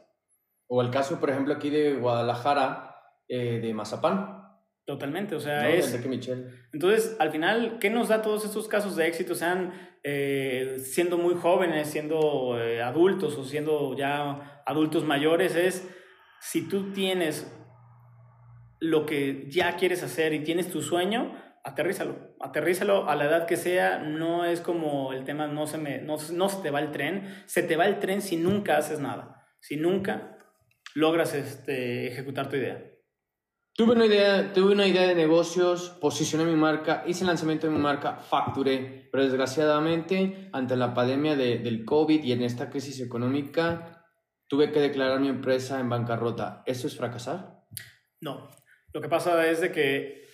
O 0.67 0.81
el 0.81 0.89
caso, 0.89 1.19
por 1.19 1.29
ejemplo, 1.29 1.53
aquí 1.53 1.69
de 1.69 1.95
Guadalajara, 1.95 2.86
eh, 3.27 3.59
de 3.61 3.73
mazapán. 3.73 4.47
Totalmente, 4.85 5.35
o 5.35 5.39
sea, 5.41 5.69
es... 5.69 5.93
Entonces, 6.71 7.17
al 7.19 7.29
final, 7.29 7.77
¿qué 7.79 7.89
nos 7.89 8.07
da 8.07 8.21
todos 8.21 8.45
estos 8.45 8.69
casos 8.69 8.95
de 8.95 9.05
éxito? 9.05 9.35
Sean 9.35 9.73
eh, 10.01 10.77
siendo 10.79 11.17
muy 11.17 11.35
jóvenes, 11.35 11.89
siendo 11.89 12.57
eh, 12.57 12.81
adultos 12.81 13.37
o 13.37 13.43
siendo 13.43 13.97
ya 13.97 14.63
adultos 14.65 15.03
mayores, 15.03 15.57
es 15.57 15.85
si 16.39 16.69
tú 16.69 16.93
tienes 16.93 17.53
lo 18.79 19.05
que 19.05 19.47
ya 19.49 19.75
quieres 19.75 20.03
hacer 20.03 20.33
y 20.33 20.45
tienes 20.45 20.71
tu 20.71 20.81
sueño, 20.81 21.35
aterrízalo, 21.65 22.37
aterrízalo 22.39 23.09
a 23.09 23.15
la 23.17 23.25
edad 23.25 23.45
que 23.45 23.57
sea, 23.57 23.99
no 23.99 24.45
es 24.45 24.61
como 24.61 25.11
el 25.11 25.25
tema, 25.25 25.47
no 25.47 25.67
se, 25.67 25.77
me, 25.77 25.97
no, 25.97 26.15
no 26.31 26.47
se 26.47 26.61
te 26.61 26.71
va 26.71 26.79
el 26.79 26.91
tren, 26.91 27.43
se 27.45 27.61
te 27.61 27.75
va 27.75 27.85
el 27.85 27.99
tren 27.99 28.21
si 28.21 28.37
nunca 28.37 28.77
haces 28.77 29.01
nada, 29.01 29.45
si 29.59 29.75
nunca 29.75 30.37
logras 30.95 31.33
este, 31.33 32.07
ejecutar 32.07 32.47
tu 32.47 32.55
idea. 32.55 32.96
Tuve 33.77 33.91
una, 33.91 34.07
idea, 34.07 34.53
tuve 34.53 34.73
una 34.73 34.87
idea 34.87 35.07
de 35.07 35.13
negocios, 35.13 35.95
posicioné 36.01 36.45
mi 36.45 36.55
marca, 36.55 37.03
hice 37.05 37.21
el 37.21 37.27
lanzamiento 37.27 37.67
de 37.67 37.73
mi 37.73 37.79
marca, 37.79 38.15
facturé, 38.15 39.07
pero 39.11 39.23
desgraciadamente 39.23 40.49
ante 40.51 40.75
la 40.75 40.95
pandemia 40.95 41.35
de, 41.35 41.59
del 41.59 41.85
COVID 41.85 42.23
y 42.23 42.31
en 42.31 42.41
esta 42.41 42.71
crisis 42.71 42.99
económica 42.99 44.03
tuve 44.47 44.71
que 44.71 44.79
declarar 44.79 45.19
mi 45.19 45.27
empresa 45.27 45.79
en 45.79 45.89
bancarrota. 45.89 46.63
¿Eso 46.65 46.87
es 46.87 46.97
fracasar? 46.97 47.67
No, 48.19 48.49
lo 48.93 48.99
que 48.99 49.09
pasa 49.09 49.47
es 49.47 49.61
de 49.61 49.71
que 49.71 50.25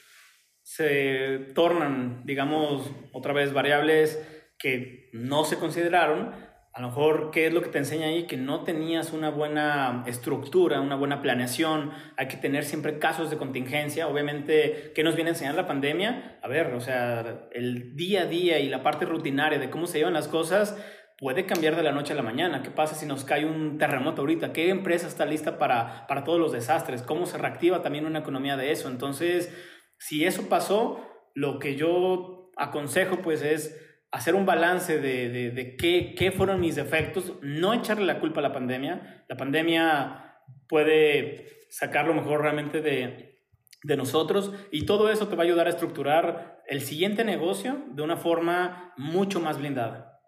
se 0.61 1.51
tornan, 1.53 2.23
digamos, 2.23 2.89
otra 3.11 3.33
vez 3.33 3.51
variables 3.51 4.25
que 4.57 5.09
no 5.11 5.43
se 5.43 5.59
consideraron 5.59 6.33
a 6.75 6.81
lo 6.81 6.87
mejor, 6.87 7.29
¿qué 7.29 7.45
es 7.45 7.53
lo 7.53 7.61
que 7.61 7.69
te 7.69 7.77
enseña 7.77 8.07
ahí? 8.07 8.23
Que 8.25 8.35
no 8.35 8.63
tenías 8.63 9.13
una 9.13 9.29
buena 9.29 10.03
estructura, 10.07 10.81
una 10.81 10.95
buena 10.95 11.21
planeación. 11.21 11.91
Hay 12.17 12.27
que 12.27 12.37
tener 12.37 12.65
siempre 12.65 12.97
casos 12.97 13.29
de 13.29 13.37
contingencia. 13.37 14.07
Obviamente, 14.07 14.91
¿qué 14.95 15.03
nos 15.03 15.13
viene 15.13 15.29
a 15.29 15.33
enseñar 15.33 15.53
la 15.53 15.67
pandemia? 15.67 16.39
A 16.41 16.47
ver, 16.47 16.73
o 16.73 16.81
sea, 16.81 17.47
el 17.51 17.95
día 17.95 18.23
a 18.23 18.25
día 18.25 18.57
y 18.57 18.69
la 18.69 18.81
parte 18.81 19.05
rutinaria 19.05 19.59
de 19.59 19.69
cómo 19.69 19.85
se 19.85 19.99
llevan 19.99 20.15
las 20.15 20.27
cosas 20.27 20.75
puede 21.19 21.45
cambiar 21.45 21.75
de 21.75 21.83
la 21.83 21.91
noche 21.91 22.13
a 22.13 22.15
la 22.15 22.23
mañana. 22.23 22.63
¿Qué 22.63 22.71
pasa 22.71 22.95
si 22.95 23.05
nos 23.05 23.23
cae 23.23 23.45
un 23.45 23.77
terremoto 23.77 24.21
ahorita? 24.21 24.51
¿Qué 24.51 24.69
empresa 24.69 25.07
está 25.07 25.27
lista 25.27 25.59
para, 25.59 26.07
para 26.07 26.23
todos 26.23 26.39
los 26.39 26.53
desastres? 26.53 27.03
¿Cómo 27.03 27.27
se 27.27 27.37
reactiva 27.37 27.83
también 27.83 28.07
una 28.07 28.19
economía 28.19 28.57
de 28.57 28.71
eso? 28.71 28.89
Entonces, 28.89 29.55
si 29.99 30.25
eso 30.25 30.49
pasó, 30.49 31.07
lo 31.35 31.59
que 31.59 31.75
yo 31.75 32.51
aconsejo 32.57 33.17
pues 33.17 33.43
es 33.43 33.79
hacer 34.13 34.35
un 34.35 34.45
balance 34.45 34.99
de, 34.99 35.51
de, 35.51 35.75
qué, 35.75 36.13
qué, 36.15 36.31
fueron 36.31 36.61
mis 36.61 36.75
defectos, 36.75 37.33
no 37.41 37.73
echarle 37.73 38.05
la 38.05 38.19
culpa 38.19 38.39
a 38.41 38.43
la 38.43 38.53
pandemia. 38.53 39.25
La 39.27 39.35
pandemia 39.35 40.37
puede 40.67 41.65
sacar 41.71 42.05
lo 42.05 42.13
mejor 42.13 42.41
realmente 42.41 42.81
de, 42.81 43.41
de 43.81 43.97
nosotros 43.97 44.53
y 44.71 44.85
todo 44.85 45.09
eso 45.09 45.27
te 45.27 45.35
va 45.35 45.41
a 45.41 45.45
ayudar 45.47 45.65
a 45.65 45.71
estructurar 45.71 46.61
el 46.67 46.81
siguiente 46.81 47.25
negocio 47.25 47.85
de 47.89 48.03
una 48.03 48.15
forma 48.15 48.93
mucho 48.97 49.39
más 49.39 49.57
blindada. 49.57 50.21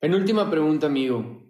Penúltima 0.00 0.50
pregunta, 0.50 0.86
amigo. 0.86 1.42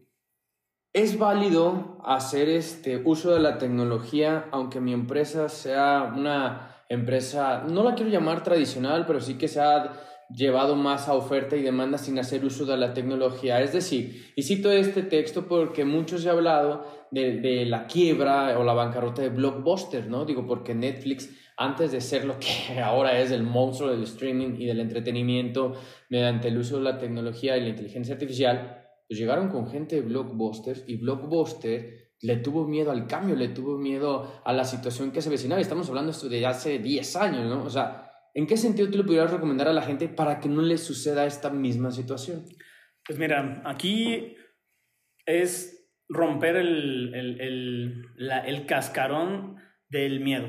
¿Es 0.92 1.18
válido 1.18 2.00
hacer 2.04 2.48
este 2.48 3.00
uso 3.04 3.32
de 3.32 3.40
la 3.40 3.58
tecnología 3.58 4.48
aunque 4.50 4.80
mi 4.80 4.92
empresa 4.92 5.48
sea 5.48 6.12
una 6.16 6.82
empresa, 6.88 7.64
no 7.68 7.84
la 7.84 7.94
quiero 7.94 8.10
llamar 8.10 8.42
tradicional, 8.42 9.06
pero 9.06 9.20
sí 9.20 9.38
que 9.38 9.48
sea 9.48 9.92
llevado 10.30 10.76
más 10.76 11.08
a 11.08 11.14
oferta 11.14 11.56
y 11.56 11.62
demanda 11.62 11.98
sin 11.98 12.18
hacer 12.18 12.44
uso 12.44 12.64
de 12.64 12.76
la 12.76 12.94
tecnología. 12.94 13.60
Es 13.60 13.72
decir, 13.72 14.32
y 14.36 14.42
cito 14.42 14.70
este 14.70 15.02
texto 15.02 15.46
porque 15.46 15.84
muchos 15.84 16.22
se 16.22 16.30
han 16.30 16.36
hablado 16.36 16.86
de, 17.10 17.40
de, 17.40 17.66
la 17.66 17.86
quiebra 17.86 18.58
o 18.58 18.64
la 18.64 18.72
bancarrota 18.72 19.22
de 19.22 19.28
Blockbuster, 19.28 20.08
¿no? 20.08 20.24
Digo, 20.24 20.46
porque 20.46 20.74
Netflix, 20.74 21.30
antes 21.56 21.92
de 21.92 22.00
ser 22.00 22.24
lo 22.24 22.38
que 22.38 22.80
ahora 22.82 23.20
es 23.20 23.30
el 23.30 23.42
monstruo 23.42 23.90
del 23.90 24.02
streaming 24.02 24.56
y 24.58 24.66
del 24.66 24.80
entretenimiento 24.80 25.74
mediante 26.08 26.48
el 26.48 26.58
uso 26.58 26.78
de 26.78 26.84
la 26.84 26.98
tecnología 26.98 27.56
y 27.56 27.62
la 27.62 27.68
inteligencia 27.68 28.14
artificial, 28.14 28.84
pues 29.06 29.18
llegaron 29.18 29.48
con 29.48 29.68
gente 29.68 29.96
de 29.96 30.02
Blockbuster 30.02 30.84
y 30.86 30.96
Blockbuster 30.96 32.04
le 32.24 32.36
tuvo 32.36 32.66
miedo 32.66 32.90
al 32.90 33.06
cambio, 33.06 33.36
le 33.36 33.48
tuvo 33.48 33.76
miedo 33.76 34.40
a 34.44 34.52
la 34.54 34.64
situación 34.64 35.10
que 35.10 35.20
se 35.20 35.28
vecinaba. 35.28 35.60
Estamos 35.60 35.88
hablando 35.90 36.10
esto 36.10 36.28
de 36.28 36.46
hace 36.46 36.78
10 36.78 37.16
años, 37.16 37.44
¿no? 37.44 37.64
O 37.64 37.68
sea, 37.68 38.13
¿En 38.34 38.48
qué 38.48 38.56
sentido 38.56 38.90
tú 38.90 38.98
le 38.98 39.04
pudieras 39.04 39.30
recomendar 39.30 39.68
a 39.68 39.72
la 39.72 39.82
gente 39.82 40.08
para 40.08 40.40
que 40.40 40.48
no 40.48 40.60
le 40.60 40.76
suceda 40.76 41.24
esta 41.24 41.50
misma 41.50 41.92
situación? 41.92 42.44
Pues 43.06 43.18
mira, 43.18 43.62
aquí 43.64 44.36
es 45.24 45.88
romper 46.08 46.56
el, 46.56 47.14
el, 47.14 48.06
el, 48.18 48.66
cascarón 48.66 49.56
del 49.88 50.20
miedo. 50.20 50.48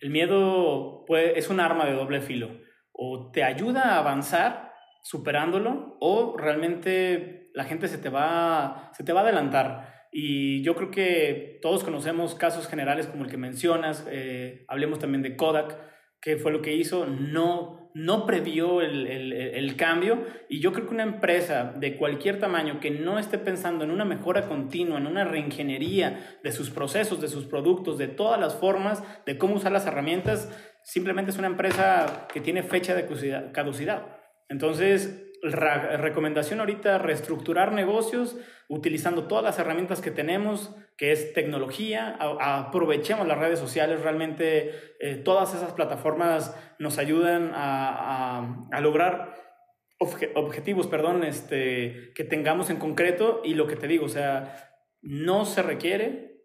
El 0.00 0.10
miedo 0.10 1.04
puede, 1.06 1.38
es 1.38 1.50
un 1.50 1.60
arma 1.60 1.86
de 1.86 1.94
doble 1.94 2.20
filo. 2.20 2.60
O 2.92 3.32
te 3.32 3.42
ayuda 3.42 3.94
a 3.94 3.98
avanzar 3.98 4.72
superándolo 5.02 5.96
o 6.00 6.36
realmente 6.38 7.50
la 7.54 7.64
gente 7.64 7.88
se 7.88 7.98
te 7.98 8.10
va, 8.10 8.90
se 8.94 9.02
te 9.02 9.12
va 9.12 9.20
a 9.20 9.24
adelantar. 9.24 10.06
Y 10.12 10.62
yo 10.62 10.76
creo 10.76 10.92
que 10.92 11.58
todos 11.60 11.82
conocemos 11.82 12.36
casos 12.36 12.68
generales 12.68 13.08
como 13.08 13.24
el 13.24 13.30
que 13.30 13.36
mencionas, 13.36 14.06
eh, 14.08 14.64
hablemos 14.68 15.00
también 15.00 15.22
de 15.22 15.36
Kodak, 15.36 15.76
que 16.24 16.38
fue 16.38 16.52
lo 16.52 16.62
que 16.62 16.74
hizo, 16.74 17.04
no, 17.04 17.90
no 17.92 18.24
previó 18.24 18.80
el, 18.80 19.06
el, 19.06 19.32
el, 19.34 19.76
cambio 19.76 20.24
y 20.48 20.58
yo 20.58 20.72
creo 20.72 20.86
que 20.86 20.94
una 20.94 21.02
empresa 21.02 21.74
de 21.76 21.98
cualquier 21.98 22.40
tamaño 22.40 22.80
que 22.80 22.90
no 22.90 23.18
esté 23.18 23.36
pensando 23.36 23.84
en 23.84 23.90
una 23.90 24.06
mejora 24.06 24.48
continua, 24.48 24.96
en 24.96 25.06
una 25.06 25.24
reingeniería 25.24 26.38
de 26.42 26.50
sus 26.50 26.70
procesos, 26.70 27.20
de 27.20 27.28
sus 27.28 27.44
productos, 27.44 27.98
de 27.98 28.08
todas 28.08 28.40
las 28.40 28.54
formas, 28.54 29.02
de 29.26 29.36
cómo 29.36 29.56
usar 29.56 29.70
las 29.70 29.86
herramientas, 29.86 30.48
simplemente 30.82 31.30
es 31.30 31.36
una 31.36 31.48
empresa 31.48 32.26
que 32.32 32.40
tiene 32.40 32.62
fecha 32.62 32.94
de 32.94 33.06
caducidad. 33.52 34.06
Entonces, 34.48 35.30
recomendación 35.42 36.60
ahorita, 36.60 36.96
reestructurar 36.96 37.72
negocios 37.72 38.34
utilizando 38.68 39.24
todas 39.24 39.44
las 39.44 39.58
herramientas 39.58 40.00
que 40.00 40.10
tenemos, 40.10 40.74
que 40.96 41.10
es 41.10 41.32
tecnología, 41.32 42.16
aprovechemos 42.18 43.26
las 43.26 43.38
redes 43.38 43.58
sociales, 43.58 44.02
realmente 44.02 44.94
eh, 45.00 45.16
todas 45.16 45.54
esas 45.54 45.72
plataformas 45.72 46.56
nos 46.78 46.98
ayudan 46.98 47.50
a, 47.54 48.68
lograr 48.80 49.34
objetivos, 49.98 50.86
perdón, 50.86 51.24
este, 51.24 52.12
que 52.14 52.24
tengamos 52.24 52.70
en 52.70 52.76
concreto 52.76 53.40
y 53.44 53.54
lo 53.54 53.66
que 53.66 53.76
te 53.76 53.88
digo, 53.88 54.06
o 54.06 54.10
sea, 54.10 54.70
no 55.02 55.44
se 55.44 55.62
requiere 55.62 56.44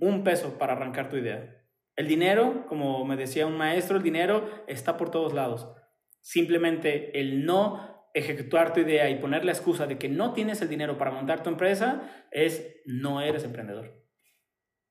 un 0.00 0.24
peso 0.24 0.58
para 0.58 0.72
arrancar 0.72 1.10
tu 1.10 1.16
idea. 1.16 1.54
El 1.96 2.06
dinero, 2.06 2.64
como 2.68 3.04
me 3.04 3.16
decía 3.16 3.46
un 3.46 3.56
maestro, 3.56 3.96
el 3.96 4.02
dinero 4.02 4.48
está 4.66 4.96
por 4.96 5.10
todos 5.10 5.34
lados. 5.34 5.68
Simplemente 6.20 7.18
el 7.20 7.44
no 7.44 7.97
ejecutar 8.18 8.72
tu 8.72 8.80
idea 8.80 9.08
y 9.08 9.16
poner 9.16 9.44
la 9.44 9.52
excusa 9.52 9.86
de 9.86 9.98
que 9.98 10.08
no 10.08 10.32
tienes 10.32 10.60
el 10.62 10.68
dinero 10.68 10.98
para 10.98 11.10
montar 11.10 11.42
tu 11.42 11.50
empresa 11.50 12.26
es 12.30 12.80
no 12.84 13.20
eres 13.20 13.44
emprendedor. 13.44 14.04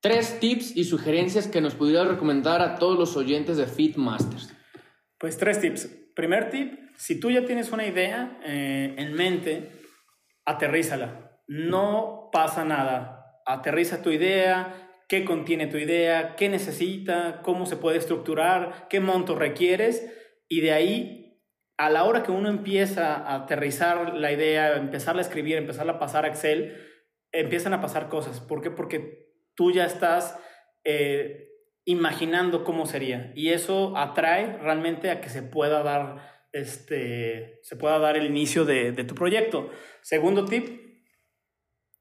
Tres 0.01 0.39
tips 0.39 0.75
y 0.75 0.83
sugerencias 0.83 1.47
que 1.47 1.61
nos 1.61 1.75
pudieras 1.75 2.07
recomendar 2.07 2.61
a 2.61 2.75
todos 2.75 2.97
los 2.97 3.17
oyentes 3.17 3.57
de 3.57 3.67
Fitmasters. 3.67 4.53
Pues 5.17 5.37
tres 5.37 5.59
tips. 5.59 5.89
Primer 6.15 6.49
tip, 6.49 6.73
si 6.95 7.19
tú 7.19 7.31
ya 7.31 7.45
tienes 7.45 7.71
una 7.71 7.85
idea 7.85 8.39
eh, 8.43 8.95
en 8.97 9.13
mente, 9.13 9.71
aterrízala. 10.45 11.41
No 11.47 12.29
pasa 12.31 12.63
nada. 12.63 13.41
Aterriza 13.45 14.01
tu 14.01 14.11
idea, 14.11 14.87
qué 15.07 15.23
contiene 15.25 15.67
tu 15.67 15.77
idea, 15.77 16.35
qué 16.35 16.49
necesita, 16.49 17.41
cómo 17.41 17.65
se 17.65 17.77
puede 17.77 17.97
estructurar, 17.97 18.87
qué 18.89 18.99
monto 18.99 19.35
requieres 19.35 20.13
y 20.49 20.61
de 20.61 20.71
ahí 20.73 21.26
a 21.77 21.89
la 21.91 22.03
hora 22.03 22.23
que 22.23 22.31
uno 22.31 22.49
empieza 22.49 23.15
a 23.15 23.35
aterrizar 23.35 24.15
la 24.15 24.31
idea, 24.31 24.75
empezarla 24.75 25.21
a 25.21 25.25
escribir, 25.25 25.57
empezarla 25.57 25.93
a 25.93 25.99
pasar 25.99 26.25
a 26.25 26.27
Excel, 26.27 26.75
empiezan 27.31 27.73
a 27.73 27.81
pasar 27.81 28.09
cosas. 28.09 28.39
¿Por 28.39 28.61
qué? 28.61 28.71
Porque 28.71 29.27
tú 29.55 29.71
ya 29.71 29.85
estás 29.85 30.39
eh, 30.83 31.49
imaginando 31.85 32.63
cómo 32.63 32.87
sería. 32.87 33.31
Y 33.35 33.49
eso 33.49 33.95
atrae 33.95 34.57
realmente 34.57 35.11
a 35.11 35.21
que 35.21 35.29
se 35.29 35.43
pueda 35.43 35.83
dar, 35.83 36.47
este, 36.51 37.59
se 37.61 37.75
pueda 37.75 37.99
dar 37.99 38.17
el 38.17 38.25
inicio 38.25 38.65
de, 38.65 38.91
tu 39.03 39.13
proyecto. 39.13 39.69
Segundo 40.01 40.45
tip, 40.45 40.81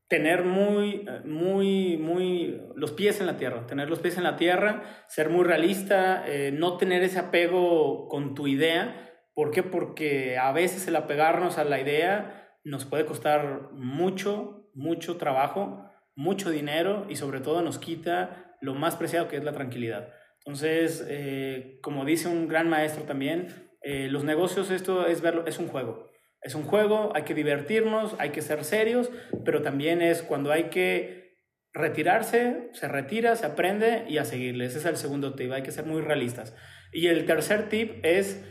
tener 0.08 0.44
muy, 0.44 1.06
muy, 1.24 1.98
muy 1.98 2.62
los 2.76 2.92
pies 2.92 3.20
en 3.20 3.26
la 3.26 3.36
tierra, 3.36 3.66
tener 3.66 3.90
los 3.90 3.98
pies 3.98 4.16
en 4.16 4.24
la 4.24 4.36
tierra, 4.36 5.04
ser 5.08 5.28
muy 5.28 5.44
realista, 5.44 6.24
eh, 6.26 6.50
no 6.50 6.78
tener 6.78 7.02
ese 7.02 7.18
apego 7.18 8.08
con 8.08 8.34
tu 8.34 8.46
idea, 8.46 9.05
¿Por 9.36 9.50
qué? 9.50 9.62
Porque 9.62 10.38
a 10.38 10.50
veces 10.50 10.88
el 10.88 10.96
apegarnos 10.96 11.58
a 11.58 11.64
la 11.64 11.78
idea 11.78 12.56
nos 12.64 12.86
puede 12.86 13.04
costar 13.04 13.68
mucho, 13.74 14.70
mucho 14.72 15.18
trabajo, 15.18 15.84
mucho 16.14 16.48
dinero 16.48 17.04
y 17.10 17.16
sobre 17.16 17.40
todo 17.40 17.60
nos 17.60 17.78
quita 17.78 18.56
lo 18.62 18.74
más 18.74 18.96
preciado 18.96 19.28
que 19.28 19.36
es 19.36 19.44
la 19.44 19.52
tranquilidad. 19.52 20.08
Entonces, 20.38 21.06
eh, 21.10 21.78
como 21.82 22.06
dice 22.06 22.28
un 22.28 22.48
gran 22.48 22.70
maestro 22.70 23.04
también, 23.04 23.48
eh, 23.82 24.08
los 24.08 24.24
negocios 24.24 24.70
esto 24.70 25.06
es 25.06 25.20
verlo, 25.20 25.46
es 25.46 25.58
un 25.58 25.68
juego. 25.68 26.10
Es 26.40 26.54
un 26.54 26.62
juego, 26.62 27.12
hay 27.14 27.24
que 27.24 27.34
divertirnos, 27.34 28.16
hay 28.18 28.30
que 28.30 28.40
ser 28.40 28.64
serios, 28.64 29.10
pero 29.44 29.60
también 29.60 30.00
es 30.00 30.22
cuando 30.22 30.50
hay 30.50 30.70
que 30.70 31.42
retirarse, 31.74 32.70
se 32.72 32.88
retira, 32.88 33.36
se 33.36 33.44
aprende 33.44 34.06
y 34.08 34.16
a 34.16 34.24
seguirle. 34.24 34.64
Ese 34.64 34.78
es 34.78 34.86
el 34.86 34.96
segundo 34.96 35.34
tip, 35.34 35.52
hay 35.52 35.62
que 35.62 35.72
ser 35.72 35.84
muy 35.84 36.00
realistas. 36.00 36.56
Y 36.90 37.08
el 37.08 37.26
tercer 37.26 37.68
tip 37.68 38.02
es 38.02 38.42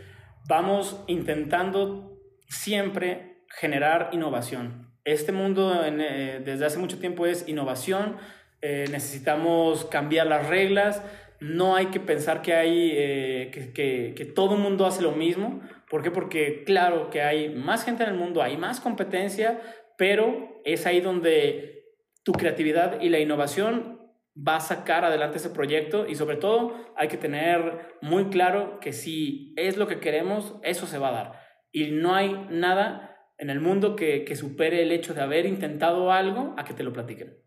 vamos 0.48 1.04
intentando 1.08 2.20
siempre 2.48 3.44
generar 3.50 4.10
innovación. 4.12 4.94
Este 5.04 5.32
mundo 5.32 5.84
eh, 5.86 6.42
desde 6.44 6.66
hace 6.66 6.80
mucho 6.80 7.00
tiempo 7.00 7.26
es 7.26 7.48
innovación, 7.48 8.18
eh, 8.62 8.86
necesitamos 8.92 9.86
cambiar 9.86 10.28
las 10.28 10.48
reglas, 10.48 11.04
no 11.40 11.76
hay 11.76 11.88
que 11.88 12.00
pensar 12.00 12.42
que, 12.42 12.54
hay, 12.54 12.92
eh, 12.96 13.72
que, 13.74 14.14
que, 14.16 14.26
todo 14.26 14.56
el 14.56 14.62
mundo 14.62 14.86
hace 14.86 15.04
lo 15.04 15.12
mismo. 15.12 15.62
¿Por 15.90 16.02
qué? 16.02 16.10
Porque 16.10 16.64
claro 16.64 17.10
que 17.10 17.22
hay 17.22 17.50
más 17.50 17.84
gente 17.84 18.04
en 18.04 18.10
el 18.10 18.16
mundo, 18.16 18.42
hay 18.42 18.58
más 18.58 18.80
competencia, 18.80 19.62
pero 19.98 20.62
es 20.64 20.86
ahí 20.86 21.02
donde 21.02 21.84
tu 22.24 22.32
creatividad 22.32 23.02
y 23.02 23.10
la 23.10 23.20
innovación 23.20 23.95
va 24.36 24.58
a 24.58 24.62
sacar 24.62 25.06
adelante 25.06 25.38
ese 25.38 25.50
proyecto 25.50 26.08
y 26.08 26.16
sobre 26.16 26.38
todo 26.38 26.74
hay 26.98 27.08
que 27.08 27.18
tener 27.18 27.98
muy 28.02 28.30
claro 28.30 28.80
que 28.80 28.92
si 28.92 29.54
es 29.56 29.78
lo 29.78 29.88
que 29.88 30.00
queremos, 30.00 30.56
eso 30.64 30.88
se 30.88 30.98
va 30.98 31.10
a 31.10 31.14
dar. 31.14 31.40
Y 31.72 31.92
no 31.92 32.14
hay 32.14 32.46
nada 32.50 33.16
en 33.38 33.50
el 33.50 33.60
mundo 33.60 33.96
que, 33.96 34.34
supere 34.36 34.82
el 34.82 34.92
hecho 34.92 35.14
de 35.14 35.22
haber 35.22 35.46
intentado 35.46 36.12
algo 36.12 36.54
a 36.58 36.66
que 36.66 36.74
te 36.74 36.84
lo 36.84 36.94
platiquen. 36.94 37.38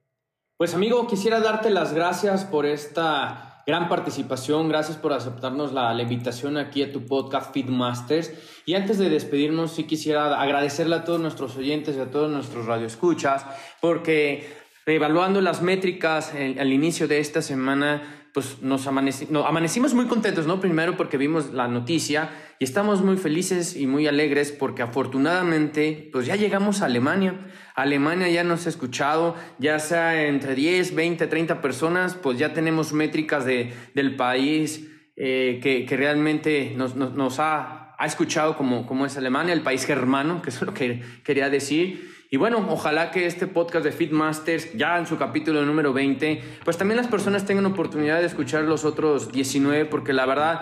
Pues 0.57 0.74
amigo, 0.74 1.07
quisiera 1.07 1.41
darte 1.41 1.70
las 1.70 1.93
gracias 1.93 2.45
por 2.45 2.66
esta 2.66 3.62
gran 3.66 3.89
participación, 3.89 4.68
gracias 4.68 4.97
por 4.97 5.12
aceptarnos 5.12 5.72
la, 5.72 5.93
la 5.93 6.03
invitación 6.03 6.57
aquí 6.57 6.82
a 6.82 6.91
tu 6.91 7.07
podcast 7.07 7.53
Feedmasters. 7.53 8.32
Y 8.66 8.74
antes 8.74 8.99
de 8.99 9.11
despedirnos, 9.11 9.72
sí 9.72 9.84
quisiera 9.84 10.41
agradecerle 10.41 10.97
a 10.97 11.05
todos 11.05 11.20
nuestros 11.20 11.57
oyentes 11.57 11.97
y 11.97 12.01
a 12.01 12.11
todos 12.11 12.30
nuestros 12.30 12.66
radioescuchas, 12.66 13.47
porque 13.80 14.49
Evaluando 14.95 15.41
las 15.41 15.61
métricas 15.61 16.32
al 16.34 16.72
inicio 16.72 17.09
de 17.09 17.20
esta 17.20 17.43
semana, 17.43 18.03
pues 18.32 18.62
nos 18.62 18.86
amanecimos 18.86 19.95
muy 19.95 20.07
contentos, 20.07 20.47
¿no? 20.47 20.61
Primero 20.61 20.97
porque 20.97 21.16
vimos 21.16 21.53
la 21.53 21.68
noticia 21.68 22.30
y 22.59 22.64
estamos 22.64 23.03
muy 23.03 23.16
felices 23.16 23.76
y 23.76 23.86
muy 23.86 24.07
alegres 24.07 24.53
porque 24.53 24.82
afortunadamente, 24.82 26.09
pues 26.12 26.26
ya 26.26 26.36
llegamos 26.36 26.80
a 26.80 26.86
Alemania. 26.86 27.34
Alemania 27.74 28.28
ya 28.28 28.45
nos 28.45 28.66
ha 28.66 28.68
escuchado, 28.68 29.34
ya 29.59 29.78
sea 29.78 30.26
entre 30.26 30.55
10, 30.55 30.95
20, 30.95 31.26
30 31.26 31.61
personas, 31.61 32.14
pues 32.14 32.39
ya 32.39 32.53
tenemos 32.53 32.93
métricas 32.93 33.45
de, 33.45 33.72
del 33.95 34.16
país 34.16 34.89
eh, 35.16 35.61
que, 35.62 35.84
que, 35.84 35.97
realmente 35.97 36.74
nos, 36.76 36.95
nos, 36.97 37.14
nos 37.14 37.41
ha, 37.41 37.95
ha, 37.99 38.07
escuchado 38.07 38.57
como, 38.57 38.86
como 38.86 39.05
es 39.05 39.16
Alemania, 39.16 39.53
el 39.53 39.62
país 39.62 39.84
germano, 39.84 40.43
que 40.43 40.51
es 40.51 40.62
lo 40.62 40.72
que 40.74 41.03
quería 41.24 41.51
decir. 41.51 42.18
Y 42.31 42.37
bueno, 42.37 42.66
ojalá 42.68 43.11
que 43.11 43.24
este 43.24 43.47
podcast 43.47 43.87
de 43.87 43.91
Fitmasters, 43.91 44.74
ya 44.74 44.99
en 44.99 45.07
su 45.07 45.16
capítulo 45.16 45.64
número 45.64 45.95
20, 45.95 46.43
pues 46.62 46.76
también 46.76 46.99
las 46.99 47.07
personas 47.07 47.47
tengan 47.47 47.64
oportunidad 47.64 48.20
de 48.20 48.26
escuchar 48.26 48.64
los 48.64 48.85
otros 48.85 49.33
19, 49.33 49.87
porque 49.87 50.12
la 50.12 50.26
verdad, 50.26 50.61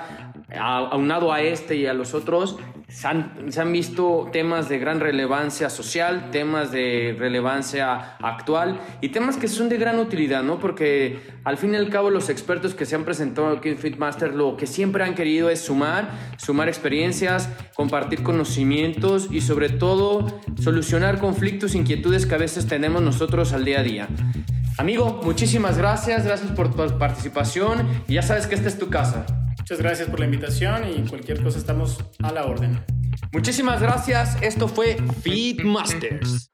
aunado 0.61 1.33
a 1.33 1.41
este 1.41 1.75
y 1.75 1.87
a 1.87 1.93
los 1.93 2.15
otros, 2.15 2.57
se 2.89 3.09
han, 3.09 3.73
visto 3.73 4.29
temas 4.33 4.69
de 4.69 4.79
gran 4.79 5.01
relevancia 5.01 5.71
social, 5.71 6.31
temas 6.31 6.71
de 6.71 7.17
relevancia 7.19 8.17
actual 8.19 8.79
y 9.01 9.09
temas 9.09 9.37
que 9.37 9.49
son 9.49 9.69
de 9.69 9.77
gran 9.77 9.99
utilidad, 9.99 10.45
¿no? 10.45 10.61
Porque 10.61 11.19
al 11.43 11.57
fin 11.57 11.75
y 11.75 11.77
al 11.77 11.91
cabo 11.91 12.11
los 12.11 12.31
expertos 12.31 12.77
que 12.77 12.87
se 12.87 12.95
han 12.95 13.05
presentado 13.05 13.49
aquí 13.49 13.71
en 13.71 13.79
Fitmaster 13.79 14.35
lo 14.35 14.57
que 14.57 14.69
siempre 14.69 15.03
han 15.03 15.17
querido 15.17 15.51
es 15.51 15.63
sumar, 15.63 16.11
sumar 16.37 16.69
experiencias, 16.69 17.51
compartir 17.75 18.23
conocimientos 18.23 19.29
y 19.33 19.41
sobre 19.41 19.69
todo 19.69 20.41
solucionar 20.63 21.19
conflictos, 21.19 21.56
inquietudes 21.75 22.27
que 22.27 22.35
a 22.35 22.39
veces 22.39 22.67
tenemos 22.67 23.03
nosotros 23.03 23.53
al 23.53 23.65
día 23.65 23.81
a 23.81 23.83
día. 23.83 24.09
Amigo, 24.79 25.21
muchísimas 25.25 25.79
gracias, 25.79 26.25
gracias 26.25 26.51
por 26.53 26.71
tu 26.71 26.99
participación 26.99 27.89
y 28.07 28.15
ya 28.15 28.23
sabes 28.23 28.47
que 28.47 28.55
esta 28.55 28.69
es 28.69 28.79
tu 28.79 28.89
casa. 28.89 29.27
Muchas 29.59 29.79
gracias 29.79 30.09
por 30.09 30.21
la 30.21 30.27
invitación 30.27 30.83
y 30.89 31.09
cualquier 31.09 31.43
cosa 31.43 31.59
estamos 31.59 31.99
a 32.23 32.31
la 32.31 32.45
orden. 32.45 32.81
Muchísimas 33.33 33.81
gracias. 33.81 34.37
Esto 34.43 34.69
fue 34.69 34.97
Feedmasters. 35.23 36.51